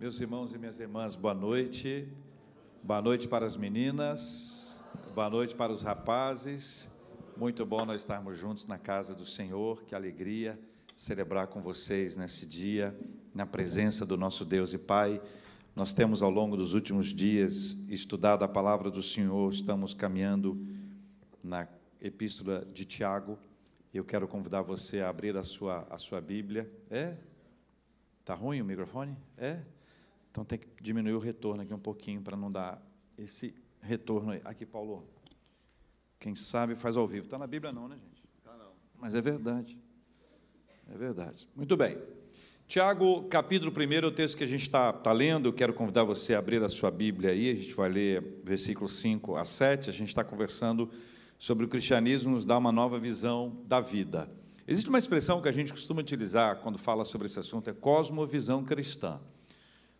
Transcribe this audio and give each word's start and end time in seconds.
Meus 0.00 0.20
irmãos 0.20 0.54
e 0.54 0.58
minhas 0.58 0.78
irmãs, 0.78 1.16
boa 1.16 1.34
noite. 1.34 2.06
Boa 2.84 3.02
noite 3.02 3.26
para 3.26 3.44
as 3.44 3.56
meninas, 3.56 4.80
boa 5.12 5.28
noite 5.28 5.56
para 5.56 5.72
os 5.72 5.82
rapazes. 5.82 6.88
Muito 7.36 7.66
bom 7.66 7.84
nós 7.84 8.02
estarmos 8.02 8.38
juntos 8.38 8.64
na 8.64 8.78
casa 8.78 9.12
do 9.12 9.26
Senhor. 9.26 9.82
Que 9.82 9.96
alegria 9.96 10.56
celebrar 10.94 11.48
com 11.48 11.60
vocês 11.60 12.16
nesse 12.16 12.46
dia, 12.46 12.96
na 13.34 13.44
presença 13.44 14.06
do 14.06 14.16
nosso 14.16 14.44
Deus 14.44 14.72
e 14.72 14.78
Pai. 14.78 15.20
Nós 15.74 15.92
temos 15.92 16.22
ao 16.22 16.30
longo 16.30 16.56
dos 16.56 16.74
últimos 16.74 17.08
dias 17.08 17.84
estudado 17.88 18.44
a 18.44 18.48
palavra 18.48 18.92
do 18.92 19.02
Senhor, 19.02 19.52
estamos 19.52 19.94
caminhando 19.94 20.64
na 21.42 21.66
epístola 22.00 22.64
de 22.72 22.84
Tiago. 22.84 23.36
Eu 23.92 24.04
quero 24.04 24.28
convidar 24.28 24.62
você 24.62 25.00
a 25.00 25.08
abrir 25.08 25.36
a 25.36 25.42
sua, 25.42 25.88
a 25.90 25.98
sua 25.98 26.20
Bíblia. 26.20 26.70
É? 26.88 27.16
Tá 28.24 28.36
ruim 28.36 28.60
o 28.60 28.64
microfone? 28.64 29.16
É? 29.36 29.60
Então 30.38 30.44
tem 30.44 30.56
que 30.60 30.68
diminuir 30.80 31.14
o 31.14 31.18
retorno 31.18 31.64
aqui 31.64 31.74
um 31.74 31.80
pouquinho 31.80 32.22
para 32.22 32.36
não 32.36 32.48
dar 32.48 32.80
esse 33.18 33.52
retorno 33.80 34.30
aí. 34.30 34.40
Aqui, 34.44 34.64
Paulo. 34.64 35.04
Quem 36.20 36.36
sabe 36.36 36.76
faz 36.76 36.96
ao 36.96 37.08
vivo. 37.08 37.24
Está 37.24 37.36
na 37.36 37.46
Bíblia 37.48 37.72
não, 37.72 37.88
né, 37.88 37.96
gente? 37.96 38.22
Está 38.38 38.56
não. 38.56 38.70
Mas 39.00 39.16
é 39.16 39.20
verdade. 39.20 39.76
É 40.88 40.96
verdade. 40.96 41.48
Muito 41.56 41.76
bem. 41.76 41.98
Tiago, 42.68 43.24
capítulo 43.24 43.72
1, 43.76 43.92
é 43.94 44.06
o 44.06 44.12
texto 44.12 44.36
que 44.36 44.44
a 44.44 44.46
gente 44.46 44.62
está 44.62 44.92
tá 44.92 45.10
lendo. 45.10 45.48
Eu 45.48 45.52
quero 45.52 45.74
convidar 45.74 46.04
você 46.04 46.36
a 46.36 46.38
abrir 46.38 46.62
a 46.62 46.68
sua 46.68 46.92
Bíblia 46.92 47.30
aí. 47.30 47.50
A 47.50 47.54
gente 47.56 47.74
vai 47.74 47.88
ler 47.88 48.40
versículos 48.44 48.92
5 49.00 49.34
a 49.34 49.44
7. 49.44 49.90
A 49.90 49.92
gente 49.92 50.10
está 50.10 50.22
conversando 50.22 50.88
sobre 51.36 51.64
o 51.64 51.68
cristianismo 51.68 52.30
nos 52.30 52.44
dá 52.44 52.56
uma 52.56 52.70
nova 52.70 52.96
visão 52.96 53.60
da 53.66 53.80
vida. 53.80 54.30
Existe 54.68 54.88
uma 54.88 54.98
expressão 54.98 55.42
que 55.42 55.48
a 55.48 55.52
gente 55.52 55.72
costuma 55.72 56.00
utilizar 56.00 56.60
quando 56.60 56.78
fala 56.78 57.04
sobre 57.04 57.26
esse 57.26 57.40
assunto, 57.40 57.68
é 57.68 57.72
cosmovisão 57.72 58.62
cristã 58.62 59.20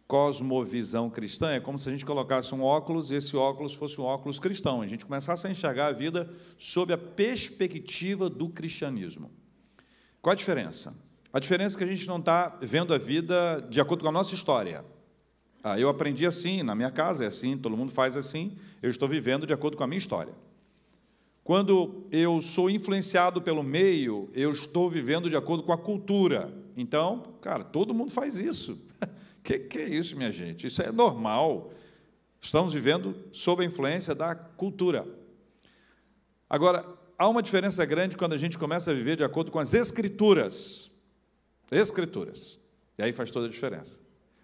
cosmovisão 0.08 1.10
cristã 1.10 1.50
é 1.50 1.60
como 1.60 1.78
se 1.78 1.86
a 1.86 1.92
gente 1.92 2.06
colocasse 2.06 2.54
um 2.54 2.62
óculos 2.62 3.10
e 3.10 3.16
esse 3.16 3.36
óculos 3.36 3.74
fosse 3.74 4.00
um 4.00 4.04
óculos 4.04 4.38
cristão. 4.38 4.80
A 4.80 4.86
gente 4.86 5.04
começasse 5.04 5.46
a 5.46 5.50
enxergar 5.50 5.88
a 5.88 5.92
vida 5.92 6.28
sob 6.56 6.94
a 6.94 6.98
perspectiva 6.98 8.30
do 8.30 8.48
cristianismo. 8.48 9.30
Qual 10.22 10.32
a 10.32 10.36
diferença? 10.36 10.96
A 11.30 11.38
diferença 11.38 11.76
é 11.76 11.78
que 11.78 11.84
a 11.84 11.86
gente 11.86 12.08
não 12.08 12.16
está 12.16 12.58
vendo 12.62 12.94
a 12.94 12.98
vida 12.98 13.60
de 13.68 13.82
acordo 13.82 14.02
com 14.02 14.08
a 14.08 14.12
nossa 14.12 14.34
história. 14.34 14.82
Ah, 15.62 15.78
eu 15.78 15.90
aprendi 15.90 16.24
assim, 16.24 16.62
na 16.62 16.74
minha 16.74 16.90
casa 16.90 17.24
é 17.24 17.26
assim, 17.26 17.58
todo 17.58 17.76
mundo 17.76 17.92
faz 17.92 18.16
assim, 18.16 18.56
eu 18.80 18.88
estou 18.88 19.06
vivendo 19.06 19.46
de 19.46 19.52
acordo 19.52 19.76
com 19.76 19.84
a 19.84 19.86
minha 19.86 19.98
história. 19.98 20.32
Quando 21.44 22.04
eu 22.10 22.40
sou 22.40 22.70
influenciado 22.70 23.42
pelo 23.42 23.62
meio, 23.62 24.30
eu 24.32 24.50
estou 24.52 24.88
vivendo 24.88 25.28
de 25.28 25.36
acordo 25.36 25.62
com 25.62 25.72
a 25.72 25.78
cultura. 25.78 26.50
Então, 26.76 27.22
cara, 27.42 27.62
todo 27.62 27.92
mundo 27.92 28.10
faz 28.10 28.38
isso. 28.38 28.87
Que, 29.48 29.58
que 29.60 29.78
é 29.78 29.88
isso, 29.88 30.14
minha 30.14 30.30
gente? 30.30 30.66
Isso 30.66 30.82
é 30.82 30.92
normal. 30.92 31.72
Estamos 32.38 32.74
vivendo 32.74 33.14
sob 33.32 33.62
a 33.62 33.66
influência 33.66 34.14
da 34.14 34.34
cultura. 34.34 35.08
Agora, 36.50 36.84
há 37.16 37.26
uma 37.26 37.42
diferença 37.42 37.82
grande 37.86 38.14
quando 38.14 38.34
a 38.34 38.36
gente 38.36 38.58
começa 38.58 38.90
a 38.90 38.94
viver 38.94 39.16
de 39.16 39.24
acordo 39.24 39.50
com 39.50 39.58
as 39.58 39.72
escrituras. 39.72 40.90
Escrituras. 41.70 42.60
E 42.98 43.02
aí 43.02 43.10
faz 43.10 43.30
toda 43.30 43.46
a 43.46 43.48
diferença. 43.48 44.00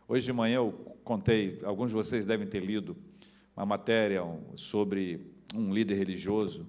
Hoje 0.08 0.24
de 0.24 0.32
manhã 0.32 0.56
eu 0.56 0.72
contei, 1.04 1.60
alguns 1.64 1.88
de 1.88 1.94
vocês 1.94 2.24
devem 2.24 2.46
ter 2.46 2.60
lido 2.60 2.96
uma 3.54 3.66
matéria 3.66 4.22
sobre 4.56 5.34
um 5.54 5.72
líder 5.72 5.96
religioso 5.96 6.66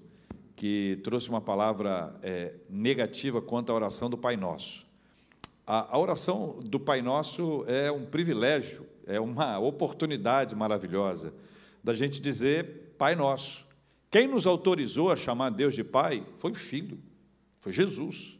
que 0.54 1.00
trouxe 1.02 1.30
uma 1.30 1.40
palavra 1.40 2.14
é, 2.22 2.54
negativa 2.68 3.40
quanto 3.40 3.72
à 3.72 3.74
oração 3.74 4.10
do 4.10 4.18
Pai 4.18 4.36
Nosso. 4.36 4.85
A, 5.66 5.96
a 5.96 5.98
oração 5.98 6.60
do 6.62 6.78
Pai 6.78 7.02
Nosso 7.02 7.64
é 7.66 7.90
um 7.90 8.04
privilégio, 8.04 8.86
é 9.04 9.18
uma 9.18 9.58
oportunidade 9.58 10.54
maravilhosa 10.54 11.34
da 11.82 11.92
gente 11.92 12.20
dizer 12.20 12.94
Pai 12.96 13.16
Nosso. 13.16 13.66
Quem 14.08 14.28
nos 14.28 14.46
autorizou 14.46 15.10
a 15.10 15.16
chamar 15.16 15.50
Deus 15.50 15.74
de 15.74 15.82
Pai 15.82 16.24
foi 16.38 16.52
o 16.52 16.54
Filho, 16.54 16.98
foi 17.58 17.72
Jesus. 17.72 18.38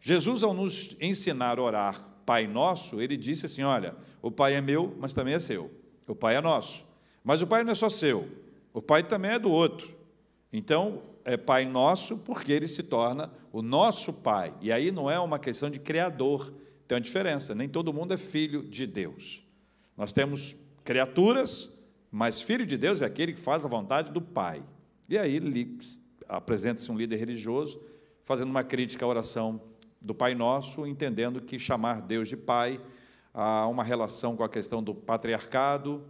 Jesus, 0.00 0.42
ao 0.42 0.54
nos 0.54 0.96
ensinar 1.00 1.58
a 1.58 1.62
orar 1.62 2.08
Pai 2.24 2.46
Nosso, 2.46 3.00
ele 3.00 3.16
disse 3.16 3.46
assim: 3.46 3.62
Olha, 3.62 3.94
o 4.22 4.30
Pai 4.30 4.54
é 4.54 4.60
meu, 4.60 4.96
mas 4.98 5.12
também 5.12 5.34
é 5.34 5.38
seu. 5.38 5.70
O 6.08 6.14
Pai 6.14 6.36
é 6.36 6.40
nosso. 6.40 6.86
Mas 7.22 7.42
o 7.42 7.46
Pai 7.46 7.62
não 7.62 7.72
é 7.72 7.74
só 7.74 7.90
seu, 7.90 8.28
o 8.72 8.80
Pai 8.80 9.02
também 9.02 9.32
é 9.32 9.38
do 9.38 9.50
outro. 9.50 9.94
Então, 10.52 11.02
é 11.24 11.36
Pai 11.36 11.64
nosso 11.64 12.18
porque 12.18 12.52
ele 12.52 12.66
se 12.66 12.82
torna 12.82 13.30
o 13.52 13.62
nosso 13.62 14.12
Pai. 14.12 14.54
E 14.60 14.72
aí 14.72 14.90
não 14.90 15.10
é 15.10 15.18
uma 15.18 15.38
questão 15.38 15.70
de 15.70 15.78
criador, 15.78 16.52
tem 16.92 16.96
uma 16.96 17.00
diferença, 17.00 17.54
nem 17.54 17.66
todo 17.66 17.90
mundo 17.90 18.12
é 18.12 18.18
filho 18.18 18.62
de 18.62 18.86
Deus. 18.86 19.42
Nós 19.96 20.12
temos 20.12 20.54
criaturas, 20.84 21.82
mas 22.10 22.42
filho 22.42 22.66
de 22.66 22.76
Deus 22.76 23.00
é 23.00 23.06
aquele 23.06 23.32
que 23.32 23.40
faz 23.40 23.64
a 23.64 23.68
vontade 23.68 24.12
do 24.12 24.20
Pai. 24.20 24.62
E 25.08 25.16
aí 25.16 25.40
apresenta-se 26.28 26.92
um 26.92 26.96
líder 26.96 27.16
religioso 27.16 27.82
fazendo 28.24 28.50
uma 28.50 28.62
crítica 28.62 29.06
à 29.06 29.08
oração 29.08 29.58
do 30.02 30.14
Pai 30.14 30.34
Nosso, 30.34 30.86
entendendo 30.86 31.40
que 31.40 31.58
chamar 31.58 32.02
Deus 32.02 32.28
de 32.28 32.36
Pai 32.36 32.78
há 33.32 33.66
uma 33.68 33.82
relação 33.82 34.36
com 34.36 34.44
a 34.44 34.48
questão 34.48 34.82
do 34.82 34.94
patriarcado 34.94 36.04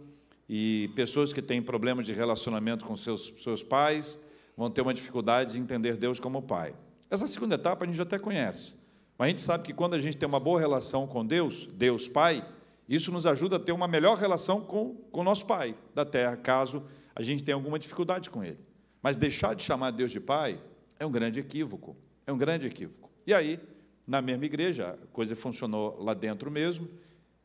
e 0.49 0.91
pessoas 0.95 1.31
que 1.31 1.41
têm 1.41 1.61
problemas 1.61 2.05
de 2.05 2.11
relacionamento 2.11 2.83
com 2.83 2.97
seus, 2.97 3.33
seus 3.41 3.63
pais 3.63 4.19
vão 4.57 4.69
ter 4.69 4.81
uma 4.81 4.93
dificuldade 4.93 5.53
de 5.53 5.59
entender 5.59 5.95
Deus 5.95 6.19
como 6.19 6.41
Pai. 6.41 6.75
Essa 7.09 7.25
segunda 7.25 7.55
etapa 7.55 7.85
a 7.85 7.87
gente 7.87 8.01
até 8.01 8.19
conhece. 8.19 8.82
Mas 9.17 9.27
a 9.27 9.29
gente 9.29 9.41
sabe 9.41 9.63
que 9.63 9.73
quando 9.73 9.93
a 9.93 9.99
gente 9.99 10.17
tem 10.17 10.27
uma 10.27 10.39
boa 10.39 10.59
relação 10.59 11.07
com 11.07 11.25
Deus, 11.25 11.67
Deus 11.73 12.07
Pai, 12.07 12.45
isso 12.87 13.11
nos 13.11 13.25
ajuda 13.25 13.55
a 13.55 13.59
ter 13.59 13.71
uma 13.71 13.87
melhor 13.87 14.17
relação 14.17 14.61
com, 14.61 14.97
o 15.11 15.23
nosso 15.23 15.45
Pai 15.45 15.75
da 15.93 16.03
terra, 16.03 16.35
caso 16.35 16.83
a 17.15 17.21
gente 17.21 17.43
tenha 17.43 17.55
alguma 17.55 17.77
dificuldade 17.77 18.29
com 18.29 18.43
Ele. 18.43 18.59
Mas 19.01 19.15
deixar 19.15 19.55
de 19.55 19.63
chamar 19.63 19.91
Deus 19.91 20.11
de 20.11 20.19
Pai 20.19 20.59
é 20.99 21.05
um 21.05 21.11
grande 21.11 21.39
equívoco. 21.39 21.95
É 22.25 22.31
um 22.31 22.37
grande 22.37 22.65
equívoco. 22.65 23.11
E 23.27 23.33
aí, 23.33 23.59
na 24.07 24.21
mesma 24.21 24.45
igreja, 24.45 24.97
a 25.01 25.07
coisa 25.07 25.35
funcionou 25.35 26.01
lá 26.01 26.13
dentro 26.13 26.49
mesmo, 26.49 26.87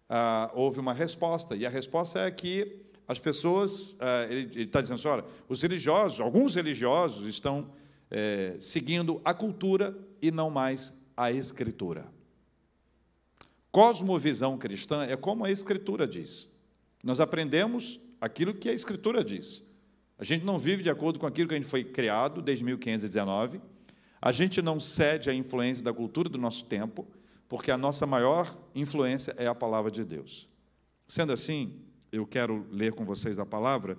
ah, 0.09 0.51
houve 0.55 0.81
uma 0.81 0.95
resposta, 0.95 1.55
e 1.55 1.67
a 1.67 1.69
resposta 1.69 2.21
é 2.21 2.31
que 2.31 2.83
as 3.07 3.19
pessoas, 3.19 3.97
ah, 4.01 4.27
ele 4.31 4.63
está 4.63 4.81
dizendo 4.81 4.97
assim, 4.97 5.09
olha, 5.09 5.25
os 5.49 5.63
religiosos, 5.63 6.21
alguns 6.21 6.55
religiosos 6.55 7.27
estão 7.27 7.71
é, 8.11 8.57
seguindo 8.61 9.21
a 9.25 9.35
cultura 9.35 9.97
e 10.21 10.31
não 10.31 10.51
mais 10.51 10.93
a 11.19 11.33
Escritura. 11.33 12.07
Cosmovisão 13.73 14.57
cristã 14.57 15.03
é 15.03 15.17
como 15.17 15.45
a 15.45 15.51
Escritura 15.51 16.07
diz. 16.07 16.49
Nós 17.03 17.19
aprendemos 17.19 18.01
aquilo 18.21 18.55
que 18.55 18.69
a 18.69 18.73
Escritura 18.73 19.25
diz. 19.25 19.65
A 20.17 20.23
gente 20.23 20.45
não 20.45 20.61
vive 20.61 20.85
de 20.85 20.91
acordo 20.91 21.19
com 21.19 21.27
aquilo 21.27 21.49
que 21.49 21.57
a 21.57 21.59
gente 21.59 21.69
foi 21.69 21.83
criado 21.83 22.41
desde 22.41 22.65
1519. 22.65 23.61
A 24.23 24.31
gente 24.31 24.63
não 24.63 24.79
cede 24.79 25.29
à 25.29 25.35
influência 25.35 25.83
da 25.83 25.93
cultura 25.93 26.29
do 26.29 26.39
nosso 26.39 26.65
tempo, 26.67 27.05
porque 27.49 27.73
a 27.73 27.77
nossa 27.77 28.07
maior 28.07 28.57
influência 28.73 29.35
é 29.37 29.49
a 29.49 29.55
palavra 29.57 29.91
de 29.91 30.05
Deus. 30.05 30.49
Sendo 31.09 31.33
assim, 31.33 31.83
eu 32.13 32.25
quero 32.29 32.65
ler 32.71 32.93
com 32.93 33.05
vocês 33.05 33.41
a 33.41 33.47
palavra, 33.47 33.99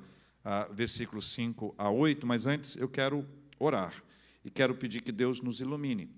versículos 0.71 1.33
5 1.33 1.75
a 1.77 1.89
8, 1.89 2.25
mas 2.25 2.45
antes 2.45 2.77
eu 2.77 2.87
quero 2.87 3.27
orar 3.59 4.01
e 4.43 4.49
quero 4.49 4.73
pedir 4.73 5.01
que 5.01 5.11
Deus 5.11 5.41
nos 5.41 5.59
ilumine 5.59 6.17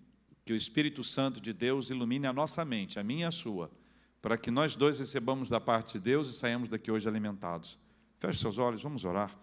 que 0.51 0.53
o 0.53 0.57
Espírito 0.57 1.01
Santo 1.01 1.39
de 1.39 1.53
Deus 1.53 1.89
ilumine 1.89 2.28
a 2.28 2.34
nossa 2.34 2.66
mente, 2.66 3.00
a 3.00 3.03
minha 3.06 3.22
e 3.22 3.23
a 3.23 3.31
sua, 3.31 3.72
para 4.22 4.38
que 4.38 4.51
nós 4.51 4.75
dois 4.75 5.00
recebamos 5.00 5.47
da 5.47 5.62
parte 5.62 5.94
de 5.94 6.00
Deus 6.00 6.28
e 6.28 6.34
saímos 6.34 6.67
daqui 6.67 6.91
hoje 6.91 7.07
alimentados. 7.07 7.79
Feche 8.19 8.39
seus 8.39 8.57
olhos, 8.57 8.84
vamos 8.84 9.06
orar. 9.06 9.34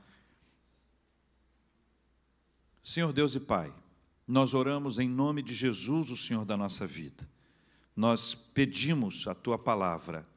Senhor 2.82 3.10
Deus 3.10 3.34
e 3.34 3.40
Pai, 3.40 3.72
nós 4.26 4.52
oramos 4.52 4.98
em 4.98 5.08
nome 5.08 5.42
de 5.42 5.54
Jesus, 5.54 6.10
o 6.10 6.16
Senhor 6.16 6.44
da 6.44 6.58
nossa 6.58 6.86
vida. 6.86 7.26
Nós 7.96 8.34
pedimos 8.34 9.26
a 9.26 9.34
tua 9.34 9.58
palavra, 9.58 10.28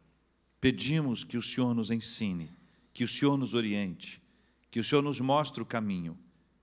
pedimos 0.61 1.25
que 1.25 1.35
o 1.35 1.41
Senhor 1.41 1.73
nos 1.73 1.91
ensine, 1.91 2.49
que 2.93 3.03
o 3.03 3.09
Senhor 3.09 3.35
nos 3.35 3.53
oriente, 3.53 4.23
que 4.71 4.79
o 4.79 4.83
Senhor 4.85 5.01
nos 5.01 5.19
mostre 5.19 5.61
o 5.61 5.65
caminho, 5.65 6.17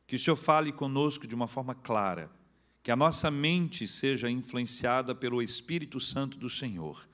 que 0.07 0.17
o 0.17 0.19
Senhor 0.19 0.37
fale 0.37 0.73
conosco 0.73 1.27
de 1.27 1.35
uma 1.35 1.47
forma 1.47 1.75
clara 1.75 2.38
que 2.89 2.93
a 2.93 2.97
nossa 2.97 3.31
mente 3.31 3.87
seja 3.87 4.31
influenciada 4.31 5.15
pelo 5.15 5.43
Espírito 5.43 6.01
Santo 6.01 6.39
do 6.39 6.49
Senhor, 6.49 7.07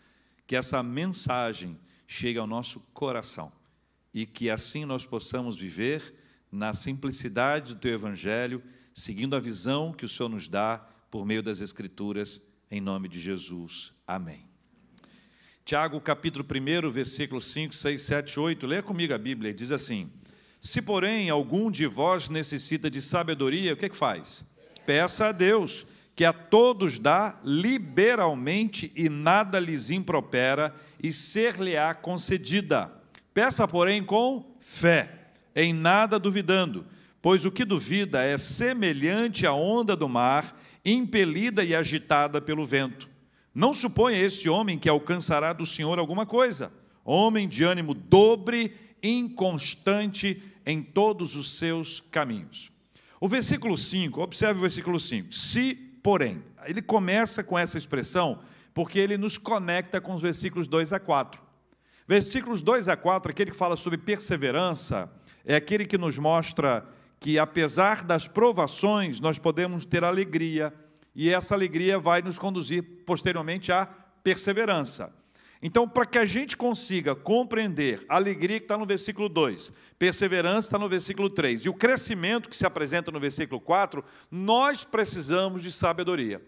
que 0.46 0.54
essa 0.54 0.80
mensagem 0.84 1.76
chegue 2.06 2.38
ao 2.38 2.46
nosso 2.46 2.78
coração 2.94 3.50
e 4.14 4.24
que 4.24 4.48
assim 4.48 4.84
nós 4.84 5.04
possamos 5.04 5.58
viver 5.58 6.14
na 6.52 6.74
simplicidade 6.74 7.74
do 7.74 7.80
teu 7.80 7.92
evangelho, 7.92 8.62
seguindo 8.94 9.34
a 9.34 9.40
visão 9.40 9.92
que 9.92 10.06
o 10.06 10.08
Senhor 10.08 10.28
nos 10.28 10.46
dá 10.46 10.78
por 11.10 11.26
meio 11.26 11.42
das 11.42 11.58
escrituras, 11.58 12.40
em 12.70 12.80
nome 12.80 13.08
de 13.08 13.20
Jesus. 13.20 13.92
Amém. 14.06 14.46
Tiago, 15.64 16.00
capítulo 16.00 16.46
1, 16.48 16.88
versículos 16.88 17.46
5, 17.46 17.74
6, 17.74 18.00
7, 18.00 18.38
8. 18.38 18.64
Leia 18.64 18.80
comigo 18.80 19.12
a 19.12 19.18
Bíblia, 19.18 19.52
diz 19.52 19.72
assim: 19.72 20.08
Se, 20.60 20.80
porém, 20.80 21.30
algum 21.30 21.68
de 21.68 21.84
vós 21.84 22.28
necessita 22.28 22.88
de 22.88 23.02
sabedoria, 23.02 23.74
o 23.74 23.76
que, 23.76 23.86
é 23.86 23.88
que 23.88 23.96
faz? 23.96 24.44
Peça 24.86 25.26
a 25.26 25.32
Deus, 25.32 25.86
que 26.16 26.24
a 26.24 26.32
todos 26.32 26.98
dá 26.98 27.38
liberalmente 27.44 28.92
e 28.94 29.08
nada 29.08 29.58
lhes 29.58 29.90
impropera, 29.90 30.74
e 31.02 31.12
ser-lhe-á 31.12 31.92
concedida. 31.94 32.90
Peça, 33.32 33.66
porém, 33.66 34.02
com 34.02 34.56
fé, 34.60 35.30
em 35.54 35.72
nada 35.72 36.18
duvidando, 36.18 36.86
pois 37.20 37.44
o 37.44 37.50
que 37.50 37.64
duvida 37.64 38.22
é 38.22 38.38
semelhante 38.38 39.46
à 39.46 39.52
onda 39.52 39.96
do 39.96 40.08
mar, 40.08 40.58
impelida 40.84 41.64
e 41.64 41.74
agitada 41.74 42.40
pelo 42.40 42.64
vento. 42.64 43.08
Não 43.54 43.72
suponha 43.72 44.18
esse 44.18 44.48
homem 44.48 44.78
que 44.78 44.88
alcançará 44.88 45.52
do 45.52 45.64
Senhor 45.64 45.98
alguma 45.98 46.26
coisa. 46.26 46.72
Homem 47.04 47.48
de 47.48 47.62
ânimo 47.64 47.94
dobre, 47.94 48.74
inconstante 49.02 50.42
em 50.66 50.82
todos 50.82 51.36
os 51.36 51.56
seus 51.58 52.00
caminhos. 52.00 52.73
O 53.24 53.28
versículo 53.28 53.74
5, 53.74 54.20
observe 54.20 54.58
o 54.58 54.60
versículo 54.60 55.00
5. 55.00 55.32
Se, 55.32 55.74
porém, 56.02 56.44
ele 56.66 56.82
começa 56.82 57.42
com 57.42 57.58
essa 57.58 57.78
expressão 57.78 58.40
porque 58.74 58.98
ele 58.98 59.16
nos 59.16 59.38
conecta 59.38 59.98
com 59.98 60.14
os 60.14 60.20
versículos 60.20 60.68
2 60.68 60.92
a 60.92 61.00
4. 61.00 61.40
Versículos 62.06 62.60
2 62.60 62.86
a 62.86 62.98
4, 62.98 63.30
aquele 63.30 63.50
que 63.50 63.56
fala 63.56 63.78
sobre 63.78 63.96
perseverança, 63.96 65.10
é 65.42 65.56
aquele 65.56 65.86
que 65.86 65.96
nos 65.96 66.18
mostra 66.18 66.86
que, 67.18 67.38
apesar 67.38 68.04
das 68.04 68.28
provações, 68.28 69.20
nós 69.20 69.38
podemos 69.38 69.86
ter 69.86 70.04
alegria, 70.04 70.70
e 71.14 71.30
essa 71.30 71.54
alegria 71.54 71.98
vai 71.98 72.20
nos 72.20 72.38
conduzir 72.38 72.82
posteriormente 73.06 73.72
à 73.72 73.86
perseverança. 74.22 75.10
Então, 75.66 75.88
para 75.88 76.04
que 76.04 76.18
a 76.18 76.26
gente 76.26 76.58
consiga 76.58 77.16
compreender 77.16 78.04
a 78.06 78.16
alegria 78.16 78.58
que 78.58 78.66
está 78.66 78.76
no 78.76 78.84
versículo 78.84 79.30
2, 79.30 79.72
perseverança 79.98 80.68
está 80.68 80.78
no 80.78 80.90
versículo 80.90 81.30
3, 81.30 81.62
e 81.62 81.70
o 81.70 81.72
crescimento 81.72 82.50
que 82.50 82.56
se 82.56 82.66
apresenta 82.66 83.10
no 83.10 83.18
versículo 83.18 83.58
4, 83.58 84.04
nós 84.30 84.84
precisamos 84.84 85.62
de 85.62 85.72
sabedoria. 85.72 86.46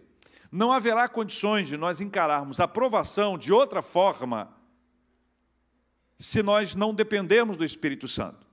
Não 0.52 0.70
haverá 0.70 1.08
condições 1.08 1.66
de 1.66 1.78
nós 1.78 1.98
encararmos 1.98 2.60
a 2.60 2.68
provação 2.68 3.38
de 3.38 3.50
outra 3.50 3.80
forma 3.80 4.54
se 6.18 6.42
nós 6.42 6.74
não 6.74 6.92
dependermos 6.92 7.56
do 7.56 7.64
Espírito 7.64 8.06
Santo. 8.06 8.45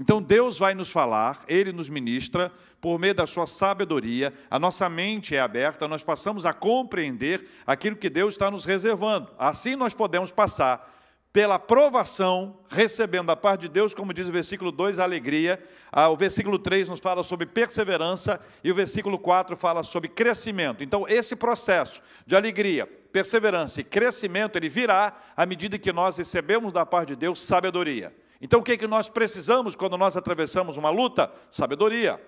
Então 0.00 0.22
Deus 0.22 0.58
vai 0.58 0.72
nos 0.72 0.90
falar, 0.90 1.44
Ele 1.46 1.72
nos 1.72 1.90
ministra, 1.90 2.50
por 2.80 2.98
meio 2.98 3.14
da 3.14 3.26
sua 3.26 3.46
sabedoria, 3.46 4.32
a 4.50 4.58
nossa 4.58 4.88
mente 4.88 5.36
é 5.36 5.40
aberta, 5.40 5.86
nós 5.86 6.02
passamos 6.02 6.46
a 6.46 6.54
compreender 6.54 7.46
aquilo 7.66 7.94
que 7.94 8.08
Deus 8.08 8.32
está 8.32 8.50
nos 8.50 8.64
reservando. 8.64 9.28
Assim 9.38 9.76
nós 9.76 9.92
podemos 9.92 10.32
passar 10.32 10.90
pela 11.30 11.58
provação, 11.58 12.60
recebendo 12.70 13.26
da 13.26 13.36
parte 13.36 13.62
de 13.62 13.68
Deus, 13.68 13.92
como 13.92 14.14
diz 14.14 14.26
o 14.26 14.32
versículo 14.32 14.72
2, 14.72 14.98
a 14.98 15.04
alegria. 15.04 15.62
Ah, 15.92 16.08
o 16.08 16.16
versículo 16.16 16.58
3 16.58 16.88
nos 16.88 16.98
fala 16.98 17.22
sobre 17.22 17.44
perseverança 17.44 18.40
e 18.64 18.72
o 18.72 18.74
versículo 18.74 19.18
4 19.18 19.54
fala 19.54 19.82
sobre 19.82 20.08
crescimento. 20.08 20.82
Então, 20.82 21.06
esse 21.06 21.36
processo 21.36 22.00
de 22.26 22.34
alegria, 22.34 22.86
perseverança 22.86 23.82
e 23.82 23.84
crescimento, 23.84 24.56
ele 24.56 24.68
virá 24.70 25.14
à 25.36 25.44
medida 25.44 25.78
que 25.78 25.92
nós 25.92 26.16
recebemos 26.16 26.72
da 26.72 26.86
parte 26.86 27.08
de 27.08 27.16
Deus 27.16 27.42
sabedoria. 27.42 28.14
Então, 28.40 28.60
o 28.60 28.62
que, 28.62 28.72
é 28.72 28.76
que 28.76 28.86
nós 28.86 29.08
precisamos 29.08 29.76
quando 29.76 29.98
nós 29.98 30.16
atravessamos 30.16 30.76
uma 30.76 30.88
luta? 30.88 31.30
Sabedoria. 31.50 32.20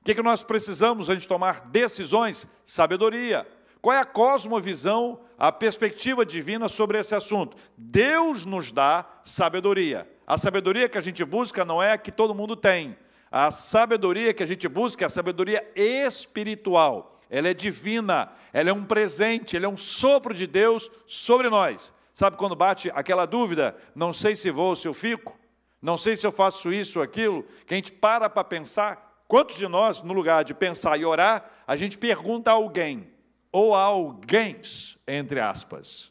O 0.00 0.04
que, 0.04 0.12
é 0.12 0.14
que 0.14 0.22
nós 0.22 0.42
precisamos 0.42 1.08
antes 1.08 1.22
de 1.22 1.28
tomar 1.28 1.62
decisões? 1.62 2.46
Sabedoria. 2.64 3.46
Qual 3.80 3.94
é 3.94 4.00
a 4.00 4.04
cosmovisão, 4.04 5.20
a 5.36 5.50
perspectiva 5.50 6.24
divina 6.24 6.68
sobre 6.68 6.98
esse 6.98 7.14
assunto? 7.14 7.56
Deus 7.76 8.44
nos 8.44 8.70
dá 8.70 9.04
sabedoria. 9.22 10.08
A 10.26 10.38
sabedoria 10.38 10.88
que 10.88 10.98
a 10.98 11.00
gente 11.00 11.24
busca 11.24 11.64
não 11.64 11.82
é 11.82 11.92
a 11.92 11.98
que 11.98 12.12
todo 12.12 12.34
mundo 12.34 12.54
tem. 12.54 12.96
A 13.30 13.50
sabedoria 13.50 14.32
que 14.32 14.42
a 14.42 14.46
gente 14.46 14.66
busca 14.68 15.04
é 15.04 15.06
a 15.06 15.10
sabedoria 15.10 15.66
espiritual. 15.74 17.20
Ela 17.30 17.48
é 17.48 17.54
divina, 17.54 18.32
ela 18.52 18.70
é 18.70 18.72
um 18.72 18.84
presente, 18.84 19.56
ela 19.56 19.66
é 19.66 19.68
um 19.68 19.76
sopro 19.76 20.32
de 20.32 20.46
Deus 20.46 20.90
sobre 21.06 21.48
nós. 21.48 21.92
Sabe 22.14 22.36
quando 22.36 22.56
bate 22.56 22.90
aquela 22.94 23.26
dúvida? 23.26 23.76
Não 23.94 24.12
sei 24.12 24.34
se 24.34 24.50
vou 24.50 24.70
ou 24.70 24.76
se 24.76 24.88
eu 24.88 24.94
fico? 24.94 25.38
Não 25.80 25.96
sei 25.96 26.16
se 26.16 26.26
eu 26.26 26.32
faço 26.32 26.72
isso 26.72 26.98
ou 26.98 27.04
aquilo, 27.04 27.44
que 27.66 27.74
a 27.74 27.76
gente 27.76 27.92
para 27.92 28.28
para 28.28 28.44
pensar. 28.44 29.22
Quantos 29.28 29.56
de 29.56 29.68
nós, 29.68 30.02
no 30.02 30.12
lugar 30.12 30.42
de 30.42 30.54
pensar 30.54 30.98
e 30.98 31.04
orar, 31.04 31.50
a 31.66 31.76
gente 31.76 31.98
pergunta 31.98 32.50
a 32.50 32.54
alguém, 32.54 33.12
ou 33.52 33.74
a 33.74 33.82
alguém, 33.82 34.60
entre 35.06 35.38
aspas. 35.38 36.10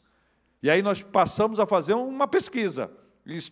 E 0.62 0.70
aí 0.70 0.82
nós 0.82 1.02
passamos 1.02 1.60
a 1.60 1.66
fazer 1.66 1.94
uma 1.94 2.26
pesquisa, 2.26 2.90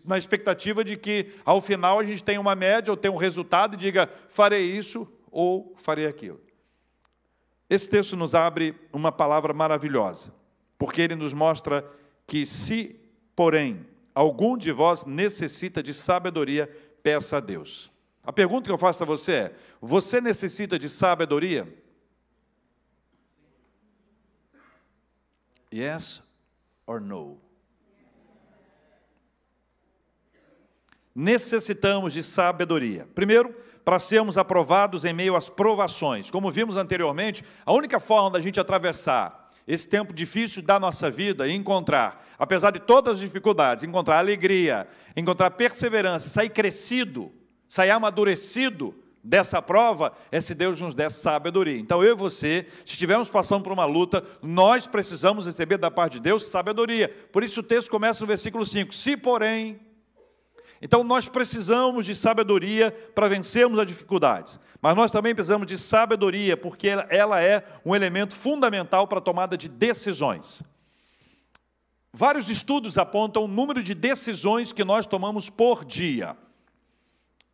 na 0.05 0.17
expectativa 0.17 0.83
de 0.83 0.97
que, 0.97 1.35
ao 1.45 1.61
final, 1.61 1.99
a 1.99 2.05
gente 2.05 2.25
tenha 2.25 2.41
uma 2.41 2.55
média 2.55 2.91
ou 2.91 2.97
tenha 2.97 3.13
um 3.13 3.19
resultado 3.19 3.75
e 3.75 3.77
diga, 3.77 4.09
farei 4.29 4.65
isso 4.65 5.07
ou 5.31 5.75
farei 5.77 6.07
aquilo. 6.07 6.41
Esse 7.69 7.91
texto 7.91 8.17
nos 8.17 8.35
abre 8.35 8.75
uma 8.93 9.13
palavra 9.13 9.53
maravilhosa, 9.53 10.33
porque 10.79 11.03
ele 11.03 11.15
nos 11.15 11.35
mostra 11.35 11.85
que, 12.27 12.47
se, 12.47 12.99
porém, 13.35 13.85
algum 14.17 14.57
de 14.57 14.73
vós 14.73 15.05
necessita 15.05 15.83
de 15.83 15.93
sabedoria, 15.93 16.67
peça 17.03 17.37
a 17.37 17.41
Deus. 17.41 17.93
A 18.25 18.33
pergunta 18.33 18.67
que 18.67 18.73
eu 18.73 18.79
faço 18.79 19.03
a 19.03 19.07
você 19.07 19.33
é: 19.33 19.55
você 19.79 20.23
necessita 20.23 20.79
de 20.79 20.89
sabedoria? 20.89 21.69
Yes 25.73 26.23
or 26.87 26.99
no? 26.99 27.39
Necessitamos 31.15 32.15
de 32.15 32.23
sabedoria. 32.23 33.07
Primeiro, 33.15 33.55
para 33.85 33.99
sermos 33.99 34.39
aprovados 34.39 35.05
em 35.05 35.13
meio 35.13 35.37
às 35.37 35.49
provações. 35.51 36.31
Como 36.31 36.51
vimos 36.51 36.77
anteriormente, 36.77 37.45
a 37.65 37.73
única 37.73 38.01
forma 38.01 38.31
da 38.31 38.41
gente 38.41 38.59
atravessar 38.59 39.46
esse 39.67 39.89
tempo 39.89 40.13
difícil 40.13 40.63
da 40.63 40.79
nossa 40.79 41.11
vida 41.11 41.49
e 41.49 41.55
encontrar, 41.55 42.25
apesar 42.39 42.71
de 42.71 42.79
todas 42.79 43.15
as 43.15 43.21
dificuldades, 43.21 43.83
encontrar 43.83 44.19
alegria, 44.19 44.87
encontrar 45.17 45.51
perseverança, 45.51 46.29
sair 46.29 46.51
crescido, 46.51 47.33
sair 47.69 47.91
amadurecido 47.91 48.95
dessa 49.27 49.61
prova, 49.61 50.13
é 50.31 50.41
se 50.41 50.55
Deus 50.55 50.81
nos 50.81 50.95
der 50.95 51.11
sabedoria. 51.11 51.77
Então, 51.77 52.03
eu 52.03 52.13
e 52.13 52.17
você, 52.17 52.67
se 52.85 52.93
estivermos 52.93 53.29
passando 53.29 53.65
por 53.65 53.73
uma 53.73 53.85
luta, 53.85 54.25
nós 54.41 54.87
precisamos 54.87 55.47
receber 55.47 55.79
da 55.79 55.91
parte 55.91 56.15
de 56.15 56.21
Deus 56.21 56.47
sabedoria. 56.47 57.09
Por 57.33 57.43
isso 57.43 57.59
o 57.59 57.65
texto 57.65 57.91
começa 57.91 58.21
no 58.21 58.27
versículo 58.29 58.65
5: 58.65 58.95
Se, 58.95 59.17
porém, 59.17 59.81
então 60.81 61.03
nós 61.03 61.29
precisamos 61.29 62.05
de 62.05 62.15
sabedoria 62.15 62.91
para 63.15 63.29
vencermos 63.29 63.79
as 63.79 63.87
dificuldades, 63.87 64.61
mas 64.81 64.97
nós 64.97 65.11
também 65.11 65.35
precisamos 65.35 65.67
de 65.67 65.79
sabedoria 65.79 66.57
porque 66.57 66.89
ela 67.09 67.43
é 67.43 67.65
um 67.85 67.95
elemento 67.95 68.35
fundamental 68.35 69.07
para 69.07 69.19
a 69.19 69.23
tomada 69.23 69.57
de 69.57 69.69
decisões. 69.69 70.63
Vários 72.13 72.49
estudos 72.49 72.97
apontam 72.97 73.45
o 73.45 73.49
número 73.49 73.83
de 73.83 73.95
decisões 73.95 74.73
que 74.73 74.85
nós 74.85 75.07
tomamos 75.07 75.51
por 75.51 75.85
dia. 75.85 76.37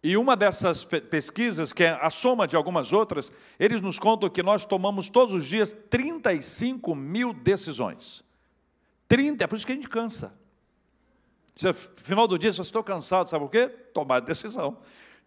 E 0.05 0.17
uma 0.17 0.37
dessas 0.37 0.83
pesquisas, 0.85 1.73
que 1.73 1.85
é 1.85 1.91
a 2.01 2.11
soma 2.11 2.47
de 2.47 2.57
algumas 2.57 2.93
outras, 2.93 3.31
eles 3.59 3.81
nos 3.81 4.01
contam 4.01 4.29
que 4.29 4.43
nós 4.43 4.65
tomamos 4.65 5.09
todos 5.09 5.33
os 5.33 5.47
dias 5.47 5.75
35 5.91 6.93
mil 6.95 7.33
decisões. 7.33 8.25
30, 9.07 9.45
é 9.45 9.47
por 9.47 9.57
isso 9.57 9.67
que 9.67 9.73
a 9.73 9.77
gente 9.77 9.89
cansa. 9.89 10.35
Final 11.97 12.27
do 12.27 12.39
dia, 12.39 12.51
se 12.51 12.59
você 12.59 12.69
estou 12.69 12.83
cansado, 12.83 13.29
sabe 13.29 13.45
por 13.45 13.51
quê? 13.51 13.69
Tomar 13.69 14.21
decisão. 14.21 14.79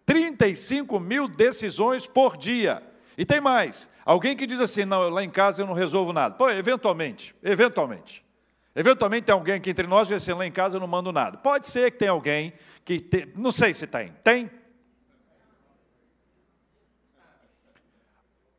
35 0.06 1.00
mil 1.00 1.28
decisões 1.28 2.08
por 2.08 2.38
dia. 2.38 2.84
E 3.18 3.26
tem 3.26 3.40
mais. 3.40 3.90
Alguém 4.04 4.36
que 4.36 4.46
diz 4.46 4.60
assim, 4.60 4.86
não, 4.86 5.10
lá 5.10 5.24
em 5.24 5.30
casa 5.30 5.62
eu 5.62 5.68
não 5.68 5.74
resolvo 5.74 6.14
nada. 6.14 6.36
Pô, 6.36 6.50
eventualmente, 6.50 7.36
eventualmente. 7.42 8.24
Eventualmente 8.76 9.26
tem 9.26 9.34
alguém 9.34 9.60
que 9.60 9.70
entre 9.70 9.88
nós 9.88 10.08
diz 10.08 10.18
assim, 10.18 10.34
lá 10.34 10.46
em 10.46 10.52
casa 10.52 10.76
eu 10.76 10.82
não 10.82 10.88
mando 10.88 11.12
nada. 11.12 11.38
Pode 11.38 11.68
ser 11.68 11.92
que 11.92 11.98
tenha 11.98 12.12
alguém 12.12 12.54
que, 12.84 13.00
te... 13.00 13.32
não 13.36 13.52
sei 13.52 13.74
se 13.74 13.88
tem. 13.88 14.12
Tem? 14.24 14.52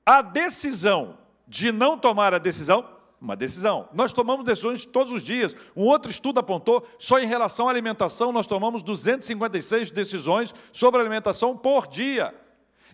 A 0.05 0.23
decisão 0.23 1.19
de 1.47 1.71
não 1.71 1.99
tomar 1.99 2.33
a 2.33 2.39
decisão 2.39 2.96
uma 3.21 3.35
decisão. 3.35 3.89
Nós 3.93 4.13
tomamos 4.13 4.45
decisões 4.45 4.85
todos 4.85 5.13
os 5.13 5.23
dias. 5.23 5.57
Um 5.75 5.85
outro 5.85 6.11
estudo 6.11 6.41
apontou, 6.41 6.87
só 6.99 7.19
em 7.19 7.27
relação 7.27 7.69
à 7.69 7.71
alimentação, 7.71 8.33
nós 8.33 8.47
tomamos 8.47 8.83
256 8.83 9.91
decisões 9.91 10.55
sobre 10.73 11.01
alimentação 11.01 11.57
por 11.57 11.87
dia. 11.87 12.35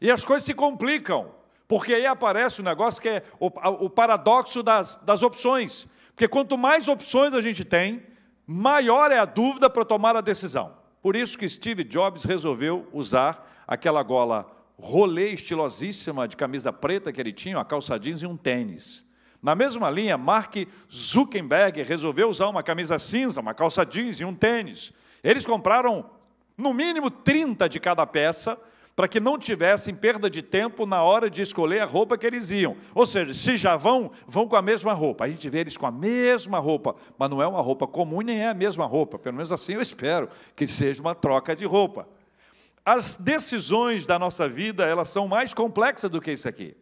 E 0.01 0.11
as 0.11 0.25
coisas 0.25 0.45
se 0.45 0.55
complicam, 0.55 1.31
porque 1.67 1.95
aí 1.95 2.07
aparece 2.07 2.61
o 2.61 2.63
um 2.63 2.67
negócio 2.67 3.01
que 3.01 3.09
é 3.09 3.23
o, 3.39 3.47
o 3.47 3.91
paradoxo 3.91 4.63
das, 4.63 4.97
das 4.97 5.23
opções. 5.23 5.87
Porque 6.15 6.29
quanto 6.29 6.57
mais 6.59 6.89
opções 6.89 7.35
a 7.35 7.41
gente 7.41 7.65
tem, 7.65 8.03
maior 8.47 9.11
é 9.11 9.19
a 9.19 9.25
dúvida 9.25 9.69
para 9.71 9.85
tomar 9.85 10.17
a 10.17 10.21
decisão. 10.21 10.77
Por 11.01 11.17
isso 11.17 11.37
que 11.37 11.49
Steve 11.49 11.83
Jobs 11.83 12.25
resolveu 12.25 12.87
usar 12.93 13.65
aquela 13.67 14.03
gola 14.03 14.47
rolê 14.79 15.33
estilosíssima 15.33 16.27
de 16.27 16.37
camisa 16.37 16.73
preta 16.73 17.13
que 17.13 17.21
ele 17.21 17.33
tinha, 17.33 17.57
uma 17.57 17.65
calça 17.65 17.99
jeans 17.99 18.23
e 18.23 18.27
um 18.27 18.37
tênis. 18.37 19.05
Na 19.43 19.57
mesma 19.57 19.91
linha, 19.91 20.17
Mark 20.17 20.55
Zuckerberg 20.91 21.83
resolveu 21.83 22.31
usar 22.31 22.49
uma 22.49 22.63
camisa 22.63 22.99
cinza, 22.99 23.41
uma 23.41 23.53
calça 23.53 23.85
jeans 23.85 24.21
e 24.21 24.25
um 24.25 24.35
tênis. 24.35 24.93
Eles 25.23 25.45
compraram 25.45 26.09
no 26.57 26.73
mínimo 26.73 27.11
30 27.11 27.69
de 27.69 27.81
cada 27.81 28.07
peça, 28.07 28.57
para 28.95 29.09
que 29.09 29.19
não 29.19 29.39
tivessem 29.39 29.95
perda 29.95 30.29
de 30.29 30.43
tempo 30.43 30.85
na 30.85 31.03
hora 31.03 31.31
de 31.31 31.41
escolher 31.41 31.81
a 31.81 31.87
roupa 31.87 32.19
que 32.19 32.27
eles 32.27 32.51
iam. 32.51 32.77
Ou 32.95 33.07
seja, 33.07 33.33
se 33.33 33.57
já 33.57 33.75
vão, 33.77 34.11
vão 34.27 34.47
com 34.47 34.55
a 34.55 34.63
mesma 34.63 34.93
roupa. 34.93 35.25
A 35.25 35.29
gente 35.29 35.49
vê 35.49 35.61
eles 35.61 35.77
com 35.77 35.87
a 35.87 35.91
mesma 35.91 36.59
roupa, 36.59 36.95
mas 37.19 37.31
não 37.31 37.43
é 37.43 37.47
uma 37.47 37.61
roupa 37.61 37.87
comum 37.87 38.21
nem 38.21 38.41
é 38.41 38.49
a 38.49 38.55
mesma 38.55 38.85
roupa. 38.85 39.19
Pelo 39.19 39.37
menos 39.37 39.51
assim 39.51 39.73
eu 39.73 39.81
espero 39.81 40.29
que 40.55 40.67
seja 40.67 41.01
uma 41.01 41.15
troca 41.15 41.57
de 41.57 41.65
roupa. 41.65 42.07
As 42.85 43.17
decisões 43.17 44.05
da 44.05 44.19
nossa 44.19 44.49
vida, 44.49 44.85
elas 44.85 45.09
são 45.09 45.27
mais 45.27 45.55
complexas 45.55 46.11
do 46.11 46.21
que 46.21 46.33
isso 46.33 46.49
aqui. 46.49 46.77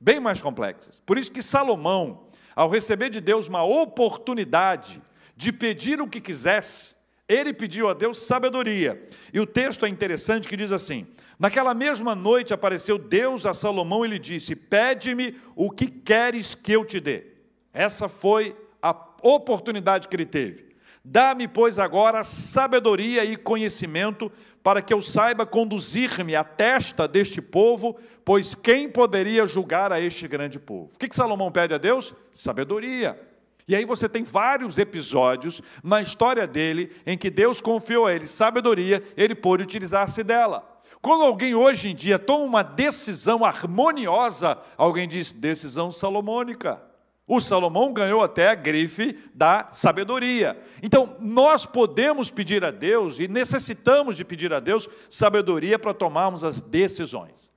Bem 0.00 0.18
mais 0.18 0.40
complexas. 0.40 0.98
Por 1.00 1.18
isso 1.18 1.30
que 1.30 1.42
Salomão, 1.42 2.28
ao 2.56 2.70
receber 2.70 3.10
de 3.10 3.20
Deus 3.20 3.48
uma 3.48 3.62
oportunidade 3.62 5.02
de 5.36 5.52
pedir 5.52 6.00
o 6.00 6.08
que 6.08 6.20
quisesse, 6.20 6.94
ele 7.28 7.52
pediu 7.52 7.88
a 7.88 7.92
Deus 7.92 8.18
sabedoria. 8.18 9.06
E 9.32 9.38
o 9.38 9.46
texto 9.46 9.84
é 9.84 9.88
interessante 9.88 10.48
que 10.48 10.56
diz 10.56 10.72
assim: 10.72 11.06
Naquela 11.38 11.74
mesma 11.74 12.14
noite 12.14 12.52
apareceu 12.54 12.98
Deus 12.98 13.44
a 13.44 13.54
Salomão 13.54 14.04
e 14.04 14.08
lhe 14.08 14.18
disse: 14.18 14.56
Pede-me 14.56 15.38
o 15.54 15.70
que 15.70 15.86
queres 15.86 16.54
que 16.54 16.72
eu 16.72 16.84
te 16.84 16.98
dê. 16.98 17.26
Essa 17.72 18.08
foi 18.08 18.56
a 18.82 18.96
oportunidade 19.22 20.08
que 20.08 20.16
ele 20.16 20.26
teve. 20.26 20.69
Dá-me, 21.04 21.48
pois, 21.48 21.78
agora 21.78 22.22
sabedoria 22.22 23.24
e 23.24 23.36
conhecimento 23.36 24.30
para 24.62 24.82
que 24.82 24.92
eu 24.92 25.00
saiba 25.00 25.46
conduzir-me 25.46 26.36
à 26.36 26.44
testa 26.44 27.08
deste 27.08 27.40
povo, 27.40 27.98
pois 28.24 28.54
quem 28.54 28.88
poderia 28.88 29.46
julgar 29.46 29.92
a 29.92 30.00
este 30.00 30.28
grande 30.28 30.58
povo? 30.58 30.90
O 30.94 30.98
que 30.98 31.14
Salomão 31.14 31.50
pede 31.50 31.72
a 31.72 31.78
Deus? 31.78 32.12
Sabedoria. 32.34 33.18
E 33.66 33.74
aí 33.74 33.84
você 33.84 34.08
tem 34.08 34.22
vários 34.22 34.78
episódios 34.78 35.62
na 35.82 36.02
história 36.02 36.46
dele 36.46 36.92
em 37.06 37.16
que 37.16 37.30
Deus 37.30 37.60
confiou 37.60 38.06
a 38.06 38.12
ele 38.12 38.26
sabedoria, 38.26 39.02
ele 39.16 39.34
pôde 39.34 39.62
utilizar-se 39.62 40.22
dela. 40.22 40.66
Quando 41.00 41.24
alguém 41.24 41.54
hoje 41.54 41.88
em 41.88 41.94
dia 41.94 42.18
toma 42.18 42.44
uma 42.44 42.62
decisão 42.62 43.44
harmoniosa, 43.44 44.58
alguém 44.76 45.08
diz 45.08 45.32
decisão 45.32 45.92
salomônica. 45.92 46.89
O 47.32 47.40
Salomão 47.40 47.92
ganhou 47.92 48.24
até 48.24 48.48
a 48.48 48.56
grife 48.56 49.16
da 49.32 49.68
sabedoria. 49.70 50.60
Então, 50.82 51.14
nós 51.20 51.64
podemos 51.64 52.28
pedir 52.28 52.64
a 52.64 52.72
Deus 52.72 53.20
e 53.20 53.28
necessitamos 53.28 54.16
de 54.16 54.24
pedir 54.24 54.52
a 54.52 54.58
Deus 54.58 54.88
sabedoria 55.08 55.78
para 55.78 55.94
tomarmos 55.94 56.42
as 56.42 56.60
decisões. 56.60 57.48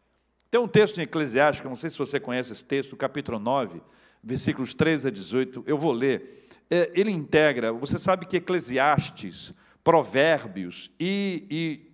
Tem 0.51 0.61
um 0.61 0.67
texto 0.67 0.99
em 0.99 1.01
Eclesiastes, 1.05 1.65
não 1.65 1.75
sei 1.75 1.89
se 1.89 1.97
você 1.97 2.19
conhece 2.19 2.53
esse 2.53 2.63
texto, 2.63 2.95
capítulo 2.95 3.39
9, 3.39 3.81
versículos 4.23 4.75
13 4.75 5.07
a 5.07 5.11
18, 5.11 5.63
eu 5.65 5.75
vou 5.75 5.91
ler. 5.91 6.47
É, 6.69 6.91
ele 6.93 7.09
integra, 7.09 7.73
você 7.73 7.97
sabe 7.97 8.27
que 8.27 8.37
Eclesiastes, 8.37 9.55
Provérbios 9.83 10.91
e, 10.99 11.47
e 11.49 11.91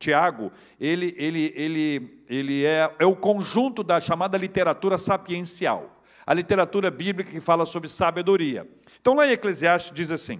Tiago, 0.00 0.50
ele, 0.80 1.14
ele, 1.16 1.52
ele, 1.54 2.24
ele 2.28 2.64
é, 2.66 2.92
é 2.98 3.06
o 3.06 3.14
conjunto 3.14 3.84
da 3.84 4.00
chamada 4.00 4.36
literatura 4.36 4.98
sapiencial 4.98 5.99
a 6.30 6.32
literatura 6.32 6.92
bíblica 6.92 7.32
que 7.32 7.40
fala 7.40 7.66
sobre 7.66 7.88
sabedoria. 7.88 8.64
Então, 9.00 9.14
lá 9.14 9.26
em 9.26 9.32
Eclesiastes 9.32 9.90
diz 9.92 10.12
assim: 10.12 10.38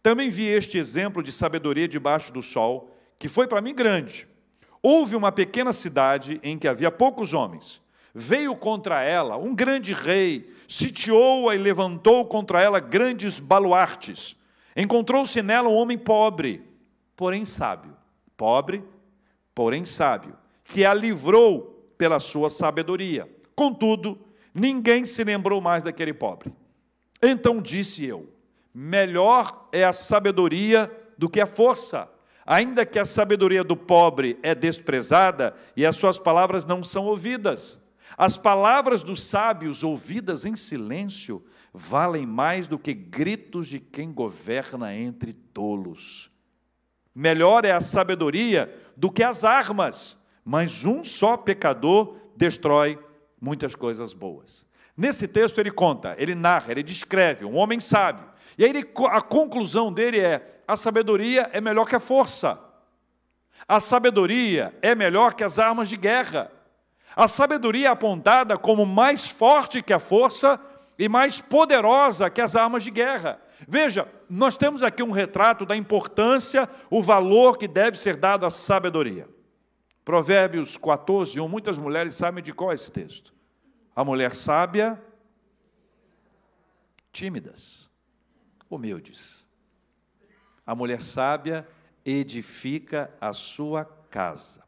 Também 0.00 0.30
vi 0.30 0.44
este 0.46 0.78
exemplo 0.78 1.20
de 1.20 1.32
sabedoria 1.32 1.88
debaixo 1.88 2.32
do 2.32 2.40
sol, 2.40 2.96
que 3.18 3.26
foi 3.26 3.48
para 3.48 3.60
mim 3.60 3.74
grande. 3.74 4.28
Houve 4.80 5.16
uma 5.16 5.32
pequena 5.32 5.72
cidade 5.72 6.38
em 6.44 6.56
que 6.56 6.68
havia 6.68 6.92
poucos 6.92 7.32
homens. 7.32 7.82
Veio 8.14 8.54
contra 8.54 9.02
ela 9.02 9.36
um 9.36 9.52
grande 9.52 9.92
rei, 9.92 10.48
sitiou-a 10.68 11.56
e 11.56 11.58
levantou 11.58 12.24
contra 12.26 12.62
ela 12.62 12.78
grandes 12.78 13.40
baluartes. 13.40 14.36
Encontrou-se 14.76 15.42
nela 15.42 15.68
um 15.68 15.74
homem 15.74 15.98
pobre, 15.98 16.62
porém 17.16 17.44
sábio. 17.44 17.96
Pobre, 18.36 18.84
porém 19.52 19.84
sábio, 19.84 20.36
que 20.62 20.84
a 20.84 20.94
livrou 20.94 21.92
pela 21.98 22.20
sua 22.20 22.48
sabedoria. 22.48 23.28
Contudo, 23.56 24.24
Ninguém 24.58 25.04
se 25.04 25.22
lembrou 25.22 25.60
mais 25.60 25.84
daquele 25.84 26.14
pobre. 26.14 26.50
Então 27.22 27.60
disse 27.60 28.06
eu: 28.06 28.26
melhor 28.72 29.68
é 29.70 29.84
a 29.84 29.92
sabedoria 29.92 30.90
do 31.18 31.28
que 31.28 31.42
a 31.42 31.46
força. 31.46 32.08
Ainda 32.46 32.86
que 32.86 32.98
a 32.98 33.04
sabedoria 33.04 33.62
do 33.62 33.76
pobre 33.76 34.38
é 34.42 34.54
desprezada 34.54 35.54
e 35.76 35.84
as 35.84 35.96
suas 35.96 36.18
palavras 36.18 36.64
não 36.64 36.82
são 36.82 37.04
ouvidas. 37.04 37.78
As 38.16 38.38
palavras 38.38 39.02
dos 39.02 39.22
sábios 39.24 39.82
ouvidas 39.82 40.46
em 40.46 40.56
silêncio 40.56 41.44
valem 41.74 42.24
mais 42.24 42.66
do 42.66 42.78
que 42.78 42.94
gritos 42.94 43.66
de 43.66 43.78
quem 43.78 44.10
governa 44.10 44.94
entre 44.94 45.34
tolos. 45.34 46.30
Melhor 47.14 47.66
é 47.66 47.72
a 47.72 47.80
sabedoria 47.82 48.74
do 48.96 49.10
que 49.10 49.22
as 49.22 49.44
armas, 49.44 50.18
mas 50.42 50.82
um 50.82 51.04
só 51.04 51.36
pecador 51.36 52.16
destrói 52.36 52.98
muitas 53.40 53.74
coisas 53.74 54.12
boas. 54.12 54.66
Nesse 54.96 55.28
texto 55.28 55.58
ele 55.58 55.70
conta, 55.70 56.14
ele 56.18 56.34
narra, 56.34 56.70
ele 56.70 56.82
descreve 56.82 57.44
um 57.44 57.56
homem 57.56 57.78
sábio. 57.78 58.24
E 58.56 58.64
aí 58.64 58.70
ele, 58.70 58.88
a 59.10 59.20
conclusão 59.20 59.92
dele 59.92 60.18
é: 60.18 60.62
a 60.66 60.76
sabedoria 60.76 61.50
é 61.52 61.60
melhor 61.60 61.86
que 61.86 61.96
a 61.96 62.00
força. 62.00 62.58
A 63.68 63.80
sabedoria 63.80 64.76
é 64.80 64.94
melhor 64.94 65.34
que 65.34 65.44
as 65.44 65.58
armas 65.58 65.88
de 65.88 65.96
guerra. 65.96 66.50
A 67.14 67.26
sabedoria 67.28 67.88
é 67.88 67.90
apontada 67.90 68.56
como 68.56 68.86
mais 68.86 69.28
forte 69.28 69.82
que 69.82 69.92
a 69.92 69.98
força 69.98 70.60
e 70.98 71.08
mais 71.08 71.40
poderosa 71.40 72.30
que 72.30 72.40
as 72.40 72.54
armas 72.56 72.82
de 72.82 72.90
guerra. 72.90 73.40
Veja, 73.66 74.06
nós 74.28 74.56
temos 74.56 74.82
aqui 74.82 75.02
um 75.02 75.10
retrato 75.10 75.64
da 75.64 75.76
importância, 75.76 76.68
o 76.90 77.02
valor 77.02 77.56
que 77.58 77.66
deve 77.66 77.98
ser 77.98 78.16
dado 78.16 78.44
à 78.44 78.50
sabedoria. 78.50 79.28
Provérbios 80.06 80.76
14, 80.76 81.40
1, 81.40 81.48
muitas 81.48 81.78
mulheres 81.78 82.14
sabem 82.14 82.40
de 82.40 82.52
qual 82.52 82.70
é 82.70 82.76
esse 82.76 82.92
texto. 82.92 83.34
A 83.92 84.04
mulher 84.04 84.36
sábia, 84.36 85.02
tímidas, 87.10 87.90
humildes. 88.70 89.44
A 90.64 90.76
mulher 90.76 91.02
sábia 91.02 91.66
edifica 92.04 93.12
a 93.20 93.32
sua 93.32 93.84
casa, 93.84 94.62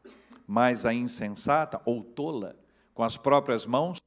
mas 0.45 0.85
a 0.85 0.93
insensata 0.93 1.81
ou 1.85 2.03
tola, 2.03 2.57
com 2.93 3.01
as 3.01 3.15
próprias 3.15 3.65
mãos, 3.65 4.01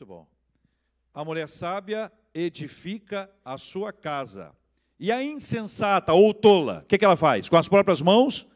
Muito 0.00 0.08
bom. 0.08 0.26
A 1.12 1.22
mulher 1.22 1.46
sábia 1.46 2.10
edifica 2.32 3.30
a 3.44 3.58
sua 3.58 3.92
casa. 3.92 4.50
E 4.98 5.12
a 5.12 5.22
insensata 5.22 6.14
ou 6.14 6.32
tola, 6.32 6.80
o 6.82 6.86
que, 6.86 6.96
que 6.96 7.04
ela 7.04 7.16
faz? 7.16 7.50
Com 7.50 7.56
as 7.58 7.68
próprias 7.68 8.00
mãos? 8.00 8.48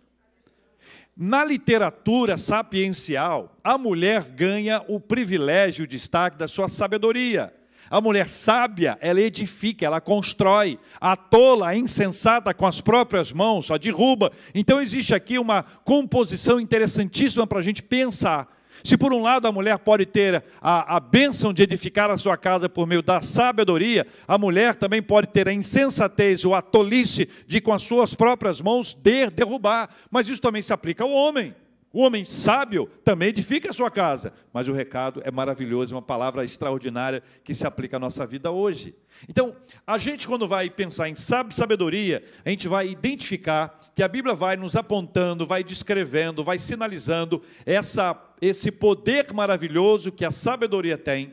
Na 1.14 1.44
literatura 1.44 2.38
sapiencial, 2.38 3.54
a 3.62 3.76
mulher 3.76 4.22
ganha 4.30 4.82
o 4.88 4.98
privilégio, 4.98 5.84
o 5.84 5.86
destaque 5.86 6.38
da 6.38 6.48
sua 6.48 6.66
sabedoria. 6.66 7.52
A 7.90 8.00
mulher 8.00 8.26
sábia, 8.26 8.96
ela 9.02 9.20
edifica, 9.20 9.84
ela 9.84 10.00
constrói. 10.00 10.78
A 10.98 11.14
tola, 11.14 11.68
a 11.68 11.76
insensata, 11.76 12.54
com 12.54 12.66
as 12.66 12.80
próprias 12.80 13.32
mãos, 13.32 13.66
só 13.66 13.76
derruba. 13.76 14.32
Então, 14.54 14.80
existe 14.80 15.14
aqui 15.14 15.38
uma 15.38 15.62
composição 15.62 16.58
interessantíssima 16.58 17.46
para 17.46 17.58
a 17.58 17.62
gente 17.62 17.82
pensar. 17.82 18.48
Se 18.84 18.98
por 18.98 19.14
um 19.14 19.22
lado 19.22 19.48
a 19.48 19.52
mulher 19.52 19.78
pode 19.78 20.04
ter 20.04 20.44
a, 20.60 20.96
a 20.96 21.00
bênção 21.00 21.54
de 21.54 21.62
edificar 21.62 22.10
a 22.10 22.18
sua 22.18 22.36
casa 22.36 22.68
por 22.68 22.86
meio 22.86 23.00
da 23.00 23.22
sabedoria, 23.22 24.06
a 24.28 24.36
mulher 24.36 24.74
também 24.74 25.00
pode 25.00 25.28
ter 25.28 25.48
a 25.48 25.54
insensatez 25.54 26.44
ou 26.44 26.54
a 26.54 26.60
tolice 26.60 27.26
de 27.46 27.62
com 27.62 27.72
as 27.72 27.82
suas 27.82 28.14
próprias 28.14 28.60
mãos 28.60 28.92
der, 28.92 29.30
derrubar. 29.30 29.88
Mas 30.10 30.28
isso 30.28 30.42
também 30.42 30.60
se 30.60 30.70
aplica 30.70 31.02
ao 31.02 31.10
homem. 31.10 31.54
O 31.94 32.02
homem 32.02 32.24
sábio 32.24 32.90
também 33.04 33.28
edifica 33.28 33.70
a 33.70 33.72
sua 33.72 33.88
casa, 33.88 34.32
mas 34.52 34.66
o 34.66 34.72
recado 34.72 35.22
é 35.24 35.30
maravilhoso, 35.30 35.94
uma 35.94 36.02
palavra 36.02 36.44
extraordinária 36.44 37.22
que 37.44 37.54
se 37.54 37.64
aplica 37.64 37.98
à 37.98 38.00
nossa 38.00 38.26
vida 38.26 38.50
hoje. 38.50 38.96
Então, 39.28 39.54
a 39.86 39.96
gente, 39.96 40.26
quando 40.26 40.48
vai 40.48 40.68
pensar 40.68 41.08
em 41.08 41.14
sabedoria, 41.14 42.24
a 42.44 42.50
gente 42.50 42.66
vai 42.66 42.88
identificar 42.88 43.78
que 43.94 44.02
a 44.02 44.08
Bíblia 44.08 44.34
vai 44.34 44.56
nos 44.56 44.74
apontando, 44.74 45.46
vai 45.46 45.62
descrevendo, 45.62 46.42
vai 46.42 46.58
sinalizando 46.58 47.40
essa, 47.64 48.20
esse 48.42 48.72
poder 48.72 49.32
maravilhoso 49.32 50.10
que 50.10 50.24
a 50.24 50.32
sabedoria 50.32 50.98
tem, 50.98 51.32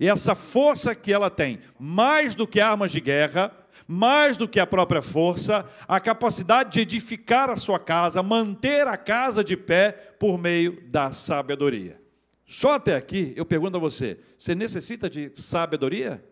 e 0.00 0.08
essa 0.08 0.34
força 0.34 0.92
que 0.92 1.12
ela 1.12 1.30
tem, 1.30 1.60
mais 1.78 2.34
do 2.34 2.48
que 2.48 2.58
armas 2.58 2.90
de 2.90 3.00
guerra, 3.00 3.52
mais 3.92 4.36
do 4.36 4.46
que 4.46 4.60
a 4.60 4.66
própria 4.66 5.02
força, 5.02 5.68
a 5.88 5.98
capacidade 5.98 6.74
de 6.74 6.80
edificar 6.80 7.50
a 7.50 7.56
sua 7.56 7.76
casa, 7.76 8.22
manter 8.22 8.86
a 8.86 8.96
casa 8.96 9.42
de 9.42 9.56
pé 9.56 9.90
por 9.90 10.38
meio 10.38 10.80
da 10.88 11.10
sabedoria. 11.10 12.00
Só 12.46 12.74
até 12.74 12.94
aqui 12.94 13.32
eu 13.34 13.44
pergunto 13.44 13.76
a 13.76 13.80
você: 13.80 14.20
você 14.38 14.54
necessita 14.54 15.10
de 15.10 15.32
sabedoria? 15.34 16.24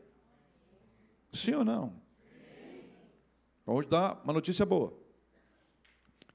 Sim 1.32 1.54
ou 1.54 1.64
não? 1.64 1.94
Vamos 3.66 3.88
dar 3.88 4.20
uma 4.22 4.32
notícia 4.32 4.64
boa. 4.64 4.96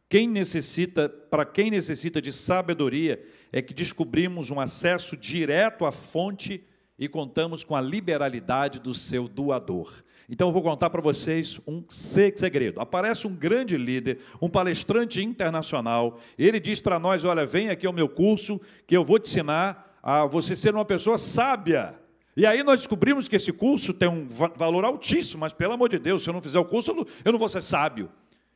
Quem 0.10 0.28
necessita, 0.28 1.08
para 1.08 1.46
quem 1.46 1.72
necessita 1.72 2.22
de 2.22 2.34
sabedoria, 2.34 3.26
é 3.50 3.62
que 3.62 3.74
descobrimos 3.74 4.50
um 4.50 4.60
acesso 4.60 5.16
direto 5.16 5.86
à 5.86 5.92
fonte 5.92 6.68
e 7.00 7.08
contamos 7.08 7.64
com 7.64 7.78
a 7.78 7.82
liberalidade 7.82 8.78
do 8.78 8.94
seu 8.94 9.30
doador. 9.30 10.04
Então 10.30 10.48
eu 10.48 10.54
vou 10.54 10.62
contar 10.62 10.90
para 10.90 11.02
vocês 11.02 11.60
um 11.68 11.84
segredo. 11.90 12.80
Aparece 12.80 13.28
um 13.28 13.36
grande 13.36 13.78
líder, 13.78 14.20
um 14.42 14.50
palestrante 14.50 15.22
internacional. 15.22 16.20
Ele 16.38 16.60
diz 16.60 16.80
para 16.80 17.00
nós: 17.00 17.24
Olha, 17.24 17.46
vem 17.46 17.70
aqui 17.70 17.86
ao 17.86 17.94
meu 17.94 18.08
curso 18.08 18.60
que 18.88 18.96
eu 18.96 19.04
vou 19.04 19.20
te 19.20 19.30
ensinar 19.30 19.98
a 20.02 20.26
você 20.26 20.56
ser 20.56 20.74
uma 20.74 20.86
pessoa 20.86 21.18
sábia. 21.18 22.00
E 22.36 22.46
aí 22.46 22.64
nós 22.64 22.80
descobrimos 22.80 23.28
que 23.28 23.36
esse 23.36 23.54
curso 23.54 23.94
tem 23.94 24.10
um 24.10 24.28
valor 24.28 24.84
altíssimo, 24.84 25.42
mas 25.42 25.54
pelo 25.54 25.74
amor 25.74 25.88
de 25.88 26.00
Deus, 26.00 26.24
se 26.24 26.30
eu 26.30 26.34
não 26.34 26.42
fizer 26.42 26.58
o 26.58 26.66
curso, 26.66 27.06
eu 27.24 27.32
não 27.32 27.40
vou 27.40 27.48
ser 27.48 27.62
sábio. 27.62 28.10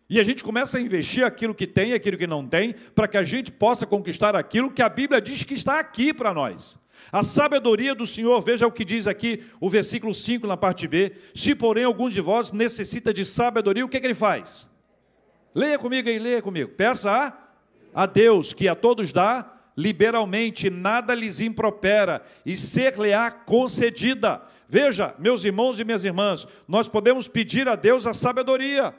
E 0.10 0.20
a 0.20 0.24
gente 0.24 0.44
começa 0.44 0.78
a 0.78 0.82
investir 0.82 1.24
aquilo 1.24 1.54
que 1.54 1.68
tem 1.68 1.92
e 1.92 1.94
aquilo 1.94 2.18
que 2.18 2.26
não 2.26 2.48
tem, 2.48 2.74
para 2.96 3.08
que 3.08 3.18
a 3.18 3.24
gente 3.24 3.52
possa 3.52 3.86
conquistar 3.86 4.36
aquilo 4.36 4.72
que 4.72 4.82
a 4.82 4.90
Bíblia 4.90 5.22
diz 5.22 5.44
que 5.44 5.54
está 5.54 5.80
aqui 5.80 6.14
para 6.14 6.34
nós. 6.34 6.80
A 7.12 7.24
sabedoria 7.24 7.96
do 7.96 8.06
Senhor, 8.06 8.42
veja 8.42 8.68
o 8.68 8.72
que 8.72 8.84
diz 8.84 9.08
aqui 9.08 9.44
o 9.60 9.70
versículo 9.70 10.14
5 10.14 10.46
na 10.46 10.58
parte 10.58 10.88
B. 10.88 11.14
Se, 11.34 11.56
porém, 11.56 11.84
algum 11.84 12.10
de 12.10 12.22
vós 12.22 12.52
necessita 12.52 13.14
de 13.14 13.26
sabedoria, 13.26 13.86
o 13.86 13.90
que, 13.90 13.98
é 13.98 14.00
que 14.00 14.08
ele 14.08 14.14
faz? 14.14 14.68
Leia 15.56 15.80
comigo 15.80 16.10
aí, 16.10 16.20
leia 16.20 16.42
comigo. 16.42 16.72
Peça 16.72 17.10
a, 17.12 18.04
a 18.04 18.06
Deus, 18.06 18.54
que 18.54 18.68
a 18.68 18.76
todos 18.76 19.14
dá 19.14 19.54
liberalmente, 19.78 20.72
nada 20.72 21.14
lhes 21.14 21.40
impropera, 21.40 22.24
e 22.44 22.58
ser-lhe-á 22.58 23.30
concedida. 23.30 24.42
Veja, 24.68 25.14
meus 25.20 25.44
irmãos 25.44 25.80
e 25.80 25.86
minhas 25.86 26.04
irmãs, 26.04 26.48
nós 26.68 26.90
podemos 26.90 27.28
pedir 27.28 27.70
a 27.70 27.76
Deus 27.76 28.08
a 28.08 28.14
sabedoria. 28.14 28.94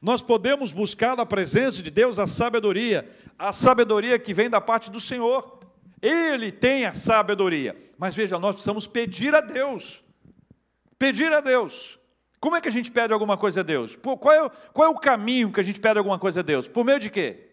Nós 0.00 0.22
podemos 0.22 0.72
buscar 0.72 1.16
na 1.16 1.24
presença 1.24 1.82
de 1.82 1.90
Deus 1.90 2.18
a 2.18 2.26
sabedoria, 2.26 3.08
a 3.38 3.52
sabedoria 3.52 4.18
que 4.18 4.34
vem 4.34 4.50
da 4.50 4.60
parte 4.60 4.90
do 4.90 5.00
Senhor. 5.00 5.60
Ele 6.04 6.52
tem 6.52 6.84
a 6.84 6.92
sabedoria. 6.92 7.74
Mas 7.96 8.14
veja, 8.14 8.38
nós 8.38 8.56
precisamos 8.56 8.86
pedir 8.86 9.34
a 9.34 9.40
Deus. 9.40 10.04
Pedir 10.98 11.32
a 11.32 11.40
Deus. 11.40 11.98
Como 12.38 12.54
é 12.54 12.60
que 12.60 12.68
a 12.68 12.72
gente 12.72 12.90
pede 12.90 13.14
alguma 13.14 13.38
coisa 13.38 13.60
a 13.60 13.62
Deus? 13.62 13.96
Qual 13.96 14.34
é, 14.34 14.50
qual 14.74 14.88
é 14.88 14.90
o 14.90 14.98
caminho 14.98 15.50
que 15.50 15.60
a 15.60 15.62
gente 15.62 15.80
pede 15.80 15.96
alguma 15.96 16.18
coisa 16.18 16.40
a 16.40 16.42
Deus? 16.42 16.68
Por 16.68 16.84
meio 16.84 17.00
de 17.00 17.08
quê? 17.08 17.52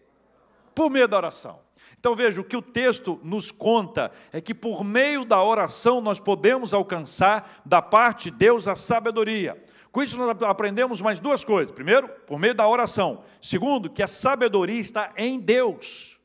Por 0.74 0.90
meio 0.90 1.08
da 1.08 1.16
oração. 1.16 1.60
Então 1.98 2.14
veja, 2.14 2.42
o 2.42 2.44
que 2.44 2.56
o 2.56 2.60
texto 2.60 3.18
nos 3.24 3.50
conta 3.50 4.12
é 4.30 4.38
que 4.38 4.52
por 4.52 4.84
meio 4.84 5.24
da 5.24 5.42
oração 5.42 6.02
nós 6.02 6.20
podemos 6.20 6.74
alcançar 6.74 7.62
da 7.64 7.80
parte 7.80 8.30
de 8.30 8.36
Deus 8.36 8.68
a 8.68 8.76
sabedoria. 8.76 9.64
Com 9.90 10.02
isso 10.02 10.18
nós 10.18 10.28
aprendemos 10.42 11.00
mais 11.00 11.20
duas 11.20 11.42
coisas. 11.42 11.74
Primeiro, 11.74 12.06
por 12.26 12.38
meio 12.38 12.54
da 12.54 12.68
oração. 12.68 13.24
Segundo, 13.40 13.88
que 13.88 14.02
a 14.02 14.06
sabedoria 14.06 14.80
está 14.80 15.10
em 15.16 15.40
Deus. 15.40 16.20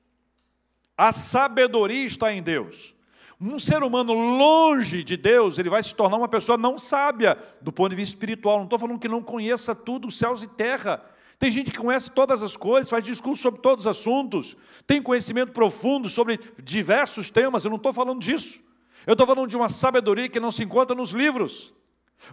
A 0.97 1.11
sabedoria 1.11 2.05
está 2.05 2.33
em 2.33 2.41
Deus. 2.41 2.95
Um 3.39 3.59
ser 3.59 3.83
humano 3.83 4.13
longe 4.13 5.03
de 5.03 5.15
Deus, 5.15 5.59
ele 5.59 5.69
vai 5.69 5.83
se 5.83 5.93
tornar 5.93 6.17
uma 6.17 6.27
pessoa 6.27 6.57
não 6.57 6.79
sábia 6.79 7.37
do 7.61 7.71
ponto 7.71 7.91
de 7.91 7.95
vista 7.95 8.15
espiritual. 8.15 8.57
Não 8.57 8.63
estou 8.63 8.79
falando 8.79 8.99
que 8.99 9.07
não 9.07 9.21
conheça 9.21 9.75
tudo, 9.75 10.09
céus 10.09 10.41
e 10.41 10.47
terra. 10.47 11.03
Tem 11.37 11.51
gente 11.51 11.69
que 11.69 11.77
conhece 11.77 12.09
todas 12.09 12.41
as 12.41 12.57
coisas, 12.57 12.89
faz 12.89 13.03
discurso 13.03 13.43
sobre 13.43 13.61
todos 13.61 13.85
os 13.85 13.91
assuntos, 13.91 14.57
tem 14.87 14.99
conhecimento 14.99 15.51
profundo 15.51 16.09
sobre 16.09 16.39
diversos 16.63 17.29
temas. 17.29 17.63
Eu 17.63 17.69
não 17.69 17.77
estou 17.77 17.93
falando 17.93 18.19
disso. 18.19 18.59
Eu 19.05 19.13
estou 19.13 19.27
falando 19.27 19.47
de 19.47 19.55
uma 19.55 19.69
sabedoria 19.69 20.27
que 20.27 20.39
não 20.39 20.51
se 20.51 20.63
encontra 20.63 20.95
nos 20.95 21.11
livros, 21.11 21.73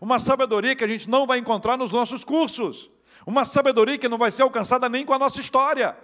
uma 0.00 0.18
sabedoria 0.18 0.74
que 0.74 0.82
a 0.82 0.88
gente 0.88 1.08
não 1.08 1.26
vai 1.26 1.38
encontrar 1.38 1.76
nos 1.76 1.92
nossos 1.92 2.24
cursos, 2.24 2.90
uma 3.26 3.44
sabedoria 3.44 3.98
que 3.98 4.08
não 4.08 4.16
vai 4.16 4.30
ser 4.30 4.42
alcançada 4.42 4.88
nem 4.88 5.04
com 5.04 5.12
a 5.12 5.18
nossa 5.18 5.38
história. 5.38 5.94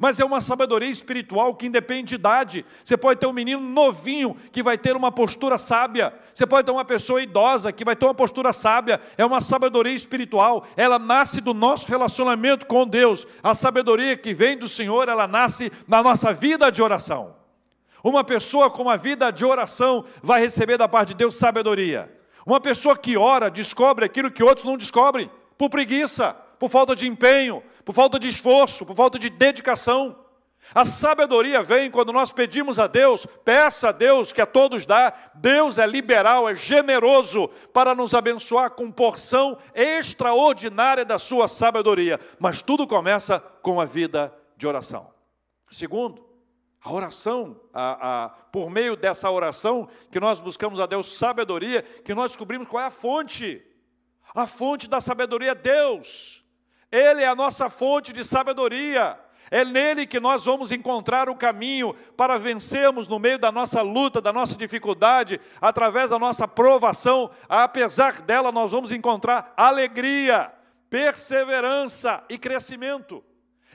Mas 0.00 0.18
é 0.18 0.24
uma 0.24 0.40
sabedoria 0.40 0.90
espiritual 0.90 1.54
que 1.54 1.66
independe 1.66 2.08
de 2.08 2.14
idade. 2.16 2.66
Você 2.84 2.96
pode 2.96 3.20
ter 3.20 3.26
um 3.26 3.32
menino 3.32 3.60
novinho 3.60 4.36
que 4.50 4.60
vai 4.62 4.76
ter 4.76 4.96
uma 4.96 5.12
postura 5.12 5.56
sábia. 5.58 6.12
Você 6.34 6.44
pode 6.44 6.66
ter 6.66 6.72
uma 6.72 6.84
pessoa 6.84 7.22
idosa 7.22 7.70
que 7.70 7.84
vai 7.84 7.94
ter 7.94 8.04
uma 8.04 8.14
postura 8.14 8.52
sábia. 8.52 9.00
É 9.16 9.24
uma 9.24 9.40
sabedoria 9.40 9.92
espiritual. 9.92 10.66
Ela 10.76 10.98
nasce 10.98 11.40
do 11.40 11.54
nosso 11.54 11.86
relacionamento 11.86 12.66
com 12.66 12.86
Deus. 12.86 13.28
A 13.40 13.54
sabedoria 13.54 14.16
que 14.16 14.34
vem 14.34 14.58
do 14.58 14.68
Senhor, 14.68 15.08
ela 15.08 15.28
nasce 15.28 15.70
na 15.86 16.02
nossa 16.02 16.32
vida 16.32 16.70
de 16.70 16.82
oração. 16.82 17.36
Uma 18.02 18.24
pessoa 18.24 18.68
com 18.68 18.82
uma 18.82 18.96
vida 18.96 19.30
de 19.30 19.44
oração 19.44 20.04
vai 20.20 20.40
receber 20.40 20.76
da 20.76 20.88
parte 20.88 21.08
de 21.08 21.14
Deus 21.14 21.36
sabedoria. 21.36 22.12
Uma 22.44 22.60
pessoa 22.60 22.96
que 22.96 23.16
ora 23.16 23.48
descobre 23.48 24.04
aquilo 24.04 24.32
que 24.32 24.42
outros 24.42 24.64
não 24.64 24.76
descobrem, 24.76 25.30
por 25.56 25.70
preguiça, 25.70 26.34
por 26.58 26.70
falta 26.70 26.94
de 26.94 27.08
empenho, 27.08 27.62
por 27.86 27.94
falta 27.94 28.18
de 28.18 28.28
esforço, 28.28 28.84
por 28.84 28.96
falta 28.96 29.16
de 29.16 29.30
dedicação. 29.30 30.18
A 30.74 30.84
sabedoria 30.84 31.62
vem 31.62 31.88
quando 31.88 32.12
nós 32.12 32.32
pedimos 32.32 32.80
a 32.80 32.88
Deus, 32.88 33.24
peça 33.44 33.90
a 33.90 33.92
Deus 33.92 34.32
que 34.32 34.40
a 34.40 34.46
todos 34.46 34.84
dá. 34.84 35.14
Deus 35.36 35.78
é 35.78 35.86
liberal, 35.86 36.48
é 36.48 36.54
generoso 36.56 37.46
para 37.72 37.94
nos 37.94 38.12
abençoar 38.12 38.72
com 38.72 38.90
porção 38.90 39.56
extraordinária 39.72 41.04
da 41.04 41.16
sua 41.16 41.46
sabedoria. 41.46 42.18
Mas 42.40 42.60
tudo 42.60 42.88
começa 42.88 43.38
com 43.38 43.80
a 43.80 43.84
vida 43.84 44.36
de 44.56 44.66
oração. 44.66 45.08
Segundo, 45.70 46.26
a 46.82 46.92
oração, 46.92 47.60
a, 47.72 48.24
a, 48.24 48.28
por 48.28 48.68
meio 48.68 48.96
dessa 48.96 49.30
oração 49.30 49.88
que 50.10 50.18
nós 50.18 50.40
buscamos 50.40 50.80
a 50.80 50.86
Deus 50.86 51.16
sabedoria, 51.16 51.82
que 51.82 52.14
nós 52.14 52.32
descobrimos 52.32 52.66
qual 52.66 52.82
é 52.82 52.86
a 52.86 52.90
fonte. 52.90 53.64
A 54.34 54.44
fonte 54.44 54.90
da 54.90 55.00
sabedoria 55.00 55.52
é 55.52 55.54
Deus. 55.54 56.44
Ele 56.90 57.22
é 57.22 57.26
a 57.26 57.34
nossa 57.34 57.68
fonte 57.68 58.12
de 58.12 58.24
sabedoria. 58.24 59.18
É 59.50 59.64
nele 59.64 60.06
que 60.06 60.18
nós 60.18 60.44
vamos 60.44 60.72
encontrar 60.72 61.28
o 61.28 61.36
caminho 61.36 61.94
para 62.16 62.38
vencermos 62.38 63.06
no 63.06 63.18
meio 63.18 63.38
da 63.38 63.52
nossa 63.52 63.80
luta, 63.80 64.20
da 64.20 64.32
nossa 64.32 64.56
dificuldade, 64.56 65.40
através 65.60 66.10
da 66.10 66.18
nossa 66.18 66.48
provação. 66.48 67.30
Apesar 67.48 68.22
dela, 68.22 68.50
nós 68.50 68.72
vamos 68.72 68.90
encontrar 68.90 69.52
alegria, 69.56 70.52
perseverança 70.90 72.24
e 72.28 72.36
crescimento. 72.36 73.24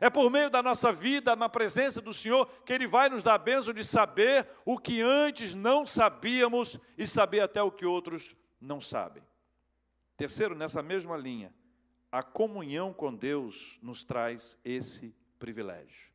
É 0.02 0.10
por 0.10 0.32
meio 0.32 0.50
da 0.50 0.64
nossa 0.64 0.92
vida 0.92 1.36
na 1.36 1.48
presença 1.48 2.02
do 2.02 2.14
Senhor 2.14 2.48
que 2.66 2.74
Ele 2.74 2.88
vai 2.88 3.08
nos 3.08 3.22
dar 3.24 3.36
a 3.36 3.38
bênção 3.38 3.72
de 3.72 3.84
saber 3.84 4.48
o 4.66 4.78
que 4.78 5.00
antes 5.00 5.54
não 5.54 5.86
sabíamos 5.86 6.80
e 6.98 7.08
saber 7.08 7.42
até 7.42 7.62
o 7.62 7.72
que 7.72 7.86
outros 7.86 8.36
não 8.60 8.82
sabem. 8.82 9.24
Terceiro, 10.18 10.56
nessa 10.56 10.82
mesma 10.82 11.16
linha, 11.16 11.54
a 12.12 12.22
comunhão 12.22 12.92
com 12.92 13.16
Deus 13.16 13.80
nos 13.82 14.04
traz 14.04 14.58
esse 14.66 15.16
privilégio. 15.40 16.12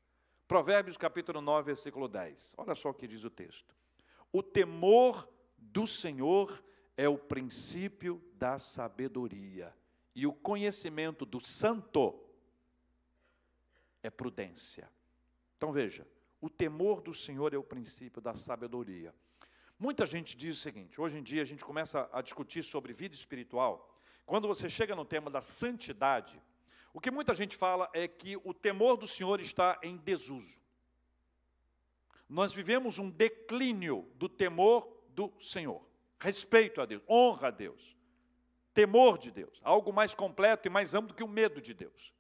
Provérbios 0.46 0.96
capítulo 0.96 1.40
9, 1.40 1.66
versículo 1.66 2.06
10. 2.06 2.54
Olha 2.58 2.74
só 2.74 2.90
o 2.90 2.94
que 2.94 3.08
diz 3.08 3.24
o 3.24 3.30
texto. 3.30 3.74
O 4.30 4.42
temor 4.42 5.28
do 5.56 5.86
Senhor 5.86 6.62
é 6.96 7.08
o 7.08 7.16
princípio 7.16 8.22
da 8.34 8.58
sabedoria, 8.58 9.74
e 10.14 10.26
o 10.26 10.32
conhecimento 10.32 11.24
do 11.24 11.44
santo 11.44 12.22
é 14.02 14.10
prudência. 14.10 14.90
Então 15.56 15.72
veja, 15.72 16.06
o 16.40 16.50
temor 16.50 17.00
do 17.00 17.14
Senhor 17.14 17.52
é 17.54 17.58
o 17.58 17.62
princípio 17.62 18.20
da 18.20 18.34
sabedoria. 18.34 19.14
Muita 19.78 20.06
gente 20.06 20.36
diz 20.36 20.58
o 20.58 20.60
seguinte: 20.60 21.00
hoje 21.00 21.18
em 21.18 21.22
dia 21.22 21.42
a 21.42 21.46
gente 21.46 21.64
começa 21.64 22.08
a 22.12 22.22
discutir 22.22 22.62
sobre 22.62 22.92
vida 22.92 23.14
espiritual 23.14 23.95
quando 24.26 24.48
você 24.48 24.68
chega 24.68 24.96
no 24.96 25.04
tema 25.04 25.30
da 25.30 25.40
santidade, 25.40 26.42
o 26.92 27.00
que 27.00 27.12
muita 27.12 27.32
gente 27.32 27.56
fala 27.56 27.88
é 27.92 28.08
que 28.08 28.36
o 28.38 28.52
temor 28.52 28.96
do 28.96 29.06
Senhor 29.06 29.40
está 29.40 29.78
em 29.82 29.96
desuso. 29.96 30.58
Nós 32.28 32.52
vivemos 32.52 32.98
um 32.98 33.08
declínio 33.08 34.10
do 34.16 34.28
temor 34.28 34.88
do 35.10 35.32
Senhor. 35.40 35.86
Respeito 36.18 36.80
a 36.80 36.86
Deus, 36.86 37.02
honra 37.08 37.48
a 37.48 37.50
Deus, 37.50 37.96
temor 38.74 39.16
de 39.16 39.30
Deus, 39.30 39.60
algo 39.62 39.92
mais 39.92 40.14
completo 40.14 40.66
e 40.66 40.70
mais 40.70 40.94
amplo 40.94 41.14
que 41.14 41.22
o 41.22 41.28
medo 41.28 41.60
de 41.60 41.72
Deus. 41.72 42.12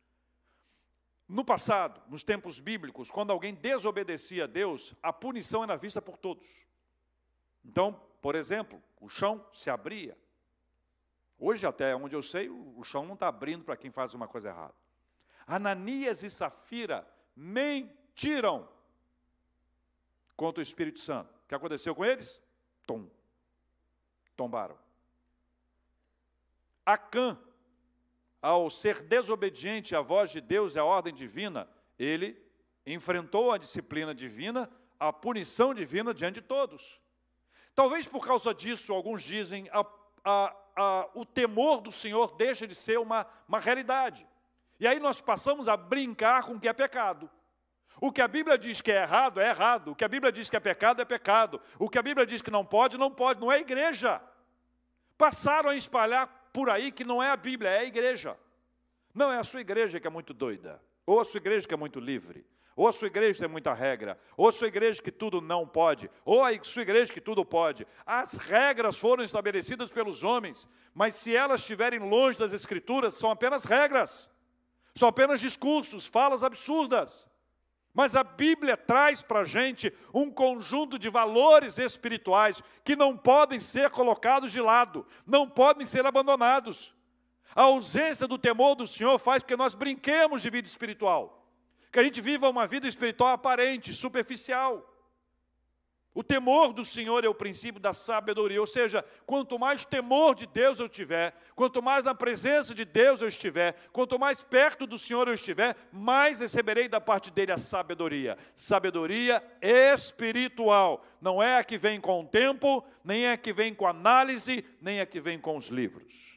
No 1.28 1.44
passado, 1.44 2.00
nos 2.08 2.22
tempos 2.22 2.60
bíblicos, 2.60 3.10
quando 3.10 3.32
alguém 3.32 3.52
desobedecia 3.52 4.44
a 4.44 4.46
Deus, 4.46 4.94
a 5.02 5.12
punição 5.12 5.64
era 5.64 5.76
vista 5.76 6.00
por 6.00 6.16
todos. 6.16 6.66
Então, 7.64 8.00
por 8.22 8.36
exemplo, 8.36 8.80
o 9.00 9.08
chão 9.08 9.44
se 9.52 9.68
abria, 9.68 10.16
Hoje, 11.38 11.66
até 11.66 11.94
onde 11.94 12.14
eu 12.14 12.22
sei, 12.22 12.48
o 12.48 12.82
chão 12.82 13.04
não 13.04 13.14
está 13.14 13.28
abrindo 13.28 13.64
para 13.64 13.76
quem 13.76 13.90
faz 13.90 14.14
uma 14.14 14.26
coisa 14.26 14.48
errada. 14.48 14.74
Ananias 15.46 16.22
e 16.22 16.30
Safira 16.30 17.06
mentiram 17.34 18.68
contra 20.34 20.60
o 20.60 20.62
Espírito 20.62 20.98
Santo. 20.98 21.30
O 21.44 21.48
que 21.48 21.54
aconteceu 21.54 21.94
com 21.94 22.04
eles? 22.04 22.42
Tom. 22.86 23.08
Tombaram. 24.34 24.76
Acã, 26.84 27.38
ao 28.40 28.70
ser 28.70 29.02
desobediente 29.02 29.94
à 29.94 30.00
voz 30.00 30.30
de 30.30 30.40
Deus 30.40 30.74
e 30.74 30.78
à 30.78 30.84
ordem 30.84 31.12
divina, 31.12 31.68
ele 31.98 32.40
enfrentou 32.86 33.50
a 33.50 33.58
disciplina 33.58 34.14
divina, 34.14 34.70
a 34.98 35.12
punição 35.12 35.74
divina 35.74 36.14
diante 36.14 36.36
de 36.36 36.42
todos. 36.42 37.00
Talvez 37.74 38.06
por 38.06 38.24
causa 38.24 38.54
disso, 38.54 38.92
alguns 38.92 39.22
dizem, 39.22 39.68
a, 39.72 39.84
a, 40.24 40.56
a, 40.76 41.08
o 41.14 41.24
temor 41.24 41.80
do 41.80 41.90
Senhor 41.90 42.36
deixa 42.36 42.66
de 42.66 42.74
ser 42.74 42.98
uma, 42.98 43.26
uma 43.48 43.58
realidade. 43.58 44.26
E 44.78 44.86
aí 44.86 45.00
nós 45.00 45.20
passamos 45.20 45.68
a 45.68 45.76
brincar 45.76 46.42
com 46.44 46.52
o 46.52 46.60
que 46.60 46.68
é 46.68 46.72
pecado. 46.72 47.30
O 47.98 48.12
que 48.12 48.20
a 48.20 48.28
Bíblia 48.28 48.58
diz 48.58 48.82
que 48.82 48.92
é 48.92 49.02
errado, 49.02 49.40
é 49.40 49.48
errado. 49.48 49.92
O 49.92 49.96
que 49.96 50.04
a 50.04 50.08
Bíblia 50.08 50.30
diz 50.30 50.50
que 50.50 50.56
é 50.56 50.60
pecado, 50.60 51.00
é 51.00 51.04
pecado. 51.04 51.60
O 51.78 51.88
que 51.88 51.98
a 51.98 52.02
Bíblia 52.02 52.26
diz 52.26 52.42
que 52.42 52.50
não 52.50 52.64
pode, 52.64 52.98
não 52.98 53.10
pode. 53.10 53.40
Não 53.40 53.50
é 53.50 53.58
igreja. 53.58 54.20
Passaram 55.16 55.70
a 55.70 55.76
espalhar 55.76 56.50
por 56.52 56.68
aí 56.68 56.92
que 56.92 57.04
não 57.04 57.22
é 57.22 57.30
a 57.30 57.36
Bíblia, 57.36 57.70
é 57.70 57.78
a 57.78 57.84
igreja. 57.84 58.36
Não 59.14 59.32
é 59.32 59.38
a 59.38 59.44
sua 59.44 59.62
igreja 59.62 59.98
que 59.98 60.06
é 60.06 60.10
muito 60.10 60.34
doida, 60.34 60.82
ou 61.06 61.18
a 61.18 61.24
sua 61.24 61.38
igreja 61.38 61.66
que 61.66 61.72
é 61.72 61.76
muito 61.76 61.98
livre, 61.98 62.46
ou 62.76 62.86
a 62.86 62.92
sua 62.92 63.06
igreja 63.06 63.40
tem 63.40 63.48
muita 63.48 63.72
regra, 63.72 64.20
ou 64.36 64.48
a 64.48 64.52
sua 64.52 64.68
igreja 64.68 65.02
que 65.02 65.10
tudo 65.10 65.40
não 65.40 65.66
pode, 65.66 66.10
ou 66.26 66.44
a 66.44 66.50
sua 66.62 66.82
igreja 66.82 67.10
que 67.10 67.22
tudo 67.22 67.42
pode. 67.42 67.86
As 68.04 68.36
regras 68.36 68.98
foram 68.98 69.24
estabelecidas 69.24 69.90
pelos 69.90 70.22
homens, 70.22 70.68
mas 70.94 71.14
se 71.14 71.34
elas 71.34 71.62
estiverem 71.62 71.98
longe 71.98 72.38
das 72.38 72.52
Escrituras, 72.52 73.14
são 73.14 73.30
apenas 73.30 73.64
regras, 73.64 74.30
são 74.94 75.08
apenas 75.08 75.40
discursos, 75.40 76.06
falas 76.06 76.42
absurdas. 76.42 77.26
Mas 77.94 78.14
a 78.14 78.22
Bíblia 78.22 78.76
traz 78.76 79.22
para 79.22 79.40
a 79.40 79.44
gente 79.44 79.90
um 80.12 80.30
conjunto 80.30 80.98
de 80.98 81.08
valores 81.08 81.78
espirituais 81.78 82.62
que 82.84 82.94
não 82.94 83.16
podem 83.16 83.58
ser 83.58 83.88
colocados 83.88 84.52
de 84.52 84.60
lado, 84.60 85.06
não 85.26 85.48
podem 85.48 85.86
ser 85.86 86.04
abandonados. 86.04 86.94
A 87.54 87.62
ausência 87.62 88.28
do 88.28 88.36
temor 88.36 88.74
do 88.74 88.86
Senhor 88.86 89.18
faz 89.18 89.42
com 89.42 89.48
que 89.48 89.56
nós 89.56 89.74
brinquemos 89.74 90.42
de 90.42 90.50
vida 90.50 90.68
espiritual, 90.68 91.45
que 91.96 92.00
a 92.00 92.04
gente 92.04 92.20
viva 92.20 92.46
uma 92.50 92.66
vida 92.66 92.86
espiritual 92.86 93.30
aparente, 93.30 93.94
superficial. 93.94 94.86
O 96.12 96.22
temor 96.22 96.74
do 96.74 96.84
Senhor 96.84 97.24
é 97.24 97.28
o 97.28 97.34
princípio 97.34 97.80
da 97.80 97.94
sabedoria, 97.94 98.60
ou 98.60 98.66
seja, 98.66 99.02
quanto 99.24 99.58
mais 99.58 99.86
temor 99.86 100.34
de 100.34 100.44
Deus 100.44 100.78
eu 100.78 100.90
tiver, 100.90 101.34
quanto 101.54 101.82
mais 101.82 102.04
na 102.04 102.14
presença 102.14 102.74
de 102.74 102.84
Deus 102.84 103.22
eu 103.22 103.28
estiver, 103.28 103.74
quanto 103.92 104.18
mais 104.18 104.42
perto 104.42 104.86
do 104.86 104.98
Senhor 104.98 105.26
eu 105.26 105.32
estiver, 105.32 105.74
mais 105.90 106.40
receberei 106.40 106.86
da 106.86 107.00
parte 107.00 107.30
dele 107.30 107.52
a 107.52 107.56
sabedoria. 107.56 108.36
Sabedoria 108.54 109.42
espiritual, 109.62 111.02
não 111.18 111.42
é 111.42 111.56
a 111.56 111.64
que 111.64 111.78
vem 111.78 111.98
com 111.98 112.20
o 112.20 112.26
tempo, 112.26 112.84
nem 113.02 113.24
é 113.24 113.32
a 113.32 113.38
que 113.38 113.54
vem 113.54 113.72
com 113.72 113.86
análise, 113.86 114.62
nem 114.82 114.98
é 114.98 115.00
a 115.00 115.06
que 115.06 115.18
vem 115.18 115.38
com 115.38 115.56
os 115.56 115.68
livros. 115.68 116.35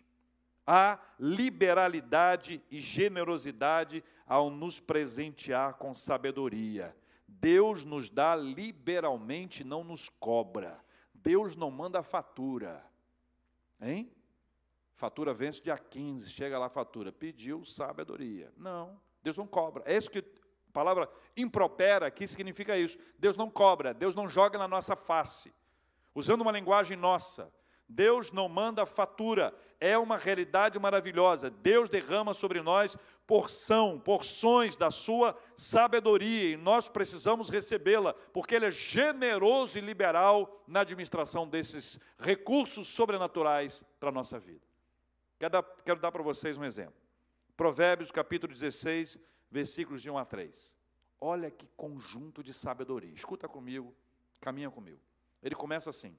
Há 0.72 1.00
liberalidade 1.20 2.64
e 2.70 2.80
generosidade 2.80 4.04
ao 4.28 4.52
nos 4.52 4.80
presentear 4.80 5.74
com 5.74 5.96
sabedoria. 5.96 6.96
Deus 7.28 7.84
nos 7.84 8.08
dá 8.12 8.36
liberalmente, 8.36 9.64
não 9.64 9.84
nos 9.84 10.10
cobra. 10.10 10.80
Deus 11.12 11.56
não 11.56 11.72
manda 11.72 12.04
fatura. 12.04 12.86
Hein? 13.82 14.12
Fatura 14.94 15.34
vence 15.34 15.60
dia 15.60 15.76
15, 15.76 16.30
chega 16.30 16.60
lá 16.60 16.68
a 16.68 16.70
fatura. 16.70 17.12
Pediu 17.12 17.66
sabedoria. 17.66 18.54
Não, 18.56 19.02
Deus 19.24 19.38
não 19.38 19.48
cobra. 19.48 19.82
É 19.88 19.98
isso 19.98 20.12
que 20.12 20.20
a 20.20 20.72
palavra 20.72 21.10
impropera 21.36 22.06
aqui 22.06 22.28
significa 22.28 22.78
isso. 22.78 23.00
Deus 23.18 23.36
não 23.36 23.50
cobra, 23.50 23.92
Deus 23.92 24.14
não 24.14 24.30
joga 24.30 24.60
na 24.60 24.68
nossa 24.68 24.96
face. 24.96 25.52
Usando 26.14 26.42
uma 26.42 26.52
linguagem 26.52 26.96
nossa, 26.96 27.52
Deus 27.90 28.32
não 28.32 28.48
manda 28.48 28.86
fatura, 28.86 29.52
é 29.80 29.98
uma 29.98 30.18
realidade 30.18 30.78
maravilhosa. 30.78 31.50
Deus 31.50 31.90
derrama 31.90 32.34
sobre 32.34 32.62
nós 32.62 32.98
porção, 33.26 34.00
porções 34.00 34.76
da 34.76 34.90
sua 34.92 35.38
sabedoria, 35.56 36.52
e 36.52 36.58
nós 36.58 36.90
precisamos 36.90 37.50
recebê-la, 37.50 38.14
porque 38.34 38.56
Ele 38.56 38.66
é 38.66 38.72
generoso 38.72 39.78
e 39.78 39.82
liberal 39.82 40.64
na 40.68 40.82
administração 40.82 41.48
desses 41.48 42.00
recursos 42.18 42.88
sobrenaturais 42.88 43.84
para 44.00 44.10
a 44.10 44.12
nossa 44.12 44.40
vida. 44.40 44.66
Quero 45.38 45.52
dar, 45.52 45.64
quero 45.86 46.00
dar 46.00 46.12
para 46.12 46.24
vocês 46.24 46.58
um 46.58 46.66
exemplo. 46.66 46.96
Provérbios 47.56 48.12
capítulo 48.12 48.52
16, 48.52 49.20
versículos 49.50 50.02
de 50.02 50.10
1 50.10 50.18
a 50.18 50.26
3. 50.26 50.76
Olha 51.22 51.52
que 51.52 51.68
conjunto 51.78 52.42
de 52.44 52.54
sabedoria. 52.54 53.14
Escuta 53.14 53.48
comigo, 53.48 53.94
caminha 54.42 54.72
comigo. 54.72 55.00
Ele 55.44 55.56
começa 55.56 55.90
assim: 55.90 56.18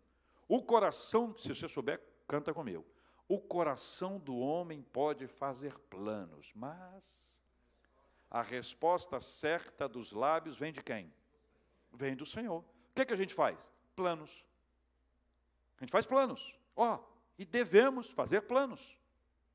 o 0.48 0.62
coração, 0.62 1.34
se 1.36 1.48
você 1.48 1.68
souber, 1.68 2.00
canta 2.28 2.54
comigo. 2.54 2.84
O 3.30 3.38
coração 3.38 4.18
do 4.18 4.36
homem 4.36 4.82
pode 4.82 5.28
fazer 5.28 5.78
planos, 5.88 6.50
mas 6.52 7.38
a 8.28 8.42
resposta 8.42 9.20
certa 9.20 9.88
dos 9.88 10.10
lábios 10.10 10.58
vem 10.58 10.72
de 10.72 10.82
quem? 10.82 11.14
Vem 11.92 12.16
do 12.16 12.26
Senhor. 12.26 12.58
O 12.58 12.64
que, 12.92 13.02
é 13.02 13.04
que 13.04 13.12
a 13.12 13.16
gente 13.16 13.32
faz? 13.32 13.72
Planos. 13.94 14.44
A 15.78 15.84
gente 15.84 15.92
faz 15.92 16.06
planos. 16.06 16.58
Ó, 16.74 16.96
oh, 16.96 17.04
e 17.38 17.44
devemos 17.44 18.10
fazer 18.10 18.40
planos. 18.40 18.98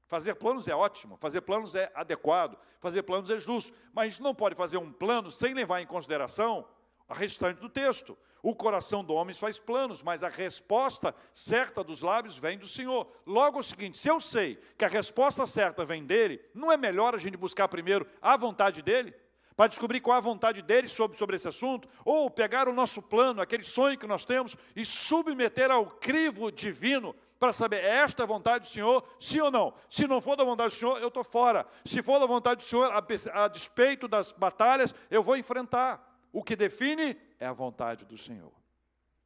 Fazer 0.07 0.35
planos 0.35 0.69
é 0.69 0.73
ótimo, 0.73 1.17
fazer 1.17 1.41
planos 1.41 1.75
é 1.75 1.91
adequado, 1.93 2.57
fazer 2.79 3.03
planos 3.03 3.29
é 3.29 3.37
justo, 3.41 3.75
mas 3.91 4.05
a 4.05 4.09
gente 4.09 4.21
não 4.21 4.33
pode 4.33 4.55
fazer 4.55 4.77
um 4.77 4.89
plano 4.89 5.33
sem 5.33 5.53
levar 5.53 5.81
em 5.81 5.85
consideração 5.85 6.65
a 7.09 7.13
restante 7.13 7.59
do 7.59 7.67
texto. 7.67 8.17
O 8.45 8.53
coração 8.53 9.03
do 9.03 9.15
homem 9.15 9.33
faz 9.33 9.57
planos, 9.57 10.03
mas 10.03 10.21
a 10.21 10.29
resposta 10.29 11.15
certa 11.33 11.83
dos 11.83 12.03
lábios 12.03 12.37
vem 12.37 12.59
do 12.59 12.67
Senhor. 12.67 13.11
Logo 13.25 13.57
é 13.57 13.61
o 13.61 13.63
seguinte: 13.63 13.97
se 13.97 14.07
eu 14.07 14.21
sei 14.21 14.59
que 14.77 14.85
a 14.85 14.87
resposta 14.87 15.47
certa 15.47 15.83
vem 15.83 16.05
dele, 16.05 16.39
não 16.53 16.71
é 16.71 16.77
melhor 16.77 17.15
a 17.15 17.17
gente 17.17 17.37
buscar 17.37 17.67
primeiro 17.67 18.05
a 18.21 18.37
vontade 18.37 18.83
dele? 18.83 19.15
Para 19.55 19.65
descobrir 19.65 19.99
qual 19.99 20.13
é 20.13 20.19
a 20.19 20.21
vontade 20.21 20.61
dele 20.61 20.87
sobre, 20.87 21.17
sobre 21.17 21.37
esse 21.37 21.47
assunto, 21.47 21.89
ou 22.05 22.29
pegar 22.29 22.69
o 22.69 22.73
nosso 22.73 23.01
plano, 23.01 23.41
aquele 23.41 23.63
sonho 23.63 23.97
que 23.97 24.05
nós 24.05 24.25
temos, 24.25 24.55
e 24.75 24.85
submeter 24.85 25.71
ao 25.71 25.87
crivo 25.87 26.51
divino 26.51 27.15
para 27.39 27.51
saber, 27.51 27.77
é 27.77 27.95
esta 27.95 28.21
a 28.21 28.27
vontade 28.27 28.67
do 28.67 28.71
Senhor, 28.71 29.03
sim 29.19 29.41
ou 29.41 29.49
não? 29.49 29.73
Se 29.89 30.05
não 30.05 30.21
for 30.21 30.35
da 30.35 30.43
vontade 30.43 30.75
do 30.75 30.77
Senhor, 30.77 31.01
eu 31.01 31.07
estou 31.07 31.23
fora. 31.23 31.65
Se 31.83 32.03
for 32.03 32.19
da 32.19 32.27
vontade 32.27 32.57
do 32.57 32.63
Senhor, 32.63 32.91
a, 32.91 33.43
a 33.43 33.47
despeito 33.47 34.07
das 34.07 34.31
batalhas, 34.31 34.93
eu 35.09 35.23
vou 35.23 35.35
enfrentar. 35.35 36.13
O 36.31 36.43
que 36.43 36.55
define 36.55 37.17
é 37.39 37.45
a 37.45 37.53
vontade 37.53 38.05
do 38.05 38.17
Senhor. 38.17 38.53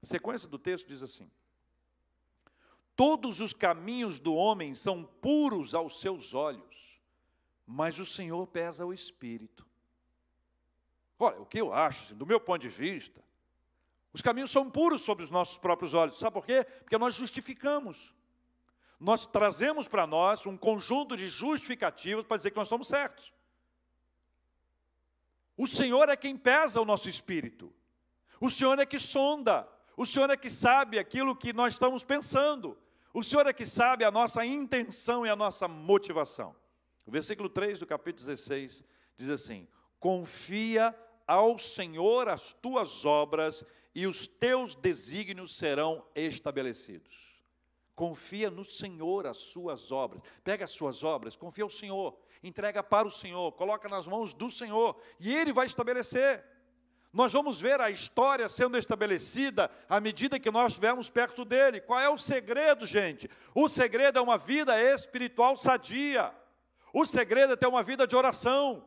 A 0.01 0.05
sequência 0.05 0.47
do 0.47 0.57
texto 0.57 0.87
diz 0.87 1.03
assim: 1.03 1.29
Todos 2.95 3.39
os 3.39 3.53
caminhos 3.53 4.19
do 4.19 4.33
homem 4.33 4.73
são 4.73 5.03
puros 5.03 5.73
aos 5.73 5.99
seus 5.99 6.33
olhos, 6.33 6.99
mas 7.65 7.99
o 7.99 8.05
Senhor 8.05 8.45
pesa 8.47 8.85
o 8.85 8.93
espírito. 8.93 9.65
Olha, 11.17 11.41
o 11.41 11.45
que 11.45 11.59
eu 11.59 11.73
acho, 11.73 12.05
assim, 12.05 12.15
do 12.15 12.25
meu 12.25 12.39
ponto 12.39 12.61
de 12.61 12.69
vista, 12.69 13.21
os 14.13 14.21
caminhos 14.21 14.51
são 14.51 14.69
puros 14.69 15.01
sobre 15.01 15.23
os 15.23 15.29
nossos 15.29 15.57
próprios 15.57 15.93
olhos. 15.93 16.17
Sabe 16.17 16.33
por 16.33 16.45
quê? 16.45 16.63
Porque 16.63 16.97
nós 16.97 17.13
justificamos. 17.13 18.13
Nós 18.99 19.25
trazemos 19.25 19.87
para 19.87 20.05
nós 20.07 20.45
um 20.45 20.57
conjunto 20.57 21.15
de 21.15 21.29
justificativos 21.29 22.25
para 22.25 22.37
dizer 22.37 22.51
que 22.51 22.57
nós 22.57 22.67
estamos 22.67 22.87
certos. 22.87 23.33
O 25.55 25.67
Senhor 25.67 26.09
é 26.09 26.17
quem 26.17 26.37
pesa 26.37 26.81
o 26.81 26.85
nosso 26.85 27.09
espírito. 27.09 27.73
O 28.39 28.49
Senhor 28.49 28.79
é 28.79 28.85
que 28.85 28.99
sonda. 28.99 29.67
O 29.97 30.05
Senhor 30.05 30.29
é 30.29 30.37
que 30.37 30.49
sabe 30.49 30.97
aquilo 30.97 31.35
que 31.35 31.51
nós 31.51 31.73
estamos 31.73 32.03
pensando. 32.03 32.77
O 33.13 33.23
Senhor 33.23 33.45
é 33.47 33.53
que 33.53 33.65
sabe 33.65 34.03
a 34.03 34.11
nossa 34.11 34.45
intenção 34.45 35.25
e 35.25 35.29
a 35.29 35.35
nossa 35.35 35.67
motivação. 35.67 36.55
O 37.05 37.11
versículo 37.11 37.49
3 37.49 37.79
do 37.79 37.85
capítulo 37.85 38.25
16 38.25 38.83
diz 39.17 39.29
assim: 39.29 39.67
Confia 39.99 40.95
ao 41.27 41.57
Senhor 41.57 42.29
as 42.29 42.53
tuas 42.53 43.03
obras 43.03 43.63
e 43.93 44.07
os 44.07 44.27
teus 44.27 44.75
desígnios 44.75 45.57
serão 45.57 46.05
estabelecidos. 46.15 47.41
Confia 47.95 48.49
no 48.49 48.63
Senhor 48.63 49.27
as 49.27 49.37
suas 49.37 49.91
obras. 49.91 50.21
Pega 50.43 50.63
as 50.63 50.71
suas 50.71 51.03
obras, 51.03 51.35
confia 51.35 51.63
ao 51.63 51.69
Senhor 51.69 52.17
entrega 52.43 52.81
para 52.81 53.07
o 53.07 53.11
Senhor, 53.11 53.51
coloca 53.53 53.89
nas 53.89 54.07
mãos 54.07 54.33
do 54.33 54.49
Senhor, 54.49 54.99
e 55.19 55.33
Ele 55.35 55.51
vai 55.51 55.65
estabelecer. 55.65 56.43
Nós 57.11 57.33
vamos 57.33 57.59
ver 57.59 57.81
a 57.81 57.89
história 57.89 58.47
sendo 58.47 58.77
estabelecida 58.77 59.71
à 59.89 59.99
medida 59.99 60.39
que 60.39 60.51
nós 60.51 60.73
estivermos 60.73 61.09
perto 61.09 61.43
dele. 61.43 61.81
Qual 61.81 61.99
é 61.99 62.07
o 62.07 62.17
segredo, 62.17 62.85
gente? 62.85 63.29
O 63.55 63.67
segredo 63.67 64.19
é 64.19 64.21
uma 64.21 64.37
vida 64.37 64.79
espiritual 64.79 65.57
sadia. 65.57 66.31
O 66.93 67.05
segredo 67.05 67.53
é 67.53 67.55
ter 67.55 67.67
uma 67.67 67.81
vida 67.81 68.05
de 68.05 68.15
oração. 68.15 68.85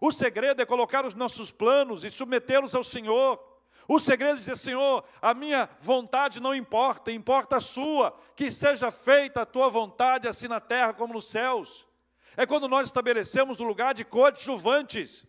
O 0.00 0.12
segredo 0.12 0.62
é 0.62 0.66
colocar 0.66 1.04
os 1.04 1.14
nossos 1.14 1.50
planos 1.50 2.04
e 2.04 2.10
submetê-los 2.10 2.74
ao 2.74 2.84
Senhor. 2.84 3.42
O 3.88 3.98
segredo 3.98 4.36
é 4.36 4.38
dizer, 4.38 4.56
Senhor, 4.56 5.04
a 5.20 5.34
minha 5.34 5.68
vontade 5.80 6.40
não 6.40 6.54
importa, 6.54 7.10
importa 7.10 7.56
a 7.56 7.60
sua, 7.60 8.16
que 8.34 8.50
seja 8.50 8.90
feita 8.90 9.42
a 9.42 9.46
tua 9.46 9.68
vontade, 9.68 10.28
assim 10.28 10.48
na 10.48 10.60
terra 10.60 10.92
como 10.92 11.14
nos 11.14 11.30
céus 11.30 11.86
é 12.36 12.44
quando 12.44 12.68
nós 12.68 12.88
estabelecemos 12.88 13.60
o 13.60 13.64
lugar 13.64 13.94
de 13.94 14.04
coadjuvantes 14.04 15.24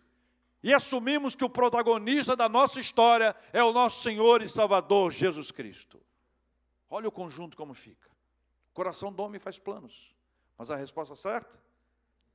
e 0.64 0.74
assumimos 0.74 1.36
que 1.36 1.46
o 1.46 1.50
protagonista 1.50 2.36
da 2.36 2.50
nossa 2.50 2.80
história 2.80 3.36
é 3.54 3.64
o 3.64 3.72
nosso 3.72 4.02
Senhor 4.02 4.42
e 4.42 4.50
Salvador 4.50 5.12
Jesus 5.12 5.52
Cristo. 5.52 6.02
Olha 6.90 7.08
o 7.08 7.12
conjunto 7.12 7.56
como 7.56 7.74
fica. 7.74 8.10
O 8.72 8.74
coração 8.74 9.12
do 9.12 9.22
homem 9.22 9.40
faz 9.40 9.60
planos, 9.60 10.16
mas 10.58 10.72
a 10.72 10.76
resposta 10.76 11.16
certa 11.16 11.60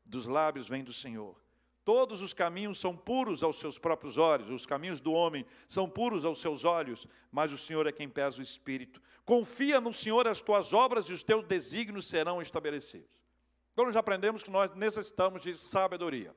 dos 0.05 0.27
lábios 0.27 0.69
vem 0.69 0.85
do 0.85 0.93
Senhor. 0.93 1.41
Todos 1.85 2.23
os 2.23 2.33
caminhos 2.33 2.79
são 2.79 2.97
puros 2.97 3.43
aos 3.43 3.59
seus 3.59 3.77
próprios 3.77 4.17
olhos, 4.17 4.49
os 4.51 4.65
caminhos 4.65 5.01
do 5.01 5.13
homem 5.13 5.45
são 5.67 5.89
puros 5.89 6.25
aos 6.25 6.41
seus 6.41 6.65
olhos, 6.65 7.09
mas 7.31 7.51
o 7.51 7.59
Senhor 7.59 7.87
é 7.89 7.93
quem 7.93 8.09
pesa 8.09 8.39
o 8.39 8.43
espírito. 8.43 9.03
Confia 9.25 9.81
no 9.81 9.93
Senhor 9.93 10.29
as 10.29 10.41
tuas 10.41 10.73
obras 10.73 11.07
e 11.07 11.13
os 11.13 11.25
teus 11.25 11.45
desígnios 11.45 12.07
serão 12.07 12.41
estabelecidos. 12.41 13.21
Então 13.73 13.85
nós 13.85 13.95
já 13.95 14.01
aprendemos 14.01 14.45
que 14.45 14.51
nós 14.51 14.73
necessitamos 14.77 15.43
de 15.43 15.57
sabedoria. 15.57 16.35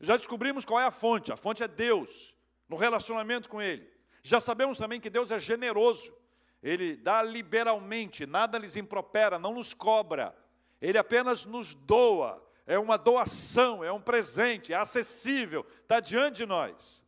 Já 0.00 0.16
descobrimos 0.16 0.64
qual 0.64 0.80
é 0.80 0.84
a 0.84 0.90
fonte. 0.90 1.32
A 1.32 1.36
fonte 1.36 1.62
é 1.62 1.68
Deus, 1.68 2.34
no 2.68 2.76
relacionamento 2.76 3.48
com 3.48 3.60
Ele. 3.62 3.88
Já 4.22 4.40
sabemos 4.40 4.78
também 4.78 5.00
que 5.00 5.10
Deus 5.10 5.30
é 5.30 5.38
generoso. 5.38 6.14
Ele 6.62 6.96
dá 6.96 7.22
liberalmente, 7.22 8.26
nada 8.26 8.58
lhes 8.58 8.76
impropera, 8.76 9.38
não 9.38 9.54
nos 9.54 9.72
cobra. 9.72 10.36
Ele 10.80 10.98
apenas 10.98 11.44
nos 11.44 11.74
doa. 11.74 12.44
É 12.66 12.76
uma 12.78 12.96
doação, 12.96 13.84
é 13.84 13.92
um 13.92 14.00
presente, 14.00 14.72
é 14.72 14.76
acessível, 14.76 15.64
está 15.82 16.00
diante 16.00 16.38
de 16.38 16.46
nós. 16.46 17.04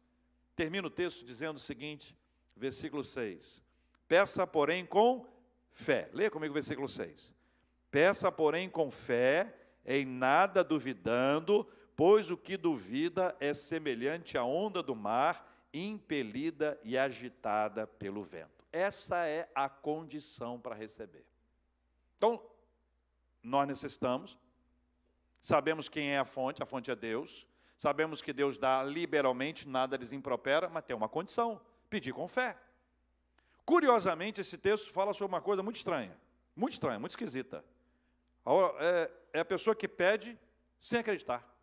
Termina 0.55 0.87
o 0.87 0.91
texto 0.91 1.25
dizendo 1.25 1.57
o 1.57 1.61
seguinte, 1.61 2.17
versículo 2.57 3.03
6. 3.03 3.61
Peça, 4.07 4.47
porém, 4.47 4.87
com 4.87 5.27
fé. 5.71 6.09
Leia 6.13 6.31
comigo 6.31 6.53
o 6.53 6.55
versículo 6.55 6.89
6. 6.89 7.33
Peça, 7.91 8.31
porém, 8.31 8.69
com 8.69 8.91
fé, 8.91 9.53
em 9.85 10.07
nada 10.07 10.63
duvidando, 10.63 11.69
pois 11.99 12.31
o 12.31 12.37
que 12.37 12.57
duvida 12.57 13.37
é 13.41 13.53
semelhante 13.53 14.39
à 14.39 14.45
onda 14.45 14.81
do 14.81 14.95
mar, 14.95 15.53
impelida 15.75 16.79
e 16.85 16.97
agitada 16.97 17.89
pelo 17.89 18.23
vento. 18.23 18.65
Essa 18.71 19.27
é 19.27 19.51
a 19.53 19.69
condição 19.69 20.61
para 20.61 20.77
receber. 20.77 21.27
Então, 22.17 22.41
nós 23.43 23.67
necessitamos, 23.67 24.39
sabemos 25.43 25.89
quem 25.89 26.11
é 26.11 26.19
a 26.21 26.25
fonte, 26.25 26.63
a 26.63 26.67
fonte 26.67 26.89
é 26.89 26.95
Deus, 26.95 27.45
sabemos 27.77 28.23
que 28.23 28.33
Deus 28.33 28.57
dá 28.57 28.85
liberalmente, 28.85 29.67
nada 29.67 29.97
lhes 29.97 30.13
impropera, 30.13 30.69
mas 30.69 30.85
tem 30.85 30.95
uma 30.95 31.09
condição: 31.09 31.61
pedir 31.91 32.13
com 32.13 32.29
fé. 32.29 32.57
Curiosamente, 33.65 34.41
esse 34.41 34.57
texto 34.57 34.93
fala 34.93 35.13
sobre 35.13 35.35
uma 35.35 35.43
coisa 35.43 35.65
muito 35.65 35.77
estranha, 35.77 36.17
muito 36.55 36.75
estranha, 36.75 37.01
muito 37.01 37.11
esquisita. 37.11 37.65
É, 38.79 39.11
é 39.33 39.41
a 39.41 39.45
pessoa 39.45 39.75
que 39.75 39.89
pede 39.89 40.39
sem 40.81 41.01
acreditar. 41.01 41.58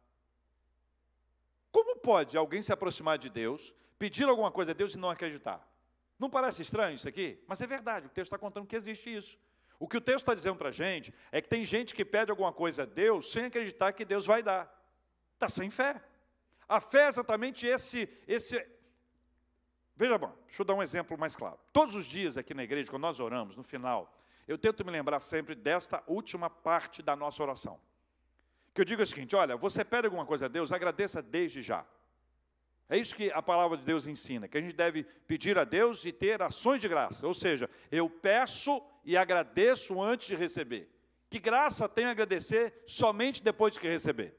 Pode 2.05 2.37
alguém 2.37 2.61
se 2.61 2.71
aproximar 2.71 3.17
de 3.17 3.31
Deus, 3.31 3.73
pedir 3.97 4.29
alguma 4.29 4.51
coisa 4.51 4.71
a 4.71 4.73
Deus 4.75 4.93
e 4.93 4.97
não 4.97 5.09
acreditar? 5.09 5.67
Não 6.19 6.29
parece 6.29 6.61
estranho 6.61 6.95
isso 6.95 7.07
aqui? 7.07 7.43
Mas 7.47 7.59
é 7.61 7.65
verdade, 7.65 8.05
o 8.05 8.09
texto 8.09 8.27
está 8.27 8.37
contando 8.37 8.67
que 8.67 8.75
existe 8.75 9.11
isso. 9.11 9.39
O 9.79 9.87
que 9.87 9.97
o 9.97 10.01
texto 10.01 10.19
está 10.19 10.35
dizendo 10.35 10.55
para 10.55 10.69
a 10.69 10.71
gente 10.71 11.11
é 11.31 11.41
que 11.41 11.49
tem 11.49 11.65
gente 11.65 11.95
que 11.95 12.05
pede 12.05 12.29
alguma 12.29 12.53
coisa 12.53 12.83
a 12.83 12.85
Deus 12.85 13.31
sem 13.31 13.45
acreditar 13.45 13.91
que 13.91 14.05
Deus 14.05 14.23
vai 14.23 14.43
dar. 14.43 14.71
Está 15.33 15.49
sem 15.49 15.71
fé. 15.71 15.99
A 16.69 16.79
fé 16.79 17.05
é 17.05 17.07
exatamente 17.07 17.65
esse, 17.65 18.07
esse. 18.27 18.63
Veja 19.95 20.15
bom, 20.15 20.31
deixa 20.45 20.61
eu 20.61 20.65
dar 20.65 20.75
um 20.75 20.83
exemplo 20.83 21.17
mais 21.17 21.35
claro. 21.35 21.57
Todos 21.73 21.95
os 21.95 22.05
dias 22.05 22.37
aqui 22.37 22.53
na 22.53 22.63
igreja, 22.63 22.87
quando 22.87 23.01
nós 23.01 23.19
oramos, 23.19 23.57
no 23.57 23.63
final, 23.63 24.15
eu 24.47 24.59
tento 24.59 24.85
me 24.85 24.91
lembrar 24.91 25.21
sempre 25.21 25.55
desta 25.55 26.03
última 26.05 26.51
parte 26.51 27.01
da 27.01 27.15
nossa 27.15 27.41
oração. 27.41 27.79
Que 28.75 28.81
eu 28.81 28.85
digo 28.85 29.01
o 29.01 29.07
seguinte: 29.07 29.35
olha, 29.35 29.55
você 29.55 29.85
pede 29.85 30.05
alguma 30.05 30.25
coisa 30.25 30.45
a 30.45 30.49
Deus, 30.49 30.73
agradeça 30.73 31.21
desde 31.21 31.63
já. 31.63 31.85
É 32.89 32.97
isso 32.97 33.15
que 33.15 33.31
a 33.31 33.41
palavra 33.41 33.77
de 33.77 33.83
Deus 33.83 34.05
ensina, 34.05 34.47
que 34.47 34.57
a 34.57 34.61
gente 34.61 34.75
deve 34.75 35.03
pedir 35.25 35.57
a 35.57 35.63
Deus 35.63 36.05
e 36.05 36.11
ter 36.11 36.39
ações 36.41 36.81
de 36.81 36.87
graça. 36.87 37.25
Ou 37.25 37.33
seja, 37.33 37.67
eu 37.89 38.07
peço 38.07 38.79
e 39.03 39.17
agradeço 39.17 39.99
antes 39.99 40.27
de 40.27 40.35
receber. 40.35 40.87
Que 41.29 41.39
graça 41.39 41.89
tem 41.89 42.05
agradecer 42.05 42.83
somente 42.85 43.41
depois 43.41 43.73
de 43.73 43.79
que 43.79 43.87
receber? 43.87 44.35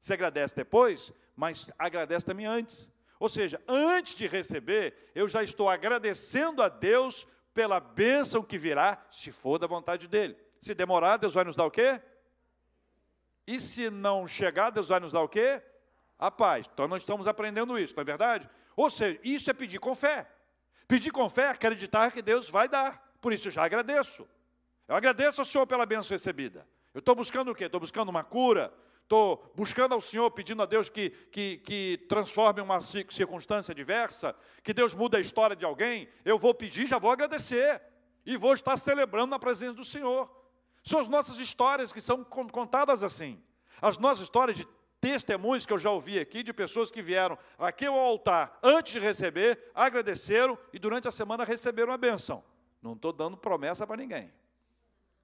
Você 0.00 0.14
agradece 0.14 0.54
depois, 0.54 1.12
mas 1.36 1.70
agradece 1.78 2.24
também 2.24 2.46
antes. 2.46 2.90
Ou 3.18 3.28
seja, 3.28 3.60
antes 3.68 4.14
de 4.14 4.26
receber, 4.26 5.10
eu 5.14 5.28
já 5.28 5.42
estou 5.42 5.68
agradecendo 5.68 6.62
a 6.62 6.68
Deus 6.70 7.26
pela 7.52 7.80
bênção 7.80 8.42
que 8.42 8.56
virá, 8.56 9.04
se 9.10 9.30
for 9.30 9.58
da 9.58 9.66
vontade 9.66 10.08
dele. 10.08 10.36
Se 10.58 10.74
demorar, 10.74 11.18
Deus 11.18 11.34
vai 11.34 11.44
nos 11.44 11.56
dar 11.56 11.66
o 11.66 11.70
quê? 11.70 12.00
E 13.50 13.58
se 13.58 13.90
não 13.90 14.28
chegar, 14.28 14.70
Deus 14.70 14.86
vai 14.86 15.00
nos 15.00 15.10
dar 15.10 15.22
o 15.22 15.28
quê? 15.28 15.60
A 16.16 16.30
paz. 16.30 16.70
Então 16.72 16.86
nós 16.86 17.02
estamos 17.02 17.26
aprendendo 17.26 17.76
isso, 17.76 17.92
não 17.96 18.02
é 18.02 18.04
verdade? 18.04 18.48
Ou 18.76 18.88
seja, 18.88 19.18
isso 19.24 19.50
é 19.50 19.52
pedir 19.52 19.80
com 19.80 19.92
fé. 19.92 20.30
Pedir 20.86 21.10
com 21.10 21.28
fé 21.28 21.42
é 21.42 21.48
acreditar 21.48 22.12
que 22.12 22.22
Deus 22.22 22.48
vai 22.48 22.68
dar. 22.68 23.12
Por 23.20 23.32
isso 23.32 23.48
eu 23.48 23.50
já 23.50 23.64
agradeço. 23.64 24.24
Eu 24.86 24.94
agradeço 24.94 25.40
ao 25.40 25.44
Senhor 25.44 25.66
pela 25.66 25.84
bênção 25.84 26.14
recebida. 26.14 26.64
Eu 26.94 27.00
estou 27.00 27.12
buscando 27.12 27.50
o 27.50 27.54
quê? 27.54 27.64
Estou 27.64 27.80
buscando 27.80 28.08
uma 28.08 28.22
cura, 28.22 28.72
estou 29.02 29.52
buscando 29.56 29.96
ao 29.96 30.00
Senhor, 30.00 30.30
pedindo 30.30 30.62
a 30.62 30.66
Deus 30.66 30.88
que, 30.88 31.10
que, 31.10 31.56
que 31.58 32.06
transforme 32.08 32.60
uma 32.60 32.80
circunstância 32.80 33.74
diversa, 33.74 34.32
que 34.62 34.72
Deus 34.72 34.94
mude 34.94 35.16
a 35.16 35.20
história 35.20 35.56
de 35.56 35.64
alguém, 35.64 36.08
eu 36.24 36.38
vou 36.38 36.54
pedir, 36.54 36.86
já 36.86 36.98
vou 36.98 37.10
agradecer, 37.10 37.82
e 38.24 38.36
vou 38.36 38.54
estar 38.54 38.76
celebrando 38.76 39.30
na 39.30 39.40
presença 39.40 39.74
do 39.74 39.84
Senhor. 39.84 40.39
São 40.82 40.98
as 40.98 41.08
nossas 41.08 41.38
histórias 41.38 41.92
que 41.92 42.00
são 42.00 42.24
contadas 42.24 43.02
assim. 43.02 43.42
As 43.80 43.98
nossas 43.98 44.24
histórias 44.24 44.56
de 44.56 44.66
testemunhos 45.00 45.64
que 45.64 45.72
eu 45.72 45.78
já 45.78 45.90
ouvi 45.90 46.18
aqui, 46.18 46.42
de 46.42 46.52
pessoas 46.52 46.90
que 46.90 47.00
vieram 47.00 47.38
aqui 47.58 47.86
ao 47.86 47.98
altar 47.98 48.58
antes 48.62 48.92
de 48.92 49.00
receber, 49.00 49.70
agradeceram 49.74 50.58
e 50.72 50.78
durante 50.78 51.08
a 51.08 51.10
semana 51.10 51.44
receberam 51.44 51.92
a 51.92 51.96
benção. 51.96 52.44
Não 52.82 52.92
estou 52.92 53.12
dando 53.12 53.36
promessa 53.36 53.86
para 53.86 53.96
ninguém. 53.96 54.32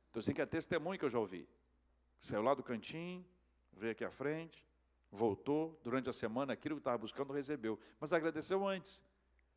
Estou 0.06 0.20
dizendo 0.20 0.36
que 0.36 0.42
é 0.42 0.46
testemunho 0.46 0.98
que 0.98 1.04
eu 1.04 1.10
já 1.10 1.18
ouvi. 1.18 1.48
Saiu 2.18 2.42
lá 2.42 2.54
do 2.54 2.62
cantinho, 2.62 3.24
veio 3.72 3.92
aqui 3.92 4.04
à 4.04 4.10
frente, 4.10 4.64
voltou, 5.10 5.78
durante 5.82 6.08
a 6.08 6.12
semana, 6.12 6.54
aquilo 6.54 6.76
que 6.76 6.80
estava 6.80 6.98
buscando, 6.98 7.32
recebeu. 7.32 7.78
Mas 8.00 8.12
agradeceu 8.12 8.66
antes. 8.66 9.02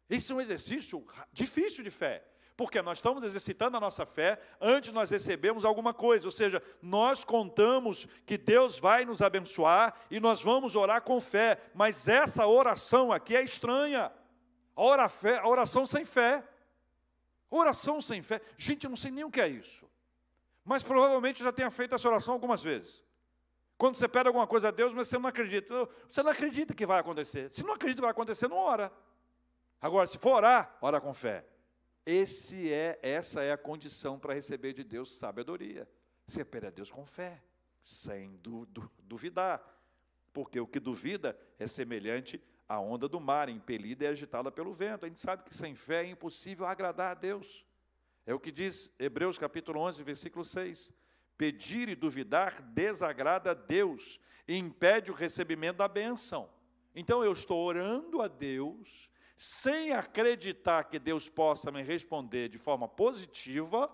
Esse 0.10 0.32
é 0.32 0.36
um 0.36 0.42
exercício 0.42 1.06
difícil 1.32 1.84
de 1.84 1.90
fé, 1.90 2.26
porque 2.60 2.82
nós 2.82 2.98
estamos 2.98 3.24
exercitando 3.24 3.78
a 3.78 3.80
nossa 3.80 4.06
fé 4.06 4.38
antes 4.60 4.92
nós 4.92 5.10
recebermos 5.10 5.64
alguma 5.64 5.94
coisa, 5.94 6.26
ou 6.26 6.32
seja, 6.32 6.62
nós 6.82 7.24
contamos 7.24 8.06
que 8.26 8.38
Deus 8.38 8.78
vai 8.78 9.06
nos 9.06 9.22
abençoar 9.22 9.96
e 10.12 10.20
nós 10.20 10.44
vamos 10.44 10.76
orar 10.76 11.02
com 11.02 11.22
fé, 11.22 11.58
mas 11.74 12.10
essa 12.10 12.46
oração 12.46 13.14
aqui 13.14 13.34
é 13.34 13.42
estranha. 13.42 14.12
A 14.76 15.48
oração 15.48 15.86
sem 15.86 16.04
fé. 16.04 16.44
Oração 17.50 18.02
sem 18.02 18.22
fé. 18.22 18.42
Gente, 18.58 18.84
eu 18.84 18.90
não 18.90 18.98
sei 18.98 19.12
nem 19.12 19.24
o 19.24 19.32
que 19.32 19.40
é 19.40 19.48
isso. 19.48 19.90
Mas 20.66 20.84
provavelmente 20.84 21.42
já 21.42 21.54
tenha 21.54 21.72
feito 21.72 21.96
essa 21.96 22.10
oração 22.10 22.34
algumas 22.34 22.62
vezes. 22.62 23.02
Quando 23.78 23.96
você 23.96 24.10
pede 24.10 24.28
alguma 24.28 24.46
coisa 24.46 24.68
a 24.68 24.72
Deus, 24.72 24.94
mas 24.94 25.08
você 25.08 25.18
não 25.18 25.30
acredita. 25.30 25.88
Você 26.10 26.22
não 26.22 26.32
acredita 26.32 26.74
que 26.74 26.86
vai 26.86 27.00
acontecer. 27.00 27.50
Se 27.54 27.64
não 27.64 27.76
acredita 27.76 28.02
que 28.02 28.02
vai 28.02 28.12
acontecer, 28.12 28.50
não 28.50 28.58
ora. 28.58 28.92
Agora, 29.80 30.06
se 30.06 30.18
for 30.18 30.36
orar, 30.36 30.78
ora 30.82 31.00
com 31.00 31.14
fé. 31.14 31.46
Esse 32.12 32.74
é, 32.74 32.98
essa 33.04 33.44
é 33.44 33.52
a 33.52 33.58
condição 33.58 34.18
para 34.18 34.34
receber 34.34 34.74
de 34.74 34.84
Deus 34.84 35.14
sabedoria. 35.14 35.88
Você 36.26 36.44
pede 36.44 36.66
a 36.66 36.72
Deus 36.72 36.90
com 36.90 37.06
fé, 37.06 37.40
sem 37.84 38.36
du, 38.38 38.66
du, 38.66 38.90
duvidar. 39.04 39.62
Porque 40.34 40.60
o 40.60 40.66
que 40.66 40.80
duvida 40.80 41.40
é 41.60 41.68
semelhante 41.68 42.42
à 42.68 42.80
onda 42.80 43.08
do 43.08 43.20
mar, 43.20 43.48
impelida 43.48 44.06
e 44.06 44.08
agitada 44.08 44.52
pelo 44.52 44.74
vento. 44.74 45.06
A 45.06 45.08
gente 45.08 45.20
sabe 45.20 45.44
que 45.44 45.54
sem 45.54 45.76
fé 45.76 46.04
é 46.04 46.10
impossível 46.10 46.66
agradar 46.66 47.12
a 47.12 47.14
Deus. 47.14 47.64
É 48.26 48.34
o 48.34 48.40
que 48.40 48.52
diz 48.52 48.92
Hebreus 48.98 49.38
capítulo 49.38 49.80
11, 49.80 50.02
versículo 50.02 50.44
6. 50.44 50.92
Pedir 51.38 51.90
e 51.90 51.96
duvidar 51.96 52.60
desagrada 52.60 53.52
a 53.52 53.54
Deus 53.54 54.20
e 54.48 54.58
impede 54.58 55.12
o 55.12 55.14
recebimento 55.14 55.78
da 55.78 55.88
bênção. 55.88 56.50
Então 56.96 57.24
eu 57.24 57.34
estou 57.34 57.64
orando 57.64 58.20
a 58.20 58.28
Deus 58.28 59.12
sem 59.42 59.94
acreditar 59.94 60.84
que 60.84 61.00
Deus 61.00 61.30
possa 61.30 61.72
me 61.72 61.82
responder 61.82 62.50
de 62.50 62.58
forma 62.58 62.90
positiva, 62.90 63.90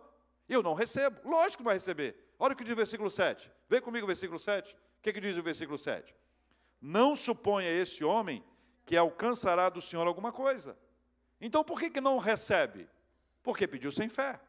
eu 0.50 0.64
não 0.64 0.74
recebo. 0.74 1.22
Lógico 1.24 1.58
que 1.58 1.66
vai 1.66 1.76
receber. 1.76 2.34
Olha 2.40 2.54
o 2.54 2.58
que 2.58 2.64
diz 2.64 2.74
o 2.74 2.76
versículo 2.76 3.12
7. 3.12 3.52
Vem 3.70 3.80
comigo 3.80 4.06
o 4.06 4.08
versículo 4.08 4.40
7. 4.40 4.74
O 4.74 4.78
que, 5.04 5.14
que 5.14 5.22
diz 5.22 5.38
o 5.38 5.44
versículo 5.44 5.78
7? 5.78 6.16
Não 6.82 7.16
suponha 7.16 7.70
esse 7.70 8.04
homem 8.04 8.44
que 8.88 8.98
alcançará 8.98 9.70
do 9.70 9.80
Senhor 9.80 10.08
alguma 10.08 10.32
coisa. 10.32 10.76
Então 11.40 11.64
por 11.64 11.80
que, 11.80 11.92
que 11.92 12.02
não 12.02 12.18
recebe? 12.18 12.90
Porque 13.44 13.68
pediu 13.68 13.92
sem 13.92 14.10
fé. 14.10 14.42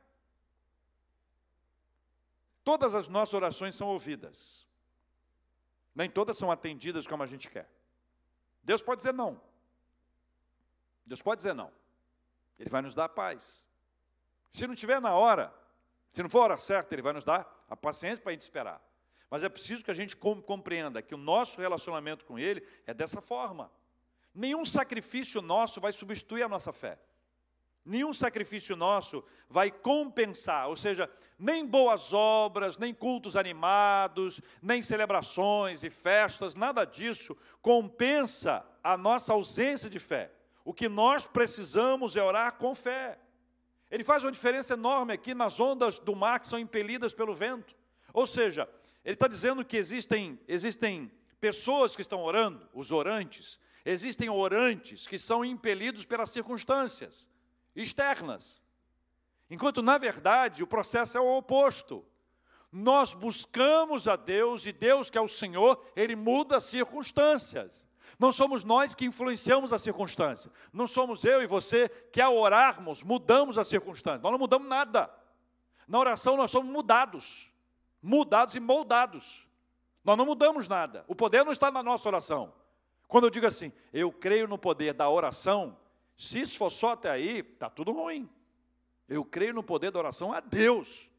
Todas 2.65 2.95
as 2.95 3.07
nossas 3.07 3.35
orações 3.35 3.77
são 3.77 3.89
ouvidas. 3.89 4.67
Nem 5.95 6.09
todas 6.09 6.39
são 6.39 6.51
atendidas 6.51 7.07
como 7.07 7.23
a 7.23 7.27
gente 7.27 7.51
quer. 7.51 7.69
Deus 8.63 8.81
pode 8.81 9.01
dizer 9.01 9.13
não. 9.13 9.39
Deus 11.07 11.23
pode 11.23 11.39
dizer 11.39 11.55
não. 11.55 11.73
Ele 12.59 12.69
vai 12.69 12.83
nos 12.83 12.95
dar 12.95 13.09
paz. 13.09 13.67
Se 14.51 14.67
não 14.67 14.75
tiver 14.75 15.01
na 15.01 15.15
hora, 15.15 15.55
se 16.13 16.23
não 16.23 16.31
for 16.31 16.41
a 16.41 16.45
hora 16.45 16.59
certa, 16.59 16.95
Ele 16.95 17.03
vai 17.03 17.13
nos 17.13 17.25
dar 17.25 17.65
a 17.69 17.77
paciência 17.77 18.23
para 18.23 18.31
a 18.31 18.33
gente 18.33 18.43
esperar. 18.43 18.83
Mas 19.31 19.43
é 19.43 19.49
preciso 19.49 19.85
que 19.85 19.91
a 19.91 19.95
gente 19.95 20.17
compreenda 20.17 21.03
que 21.03 21.15
o 21.15 21.19
nosso 21.19 21.61
relacionamento 21.61 22.25
com 22.25 22.39
Ele 22.39 22.67
é 22.87 22.95
dessa 22.95 23.21
forma. 23.21 23.71
Nenhum 24.35 24.65
sacrifício 24.65 25.43
nosso 25.43 25.81
vai 25.81 25.93
substituir 25.93 26.43
a 26.43 26.49
nossa 26.49 26.73
fé. 26.73 26.99
Nenhum 27.85 28.13
sacrifício 28.13 28.75
nosso 28.75 29.25
vai 29.49 29.71
compensar, 29.71 30.69
ou 30.69 30.77
seja, 30.77 31.09
nem 31.39 31.65
boas 31.65 32.13
obras, 32.13 32.77
nem 32.77 32.93
cultos 32.93 33.37
animados, 33.37 34.41
nem 34.61 34.83
celebrações 34.83 35.85
e 35.85 35.91
festas, 35.91 36.57
nada 36.57 36.85
disso 36.85 37.37
compensa 37.63 38.67
a 38.83 38.97
nossa 38.97 39.33
ausência 39.33 39.89
de 39.89 40.01
fé. 40.01 40.33
O 40.67 40.75
que 40.75 40.89
nós 40.89 41.29
precisamos 41.29 42.17
é 42.17 42.23
orar 42.25 42.55
com 42.55 42.75
fé. 42.75 43.21
Ele 43.89 44.03
faz 44.03 44.25
uma 44.25 44.33
diferença 44.33 44.75
enorme 44.75 45.13
aqui 45.13 45.33
nas 45.33 45.61
ondas 45.61 46.01
do 46.01 46.17
mar 46.17 46.41
que 46.41 46.49
são 46.49 46.59
impelidas 46.59 47.15
pelo 47.15 47.33
vento. 47.33 47.73
Ou 48.13 48.27
seja, 48.27 48.69
Ele 49.05 49.15
está 49.15 49.29
dizendo 49.29 49.65
que 49.65 49.77
existem, 49.77 50.37
existem 50.49 51.09
pessoas 51.41 51.95
que 51.95 52.03
estão 52.03 52.21
orando, 52.21 52.69
os 52.75 52.91
orantes, 52.91 53.61
existem 53.85 54.29
orantes 54.29 55.07
que 55.07 55.21
são 55.21 55.45
impelidos 55.45 56.05
pelas 56.05 56.31
circunstâncias 56.31 57.29
externas. 57.77 58.61
Enquanto, 59.49 59.81
na 59.83 59.99
verdade, 59.99 60.65
o 60.65 60.67
processo 60.67 61.17
é 61.17 61.21
o 61.21 61.37
oposto. 61.37 62.05
Nós 62.73 63.15
buscamos 63.15 64.09
a 64.09 64.17
Deus 64.17 64.67
e 64.67 64.73
Deus, 64.73 65.11
que 65.11 65.17
é 65.17 65.21
o 65.21 65.29
Senhor, 65.29 65.81
Ele 65.95 66.17
muda 66.17 66.57
as 66.57 66.65
circunstâncias. 66.65 67.86
Não 68.19 68.33
somos 68.33 68.65
nós 68.65 68.95
que 68.95 69.05
influenciamos 69.05 69.73
a 69.73 69.79
circunstância. 69.79 70.51
Não 70.73 70.87
somos 70.87 71.23
eu 71.25 71.43
e 71.43 71.47
você 71.47 71.89
que, 71.89 72.21
ao 72.21 72.37
orarmos, 72.37 73.03
mudamos 73.03 73.59
a 73.59 73.65
circunstância. 73.65 74.21
Nós 74.23 74.33
não 74.33 74.39
mudamos 74.39 74.67
nada. 74.69 75.11
Na 75.87 75.99
oração, 75.99 76.37
nós 76.37 76.51
somos 76.51 76.71
mudados. 76.71 77.53
Mudados 78.03 78.55
e 78.55 78.61
moldados. 78.61 79.47
Nós 80.03 80.17
não 80.17 80.25
mudamos 80.25 80.67
nada. 80.67 81.05
O 81.07 81.15
poder 81.15 81.45
não 81.45 81.53
está 81.53 81.71
na 81.71 81.83
nossa 81.83 82.09
oração. 82.09 82.55
Quando 83.07 83.25
eu 83.25 83.31
digo 83.31 83.47
assim, 83.47 83.73
eu 83.93 84.11
creio 84.11 84.49
no 84.49 84.57
poder 84.57 84.95
da 84.95 85.09
oração, 85.11 85.77
se 86.17 86.41
isso 86.41 86.57
for 86.57 86.71
só 86.71 86.91
até 86.91 87.11
aí, 87.11 87.41
está 87.41 87.69
tudo 87.69 87.93
ruim. 87.93 88.29
Eu 89.09 89.25
creio 89.25 89.53
no 89.53 89.63
poder 89.63 89.91
da 89.91 89.99
oração 89.99 90.33
a 90.33 90.41
Deus. 90.41 91.11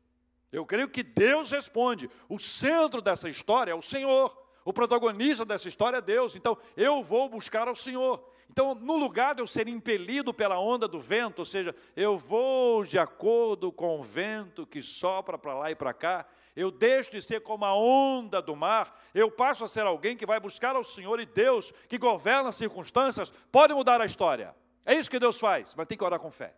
Eu 0.52 0.66
creio 0.66 0.90
que 0.90 1.04
Deus 1.04 1.52
responde. 1.52 2.10
O 2.28 2.40
centro 2.40 3.02
dessa 3.02 3.30
história 3.30 3.72
é 3.72 3.76
o 3.76 3.82
Senhor. 3.82 4.47
O 4.68 4.74
protagonista 4.74 5.46
dessa 5.46 5.70
história 5.70 6.00
é 6.00 6.02
Deus. 6.02 6.36
Então, 6.36 6.58
eu 6.76 7.02
vou 7.02 7.30
buscar 7.30 7.70
ao 7.70 7.76
Senhor. 7.76 8.22
Então, 8.50 8.76
no 8.76 8.98
lugar 8.98 9.34
de 9.34 9.42
eu 9.42 9.48
ser 9.48 9.66
impelido 9.66 10.34
pela 10.34 10.60
onda 10.60 10.90
do 10.90 11.00
vento, 11.00 11.40
ou 11.40 11.46
seja, 11.46 11.74
eu 11.96 12.18
vou 12.18 12.84
de 12.84 13.00
acordo 13.00 13.72
com 13.72 13.98
o 13.98 14.04
vento 14.04 14.68
que 14.68 14.84
sopra 14.84 15.38
para 15.38 15.54
lá 15.54 15.72
e 15.72 15.76
para 15.76 15.94
cá, 15.94 16.26
eu 16.54 16.70
deixo 16.70 17.12
de 17.12 17.22
ser 17.22 17.40
como 17.44 17.64
a 17.64 17.74
onda 17.74 18.42
do 18.42 18.58
mar, 18.58 18.94
eu 19.16 19.32
passo 19.32 19.64
a 19.64 19.70
ser 19.70 19.86
alguém 19.86 20.18
que 20.18 20.26
vai 20.26 20.38
buscar 20.38 20.76
ao 20.76 20.84
Senhor 20.84 21.18
e 21.22 21.26
Deus, 21.26 21.72
que 21.88 21.98
governa 21.98 22.50
as 22.50 22.56
circunstâncias, 22.56 23.32
pode 23.50 23.74
mudar 23.74 24.02
a 24.02 24.06
história. 24.06 24.54
É 24.86 24.96
isso 24.96 25.10
que 25.10 25.18
Deus 25.18 25.40
faz, 25.40 25.74
mas 25.76 25.88
tem 25.88 25.98
que 25.98 26.04
orar 26.04 26.20
com 26.20 26.30
fé. 26.30 26.54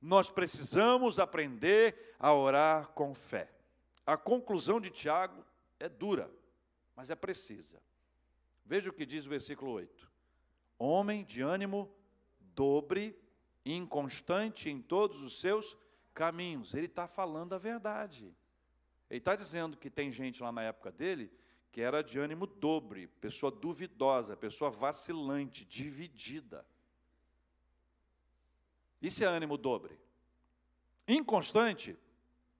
Nós 0.00 0.30
precisamos 0.30 1.18
aprender 1.18 2.14
a 2.16 2.32
orar 2.32 2.90
com 2.94 3.12
fé. 3.12 3.50
A 4.06 4.16
conclusão 4.16 4.80
de 4.80 4.88
Tiago 4.88 5.44
é 5.80 5.88
dura, 5.88 6.30
mas 7.00 7.08
é 7.08 7.14
precisa. 7.14 7.82
Veja 8.62 8.90
o 8.90 8.92
que 8.92 9.06
diz 9.06 9.24
o 9.24 9.30
versículo 9.30 9.72
8: 9.72 10.06
Homem 10.78 11.24
de 11.24 11.40
ânimo 11.40 11.90
dobre, 12.54 13.18
inconstante 13.64 14.68
em 14.68 14.82
todos 14.82 15.22
os 15.22 15.40
seus 15.40 15.78
caminhos. 16.12 16.74
Ele 16.74 16.84
está 16.84 17.08
falando 17.08 17.54
a 17.54 17.58
verdade. 17.58 18.36
Ele 19.08 19.16
está 19.16 19.34
dizendo 19.34 19.78
que 19.78 19.88
tem 19.88 20.12
gente 20.12 20.42
lá 20.42 20.52
na 20.52 20.62
época 20.62 20.92
dele 20.92 21.32
que 21.72 21.80
era 21.80 22.02
de 22.02 22.18
ânimo 22.18 22.46
dobre, 22.46 23.06
pessoa 23.06 23.50
duvidosa, 23.50 24.36
pessoa 24.36 24.70
vacilante, 24.70 25.64
dividida. 25.64 26.66
Isso 29.00 29.24
é 29.24 29.26
ânimo 29.26 29.56
dobre. 29.56 29.98
Inconstante, 31.08 31.96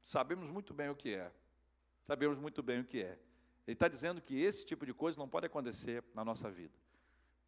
sabemos 0.00 0.48
muito 0.48 0.72
bem 0.72 0.88
o 0.88 0.96
que 0.96 1.12
é. 1.14 1.30
Sabemos 2.06 2.38
muito 2.38 2.62
bem 2.62 2.80
o 2.80 2.84
que 2.86 3.02
é. 3.02 3.18
Ele 3.66 3.74
está 3.74 3.88
dizendo 3.88 4.20
que 4.20 4.40
esse 4.40 4.64
tipo 4.64 4.84
de 4.84 4.92
coisa 4.92 5.18
não 5.18 5.28
pode 5.28 5.46
acontecer 5.46 6.02
na 6.14 6.24
nossa 6.24 6.50
vida. 6.50 6.74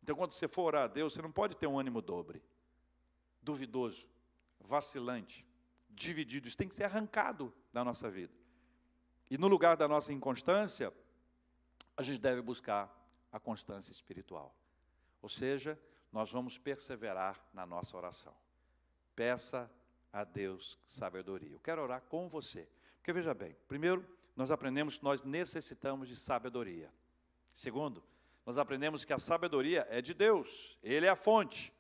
Então, 0.02 0.16
quando 0.16 0.32
você 0.32 0.48
for 0.48 0.62
orar 0.62 0.84
a 0.84 0.88
Deus, 0.88 1.14
você 1.14 1.22
não 1.22 1.32
pode 1.32 1.56
ter 1.56 1.66
um 1.66 1.78
ânimo 1.78 2.02
dobre, 2.02 2.42
duvidoso, 3.40 4.08
vacilante, 4.60 5.46
dividido. 5.88 6.48
Isso 6.48 6.56
tem 6.56 6.68
que 6.68 6.74
ser 6.74 6.84
arrancado 6.84 7.52
da 7.72 7.84
nossa 7.84 8.10
vida. 8.10 8.34
E 9.30 9.38
no 9.38 9.48
lugar 9.48 9.76
da 9.76 9.86
nossa 9.86 10.12
inconstância, 10.12 10.92
a 11.96 12.02
gente 12.02 12.20
deve 12.20 12.42
buscar 12.42 12.90
a 13.30 13.38
constância 13.38 13.92
espiritual. 13.92 14.54
Ou 15.20 15.28
seja, 15.28 15.78
nós 16.12 16.30
vamos 16.30 16.58
perseverar 16.58 17.42
na 17.52 17.64
nossa 17.64 17.96
oração. 17.96 18.34
Peça 19.14 19.70
a 20.12 20.24
Deus 20.24 20.78
sabedoria. 20.86 21.52
Eu 21.52 21.60
quero 21.60 21.82
orar 21.82 22.02
com 22.02 22.28
você. 22.28 22.68
Porque 22.96 23.12
veja 23.12 23.32
bem, 23.32 23.56
primeiro, 23.66 24.06
nós 24.34 24.50
aprendemos 24.50 24.98
que 24.98 25.04
nós 25.04 25.22
necessitamos 25.22 26.08
de 26.08 26.16
sabedoria. 26.16 26.90
Segundo, 27.52 28.02
nós 28.46 28.58
aprendemos 28.58 29.04
que 29.04 29.12
a 29.12 29.18
sabedoria 29.18 29.86
é 29.90 30.00
de 30.00 30.14
Deus, 30.14 30.76
Ele 30.82 31.06
é 31.06 31.10
a 31.10 31.16
fonte. 31.16 31.72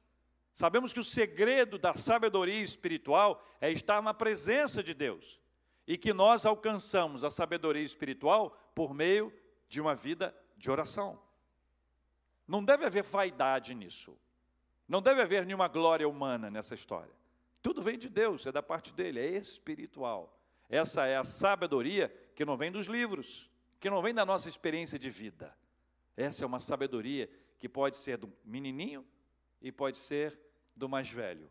Sabemos 0.54 0.92
que 0.92 1.00
o 1.00 1.04
segredo 1.04 1.78
da 1.78 1.94
sabedoria 1.94 2.60
espiritual 2.60 3.42
é 3.60 3.70
estar 3.70 4.02
na 4.02 4.12
presença 4.12 4.82
de 4.82 4.92
Deus 4.92 5.40
e 5.86 5.96
que 5.96 6.12
nós 6.12 6.44
alcançamos 6.44 7.24
a 7.24 7.30
sabedoria 7.30 7.82
espiritual 7.82 8.50
por 8.74 8.94
meio 8.94 9.32
de 9.68 9.80
uma 9.80 9.94
vida 9.94 10.34
de 10.56 10.70
oração. 10.70 11.18
Não 12.46 12.62
deve 12.62 12.84
haver 12.84 13.02
vaidade 13.02 13.74
nisso, 13.74 14.16
não 14.86 15.00
deve 15.00 15.22
haver 15.22 15.46
nenhuma 15.46 15.68
glória 15.68 16.08
humana 16.08 16.50
nessa 16.50 16.74
história. 16.74 17.12
Tudo 17.62 17.80
vem 17.80 17.98
de 17.98 18.08
Deus, 18.08 18.44
é 18.44 18.52
da 18.52 18.62
parte 18.62 18.92
dele, 18.92 19.20
é 19.20 19.30
espiritual. 19.38 20.38
Essa 20.68 21.06
é 21.06 21.16
a 21.16 21.24
sabedoria 21.24 22.12
que 22.34 22.44
não 22.44 22.56
vem 22.56 22.70
dos 22.70 22.86
livros, 22.86 23.50
que 23.78 23.90
não 23.90 24.02
vem 24.02 24.14
da 24.14 24.24
nossa 24.24 24.48
experiência 24.48 24.98
de 24.98 25.10
vida. 25.10 25.56
Essa 26.16 26.44
é 26.44 26.46
uma 26.46 26.60
sabedoria 26.60 27.28
que 27.58 27.68
pode 27.68 27.96
ser 27.96 28.16
do 28.16 28.32
menininho 28.44 29.06
e 29.60 29.70
pode 29.70 29.98
ser 29.98 30.38
do 30.74 30.88
mais 30.88 31.08
velho. 31.10 31.50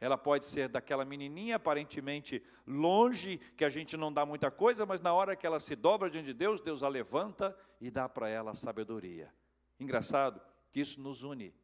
Ela 0.00 0.18
pode 0.18 0.44
ser 0.44 0.68
daquela 0.68 1.04
menininha 1.04 1.56
aparentemente 1.56 2.42
longe, 2.66 3.38
que 3.56 3.64
a 3.64 3.68
gente 3.68 3.96
não 3.96 4.12
dá 4.12 4.26
muita 4.26 4.50
coisa, 4.50 4.84
mas 4.84 5.00
na 5.00 5.14
hora 5.14 5.36
que 5.36 5.46
ela 5.46 5.60
se 5.60 5.76
dobra 5.76 6.10
diante 6.10 6.26
de 6.26 6.34
Deus, 6.34 6.60
Deus 6.60 6.82
a 6.82 6.88
levanta 6.88 7.56
e 7.80 7.90
dá 7.90 8.08
para 8.08 8.28
ela 8.28 8.50
a 8.50 8.54
sabedoria. 8.54 9.32
Engraçado 9.78 10.40
que 10.72 10.80
isso 10.80 11.00
nos 11.00 11.22
une, 11.22 11.54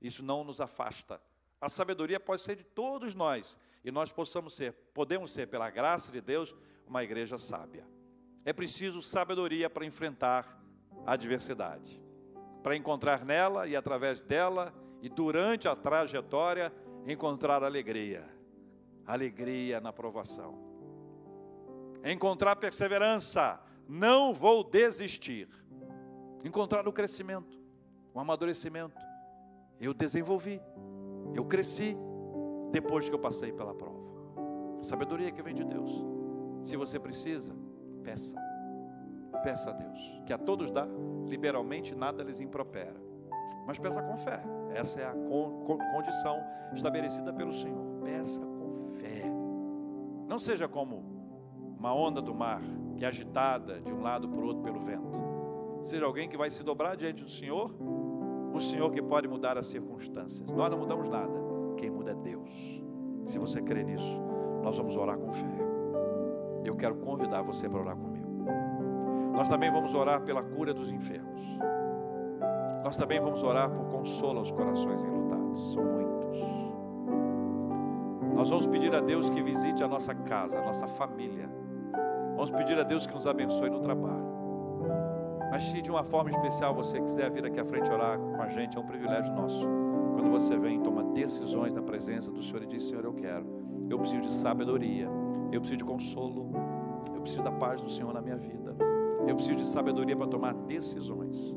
isso 0.00 0.22
não 0.22 0.42
nos 0.42 0.60
afasta. 0.60 1.20
A 1.60 1.68
sabedoria 1.68 2.18
pode 2.18 2.40
ser 2.42 2.56
de 2.56 2.64
todos 2.64 3.14
nós 3.14 3.58
e 3.84 3.90
nós 3.90 4.10
possamos 4.10 4.54
ser, 4.54 4.72
podemos 4.94 5.30
ser 5.30 5.48
pela 5.48 5.68
graça 5.68 6.10
de 6.10 6.20
Deus, 6.20 6.54
uma 6.86 7.04
igreja 7.04 7.36
sábia. 7.36 7.86
É 8.44 8.52
preciso 8.52 9.02
sabedoria 9.02 9.70
para 9.70 9.86
enfrentar 9.86 10.60
a 11.06 11.12
adversidade, 11.12 12.02
para 12.62 12.76
encontrar 12.76 13.24
nela 13.24 13.66
e 13.66 13.76
através 13.76 14.20
dela 14.20 14.74
e 15.00 15.08
durante 15.08 15.68
a 15.68 15.76
trajetória 15.76 16.72
encontrar 17.06 17.62
alegria, 17.62 18.24
alegria 19.06 19.80
na 19.80 19.92
provação. 19.92 20.58
Encontrar 22.04 22.56
perseverança, 22.56 23.60
não 23.88 24.34
vou 24.34 24.64
desistir. 24.64 25.48
Encontrar 26.44 26.86
o 26.88 26.92
crescimento, 26.92 27.60
o 28.12 28.18
amadurecimento. 28.18 29.00
Eu 29.80 29.94
desenvolvi, 29.94 30.60
eu 31.34 31.44
cresci 31.44 31.96
depois 32.72 33.08
que 33.08 33.14
eu 33.14 33.18
passei 33.18 33.52
pela 33.52 33.74
prova. 33.74 34.02
Sabedoria 34.82 35.30
que 35.30 35.42
vem 35.42 35.54
de 35.54 35.64
Deus. 35.64 36.04
Se 36.64 36.76
você 36.76 36.98
precisa, 36.98 37.54
peça. 38.02 38.36
Peça 39.42 39.70
a 39.70 39.72
Deus, 39.72 40.22
que 40.26 40.32
a 40.32 40.38
todos 40.38 40.70
dá, 40.70 40.86
liberalmente 41.26 41.94
nada 41.94 42.22
lhes 42.22 42.40
impropera. 42.40 42.94
Mas 43.66 43.78
peça 43.78 44.02
com 44.02 44.16
fé. 44.16 44.40
Essa 44.74 45.00
é 45.00 45.04
a 45.04 45.14
condição 45.92 46.44
estabelecida 46.72 47.32
pelo 47.32 47.52
Senhor. 47.52 48.00
Peça 48.04 48.40
com 48.40 48.72
fé. 49.00 49.24
Não 50.28 50.38
seja 50.38 50.68
como 50.68 51.02
uma 51.78 51.94
onda 51.94 52.22
do 52.22 52.34
mar 52.34 52.62
que 52.96 53.04
é 53.04 53.08
agitada 53.08 53.80
de 53.80 53.92
um 53.92 54.00
lado 54.00 54.28
para 54.28 54.40
o 54.40 54.46
outro 54.46 54.62
pelo 54.62 54.80
vento. 54.80 55.20
Seja 55.82 56.04
alguém 56.04 56.28
que 56.28 56.36
vai 56.36 56.50
se 56.50 56.62
dobrar 56.62 56.96
diante 56.96 57.24
do 57.24 57.30
Senhor 57.30 57.74
o 58.54 58.60
Senhor 58.60 58.90
que 58.90 59.02
pode 59.02 59.26
mudar 59.26 59.56
as 59.56 59.66
circunstâncias. 59.66 60.50
Nós 60.50 60.70
não 60.70 60.78
mudamos 60.78 61.08
nada, 61.08 61.32
quem 61.78 61.90
muda 61.90 62.12
é 62.12 62.14
Deus. 62.14 62.82
Se 63.26 63.38
você 63.38 63.62
crê 63.62 63.82
nisso, 63.82 64.20
nós 64.62 64.76
vamos 64.76 64.96
orar 64.96 65.16
com 65.18 65.32
fé. 65.32 65.71
Eu 66.64 66.76
quero 66.76 66.96
convidar 66.96 67.42
você 67.42 67.68
para 67.68 67.80
orar 67.80 67.96
comigo. 67.96 68.22
Nós 69.32 69.48
também 69.48 69.70
vamos 69.70 69.94
orar 69.94 70.20
pela 70.22 70.42
cura 70.42 70.72
dos 70.72 70.90
enfermos. 70.90 71.40
Nós 72.84 72.96
também 72.96 73.20
vamos 73.20 73.42
orar 73.42 73.70
por 73.70 73.84
consolo 73.86 74.38
aos 74.38 74.50
corações 74.50 75.04
enlutados. 75.04 75.72
São 75.72 75.84
muitos. 75.84 76.38
Nós 78.34 78.50
vamos 78.50 78.66
pedir 78.66 78.94
a 78.94 79.00
Deus 79.00 79.30
que 79.30 79.42
visite 79.42 79.82
a 79.82 79.88
nossa 79.88 80.14
casa, 80.14 80.58
a 80.58 80.62
nossa 80.62 80.86
família. 80.86 81.48
Vamos 82.34 82.50
pedir 82.50 82.78
a 82.78 82.82
Deus 82.82 83.06
que 83.06 83.14
nos 83.14 83.26
abençoe 83.26 83.70
no 83.70 83.80
trabalho. 83.80 84.32
Mas 85.50 85.64
se 85.64 85.82
de 85.82 85.90
uma 85.90 86.02
forma 86.02 86.30
especial 86.30 86.74
você 86.74 87.00
quiser 87.00 87.30
vir 87.30 87.44
aqui 87.44 87.60
à 87.60 87.64
frente 87.64 87.90
orar 87.90 88.18
com 88.18 88.40
a 88.40 88.48
gente, 88.48 88.76
é 88.76 88.80
um 88.80 88.86
privilégio 88.86 89.34
nosso. 89.34 89.68
Quando 90.14 90.30
você 90.30 90.56
vem, 90.56 90.80
toma 90.80 91.04
decisões 91.12 91.74
na 91.74 91.82
presença 91.82 92.30
do 92.32 92.42
Senhor 92.42 92.62
e 92.62 92.66
diz: 92.66 92.84
Senhor, 92.84 93.04
eu 93.04 93.12
quero. 93.12 93.46
Eu 93.88 93.98
preciso 93.98 94.22
de 94.22 94.32
sabedoria. 94.32 95.21
Eu 95.52 95.60
preciso 95.60 95.78
de 95.78 95.84
consolo. 95.84 96.50
Eu 97.14 97.20
preciso 97.20 97.44
da 97.44 97.52
paz 97.52 97.80
do 97.80 97.90
Senhor 97.90 98.12
na 98.14 98.22
minha 98.22 98.36
vida. 98.36 98.74
Eu 99.28 99.36
preciso 99.36 99.58
de 99.58 99.66
sabedoria 99.66 100.16
para 100.16 100.26
tomar 100.26 100.54
decisões. 100.54 101.54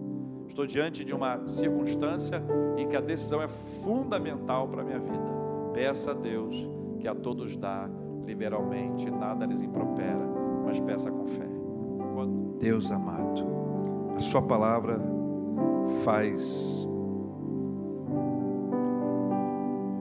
Estou 0.47 0.67
diante 0.67 1.03
de 1.03 1.13
uma 1.13 1.47
circunstância 1.47 2.43
em 2.77 2.87
que 2.87 2.95
a 2.95 3.01
decisão 3.01 3.41
é 3.41 3.47
fundamental 3.47 4.67
para 4.67 4.81
a 4.81 4.85
minha 4.85 4.99
vida. 4.99 5.33
Peça 5.73 6.11
a 6.11 6.13
Deus 6.13 6.69
que 6.99 7.07
a 7.07 7.15
todos 7.15 7.55
dá 7.55 7.89
liberalmente, 8.25 9.09
nada 9.09 9.45
lhes 9.45 9.61
impropera, 9.61 10.27
mas 10.65 10.79
peça 10.79 11.09
com 11.09 11.25
fé. 11.25 11.47
Deus 12.59 12.89
amado, 12.89 13.45
a 14.15 14.19
Sua 14.19 14.41
palavra 14.41 14.99
faz 16.03 16.87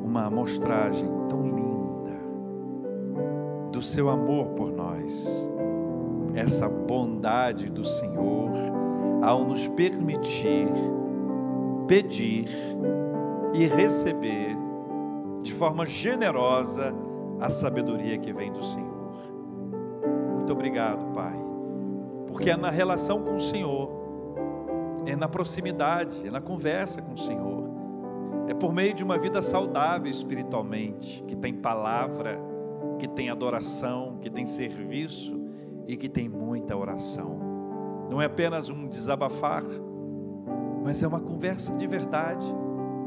uma 0.05 0.27
amostragem 0.27 1.09
tão 1.29 1.43
linda 1.43 1.84
seu 3.85 4.09
amor 4.09 4.49
por 4.49 4.72
nós, 4.72 5.28
essa 6.35 6.68
bondade 6.68 7.70
do 7.70 7.85
Senhor 7.85 8.51
ao 9.22 9.45
nos 9.45 9.68
permitir 9.68 10.68
pedir 11.87 12.49
e 13.53 13.66
receber 13.66 14.57
de 15.43 15.53
forma 15.53 15.87
generosa 15.87 16.95
a 17.41 17.51
sabedoria 17.51 18.18
que 18.18 18.32
vem 18.32 18.53
do 18.53 18.64
Senhor. 18.64 19.14
Muito 20.35 20.53
obrigado, 20.53 21.12
Pai, 21.12 21.39
porque 22.26 22.51
é 22.51 22.57
na 22.57 22.70
relação 22.70 23.22
com 23.22 23.37
o 23.37 23.41
Senhor, 23.41 23.91
é 25.07 25.14
na 25.14 25.28
proximidade, 25.28 26.26
é 26.26 26.30
na 26.30 26.41
conversa 26.41 27.03
com 27.03 27.12
o 27.12 27.18
Senhor, 27.18 27.64
é 28.49 28.55
por 28.55 28.72
meio 28.72 28.95
de 28.95 29.05
uma 29.05 29.18
vida 29.18 29.43
saudável 29.43 30.11
espiritualmente, 30.11 31.22
que 31.26 31.37
tem 31.37 31.55
palavra, 31.55 32.39
que 32.99 33.09
tem 33.09 33.31
adoração, 33.31 34.19
que 34.21 34.31
tem 34.31 34.47
serviço 34.47 35.41
e 35.87 35.97
que 35.97 36.09
tem 36.09 36.29
muita 36.29 36.77
oração. 36.77 37.39
Não 38.11 38.21
é 38.21 38.27
apenas 38.27 38.69
um 38.69 38.89
desabafar, 38.89 39.65
mas 40.85 41.03
é 41.03 41.07
uma 41.07 41.21
conversa 41.21 41.75
de 41.77 41.87
verdade, 41.87 42.47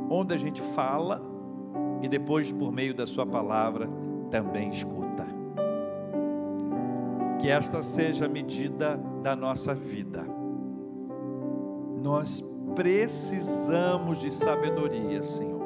onde 0.09 0.33
a 0.33 0.37
gente 0.37 0.61
fala 0.61 1.21
e 2.01 2.07
depois, 2.07 2.51
por 2.51 2.71
meio 2.71 2.93
da 2.93 3.07
Sua 3.07 3.25
palavra, 3.25 3.89
também 4.29 4.69
escuta. 4.69 5.25
Que 7.39 7.49
esta 7.49 7.81
seja 7.81 8.25
a 8.25 8.29
medida 8.29 8.99
da 9.21 9.35
nossa 9.35 9.73
vida. 9.73 10.25
Nós 12.01 12.43
precisamos 12.75 14.19
de 14.19 14.31
sabedoria, 14.31 15.23
Senhor. 15.23 15.57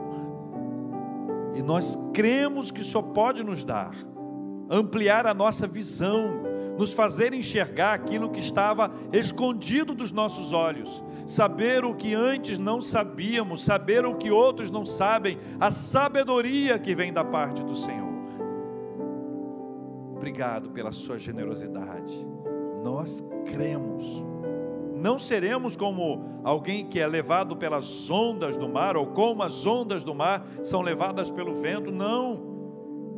E 1.53 1.61
nós 1.61 1.97
cremos 2.13 2.71
que 2.71 2.83
só 2.83 3.01
pode 3.01 3.43
nos 3.43 3.63
dar, 3.63 3.93
ampliar 4.71 5.27
a 5.27 5.33
nossa 5.33 5.67
visão, 5.67 6.41
nos 6.79 6.93
fazer 6.93 7.33
enxergar 7.33 7.93
aquilo 7.93 8.29
que 8.29 8.39
estava 8.39 8.89
escondido 9.11 9.93
dos 9.93 10.13
nossos 10.13 10.53
olhos, 10.53 11.03
saber 11.27 11.83
o 11.83 11.93
que 11.93 12.15
antes 12.15 12.57
não 12.57 12.81
sabíamos, 12.81 13.65
saber 13.65 14.05
o 14.05 14.15
que 14.15 14.31
outros 14.31 14.71
não 14.71 14.85
sabem, 14.85 15.37
a 15.59 15.69
sabedoria 15.69 16.79
que 16.79 16.95
vem 16.95 17.11
da 17.11 17.25
parte 17.25 17.61
do 17.61 17.75
Senhor. 17.75 18.09
Obrigado 20.15 20.69
pela 20.69 20.91
sua 20.91 21.17
generosidade. 21.17 22.25
Nós 22.83 23.23
cremos. 23.45 24.25
Não 24.95 25.17
seremos 25.17 25.75
como 25.75 26.41
alguém 26.43 26.85
que 26.85 26.99
é 26.99 27.07
levado 27.07 27.57
pelas 27.57 28.09
ondas 28.09 28.55
do 28.55 28.69
mar, 28.69 28.95
ou 28.95 29.07
como 29.07 29.41
as 29.41 29.65
ondas 29.65 30.03
do 30.03 30.13
mar 30.13 30.45
são 30.63 30.81
levadas 30.81 31.29
pelo 31.29 31.55
vento. 31.55 31.91
Não. 31.91 32.50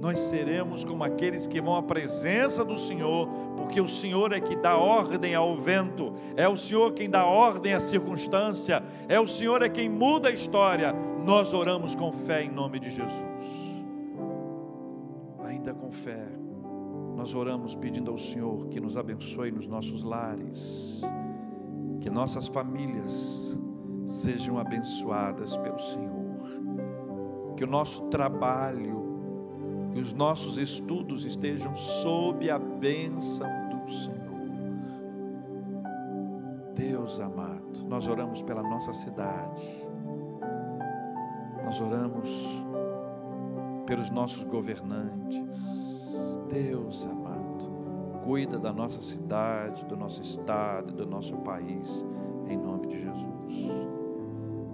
Nós 0.03 0.19
seremos 0.19 0.83
como 0.83 1.01
aqueles 1.01 1.47
que 1.47 1.61
vão 1.61 1.77
à 1.77 1.81
presença 1.81 2.65
do 2.65 2.77
Senhor, 2.77 3.25
porque 3.55 3.79
o 3.79 3.87
Senhor 3.87 4.33
é 4.33 4.41
que 4.41 4.53
dá 4.53 4.75
ordem 4.75 5.33
ao 5.33 5.57
vento, 5.57 6.13
é 6.35 6.45
o 6.45 6.57
Senhor 6.57 6.91
quem 6.91 7.09
dá 7.09 7.25
ordem 7.25 7.73
à 7.73 7.79
circunstância, 7.79 8.83
é 9.07 9.17
o 9.17 9.25
Senhor 9.25 9.61
é 9.63 9.69
quem 9.69 9.87
muda 9.87 10.27
a 10.27 10.31
história. 10.33 10.91
Nós 11.23 11.53
oramos 11.53 11.95
com 11.95 12.11
fé 12.11 12.43
em 12.43 12.51
nome 12.51 12.81
de 12.81 12.91
Jesus. 12.91 13.81
Ainda 15.45 15.73
com 15.73 15.89
fé 15.89 16.27
nós 17.15 17.33
oramos 17.33 17.73
pedindo 17.73 18.11
ao 18.11 18.17
Senhor 18.17 18.67
que 18.67 18.81
nos 18.81 18.97
abençoe 18.97 19.51
nos 19.51 19.67
nossos 19.67 20.03
lares, 20.03 21.01
que 22.01 22.09
nossas 22.09 22.49
famílias 22.49 23.57
sejam 24.05 24.59
abençoadas 24.59 25.55
pelo 25.55 25.79
Senhor, 25.79 27.55
que 27.55 27.63
o 27.63 27.67
nosso 27.67 28.09
trabalho 28.09 29.02
e 29.95 29.99
os 29.99 30.13
nossos 30.13 30.57
estudos 30.57 31.23
estejam 31.23 31.75
sob 31.75 32.49
a 32.49 32.57
bênção 32.57 33.47
do 33.69 33.91
Senhor. 33.91 34.23
Deus 36.75 37.19
amado, 37.19 37.83
nós 37.87 38.07
oramos 38.07 38.41
pela 38.41 38.63
nossa 38.63 38.91
cidade, 38.91 39.61
nós 41.63 41.79
oramos 41.79 42.29
pelos 43.85 44.09
nossos 44.09 44.43
governantes, 44.45 45.39
Deus 46.49 47.05
amado, 47.05 47.71
cuida 48.23 48.57
da 48.57 48.73
nossa 48.73 49.01
cidade, 49.01 49.85
do 49.85 49.95
nosso 49.95 50.21
estado, 50.21 50.93
do 50.93 51.05
nosso 51.05 51.37
país, 51.37 52.05
em 52.47 52.57
nome 52.57 52.87
de 52.87 53.01
Jesus. 53.01 53.53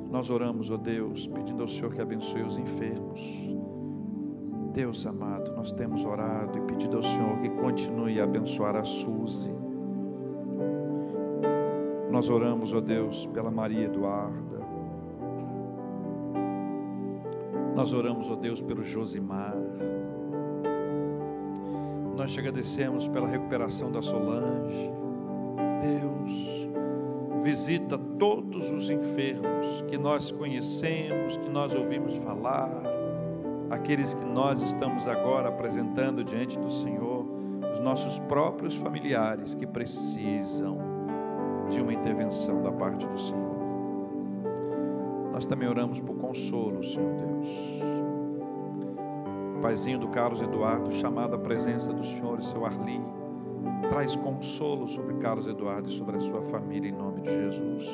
Nós 0.10 0.30
oramos, 0.30 0.72
ó 0.72 0.76
oh 0.76 0.78
Deus, 0.78 1.28
pedindo 1.28 1.62
ao 1.62 1.68
Senhor 1.68 1.94
que 1.94 2.02
abençoe 2.02 2.42
os 2.42 2.58
enfermos. 2.58 3.20
Deus 4.74 5.06
amado, 5.06 5.52
nós 5.56 5.72
temos 5.72 6.06
orado 6.06 6.58
e 6.58 6.62
pedido 6.62 6.98
ao 6.98 7.04
Senhor 7.04 7.40
que 7.40 7.50
continue 7.50 8.20
a 8.20 8.24
abençoar 8.24 8.76
a 8.76 8.84
Suzy. 8.84 9.52
Nós 12.12 12.30
oramos, 12.30 12.74
ó 12.74 12.80
Deus, 12.80 13.26
pela 13.28 13.52
Maria 13.52 13.86
Eduarda. 13.86 14.60
Nós 17.76 17.94
oramos, 17.94 18.30
ó 18.30 18.36
Deus, 18.36 18.62
pelo 18.62 18.84
Josimar. 18.84 19.56
Nós 22.16 22.34
te 22.34 22.40
agradecemos 22.40 23.08
pela 23.08 23.28
recuperação 23.28 23.92
da 23.92 24.02
Solange. 24.02 24.92
Deus, 25.82 26.68
visita 27.42 27.98
todos 27.98 28.70
os 28.70 28.90
enfermos 28.90 29.82
que 29.88 29.98
nós 29.98 30.32
conhecemos, 30.32 31.38
que 31.38 31.50
nós 31.50 31.74
ouvimos 31.74 32.18
falar, 32.18 32.89
aqueles 33.70 34.14
que 34.14 34.26
nós 34.26 34.62
estamos 34.62 35.08
agora 35.08 35.50
apresentando 35.50 36.24
diante 36.24 36.58
do 36.58 36.72
Senhor, 36.72 37.26
os 37.72 37.80
nossos 37.80 38.20
próprios 38.20 38.76
familiares 38.76 39.54
que 39.54 39.66
precisam 39.66 40.78
de 41.70 41.82
uma 41.82 41.94
intervenção 41.94 42.62
da 42.62 42.72
parte 42.72 43.06
do 43.06 43.18
Senhor. 43.18 43.60
Nós 45.32 45.46
também 45.46 45.68
oramos 45.68 46.00
por 46.00 46.16
consolo, 46.16 46.84
Senhor 46.84 47.14
Deus 47.14 48.00
Paizinho 49.60 50.00
do 50.00 50.08
Carlos 50.08 50.42
Eduardo, 50.42 50.92
chamado 50.92 51.36
à 51.36 51.38
presença 51.38 51.92
do 51.92 52.04
Senhor 52.04 52.40
e 52.40 52.46
seu 52.46 52.66
Arli, 52.66 53.02
traz 53.90 54.16
consolo 54.16 54.88
sobre 54.88 55.16
Carlos 55.16 55.48
Eduardo 55.48 55.90
e 55.90 55.92
sobre 55.92 56.16
a 56.16 56.20
sua 56.20 56.42
família 56.42 56.90
em 56.90 56.94
nome 56.94 57.22
de 57.22 57.30
Jesus. 57.30 57.86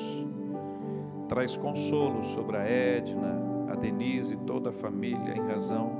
Traz 1.28 1.58
consolo 1.58 2.24
sobre 2.24 2.58
a 2.58 2.64
Edna, 2.64 3.55
a 3.76 3.80
Denise 3.80 4.34
e 4.34 4.38
toda 4.38 4.70
a 4.70 4.74
família 4.74 5.36
em 5.36 5.48
razão 5.48 5.92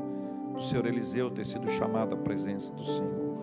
do 0.54 0.64
Senhor 0.64 0.86
Eliseu 0.86 1.30
ter 1.30 1.46
sido 1.46 1.70
chamado 1.70 2.16
à 2.16 2.18
presença 2.18 2.74
do 2.74 2.84
Senhor. 2.84 3.36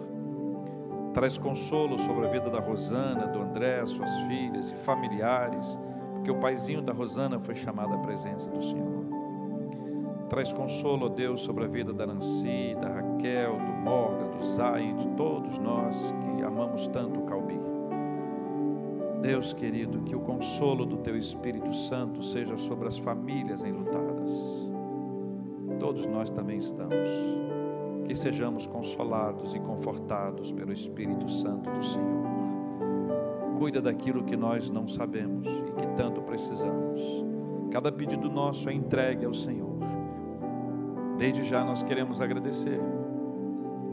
Traz 1.12 1.36
consolo 1.36 1.98
sobre 1.98 2.26
a 2.26 2.28
vida 2.30 2.48
da 2.48 2.58
Rosana, 2.58 3.26
do 3.26 3.40
André, 3.40 3.84
suas 3.84 4.10
filhas 4.22 4.70
e 4.70 4.76
familiares, 4.76 5.78
porque 6.14 6.30
o 6.30 6.40
paizinho 6.40 6.80
da 6.80 6.92
Rosana 6.92 7.38
foi 7.38 7.54
chamado 7.54 7.94
à 7.94 7.98
presença 7.98 8.48
do 8.48 8.62
Senhor. 8.62 9.04
Traz 10.30 10.50
consolo, 10.50 11.06
ó 11.06 11.08
Deus, 11.10 11.42
sobre 11.42 11.64
a 11.64 11.68
vida 11.68 11.92
da 11.92 12.06
Nancy, 12.06 12.74
da 12.80 12.88
Raquel, 12.88 13.58
do 13.58 13.72
Morgan, 13.72 14.30
do 14.38 14.42
Zayn, 14.42 14.96
de 14.96 15.08
todos 15.08 15.58
nós 15.58 16.14
que 16.36 16.42
amamos 16.42 16.86
tanto 16.88 17.20
o 17.20 17.24
Calbi. 17.24 17.61
Deus 19.22 19.52
querido, 19.52 20.02
que 20.02 20.14
o 20.14 20.20
consolo 20.20 20.84
do 20.84 20.98
Teu 20.98 21.16
Espírito 21.16 21.72
Santo 21.72 22.22
seja 22.22 22.56
sobre 22.58 22.88
as 22.88 22.98
famílias 22.98 23.62
enlutadas. 23.64 24.30
Todos 25.78 26.04
nós 26.06 26.28
também 26.28 26.58
estamos. 26.58 27.08
Que 28.04 28.14
sejamos 28.14 28.66
consolados 28.66 29.54
e 29.54 29.60
confortados 29.60 30.52
pelo 30.52 30.72
Espírito 30.72 31.30
Santo 31.30 31.70
do 31.70 31.82
Senhor. 31.82 32.26
Cuida 33.58 33.80
daquilo 33.80 34.24
que 34.24 34.36
nós 34.36 34.68
não 34.68 34.88
sabemos 34.88 35.46
e 35.46 35.72
que 35.72 35.86
tanto 35.96 36.20
precisamos. 36.22 37.00
Cada 37.70 37.90
pedido 37.90 38.28
nosso 38.28 38.68
é 38.68 38.74
entregue 38.74 39.24
ao 39.24 39.32
Senhor 39.32 39.72
Desde 41.22 41.44
já 41.44 41.64
nós 41.64 41.84
queremos 41.84 42.20
agradecer, 42.20 42.80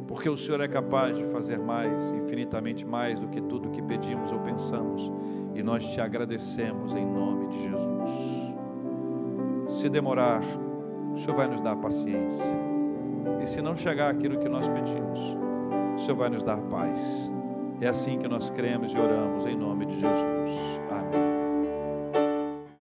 porque 0.10 0.28
o 0.28 0.36
Senhor 0.36 0.60
é 0.60 0.68
capaz 0.68 1.16
de 1.16 1.24
fazer 1.26 1.60
mais, 1.60 2.12
infinitamente 2.12 2.84
mais 2.84 3.20
do 3.20 3.28
que 3.28 3.40
tudo 3.40 3.70
que 3.70 3.80
pedimos 3.80 4.32
ou 4.32 4.40
pensamos, 4.40 5.12
e 5.54 5.62
nós 5.62 5.86
te 5.86 6.02
agradecemos 6.02 6.96
em 6.96 7.06
nome 7.06 7.50
de 7.50 7.62
Jesus. 7.62 8.10
Se 9.70 9.88
demorar, 9.88 10.42
o 11.14 11.16
Senhor 11.16 11.36
vai 11.36 11.48
nos 11.48 11.62
dar 11.62 11.76
paciência, 11.76 12.44
e 13.40 13.46
se 13.46 13.62
não 13.62 13.76
chegar 13.76 14.10
aquilo 14.10 14.40
que 14.40 14.50
nós 14.50 14.68
pedimos, 14.68 15.20
o 15.96 16.00
Senhor 16.00 16.18
vai 16.18 16.30
nos 16.30 16.42
dar 16.42 16.60
paz. 16.60 17.32
É 17.80 17.88
assim 17.88 18.18
que 18.18 18.28
nós 18.28 18.50
cremos 18.50 18.92
e 18.92 18.98
oramos 18.98 19.46
em 19.46 19.56
nome 19.56 19.86
de 19.86 19.94
Jesus. 19.94 20.82
Amém. 20.90 21.39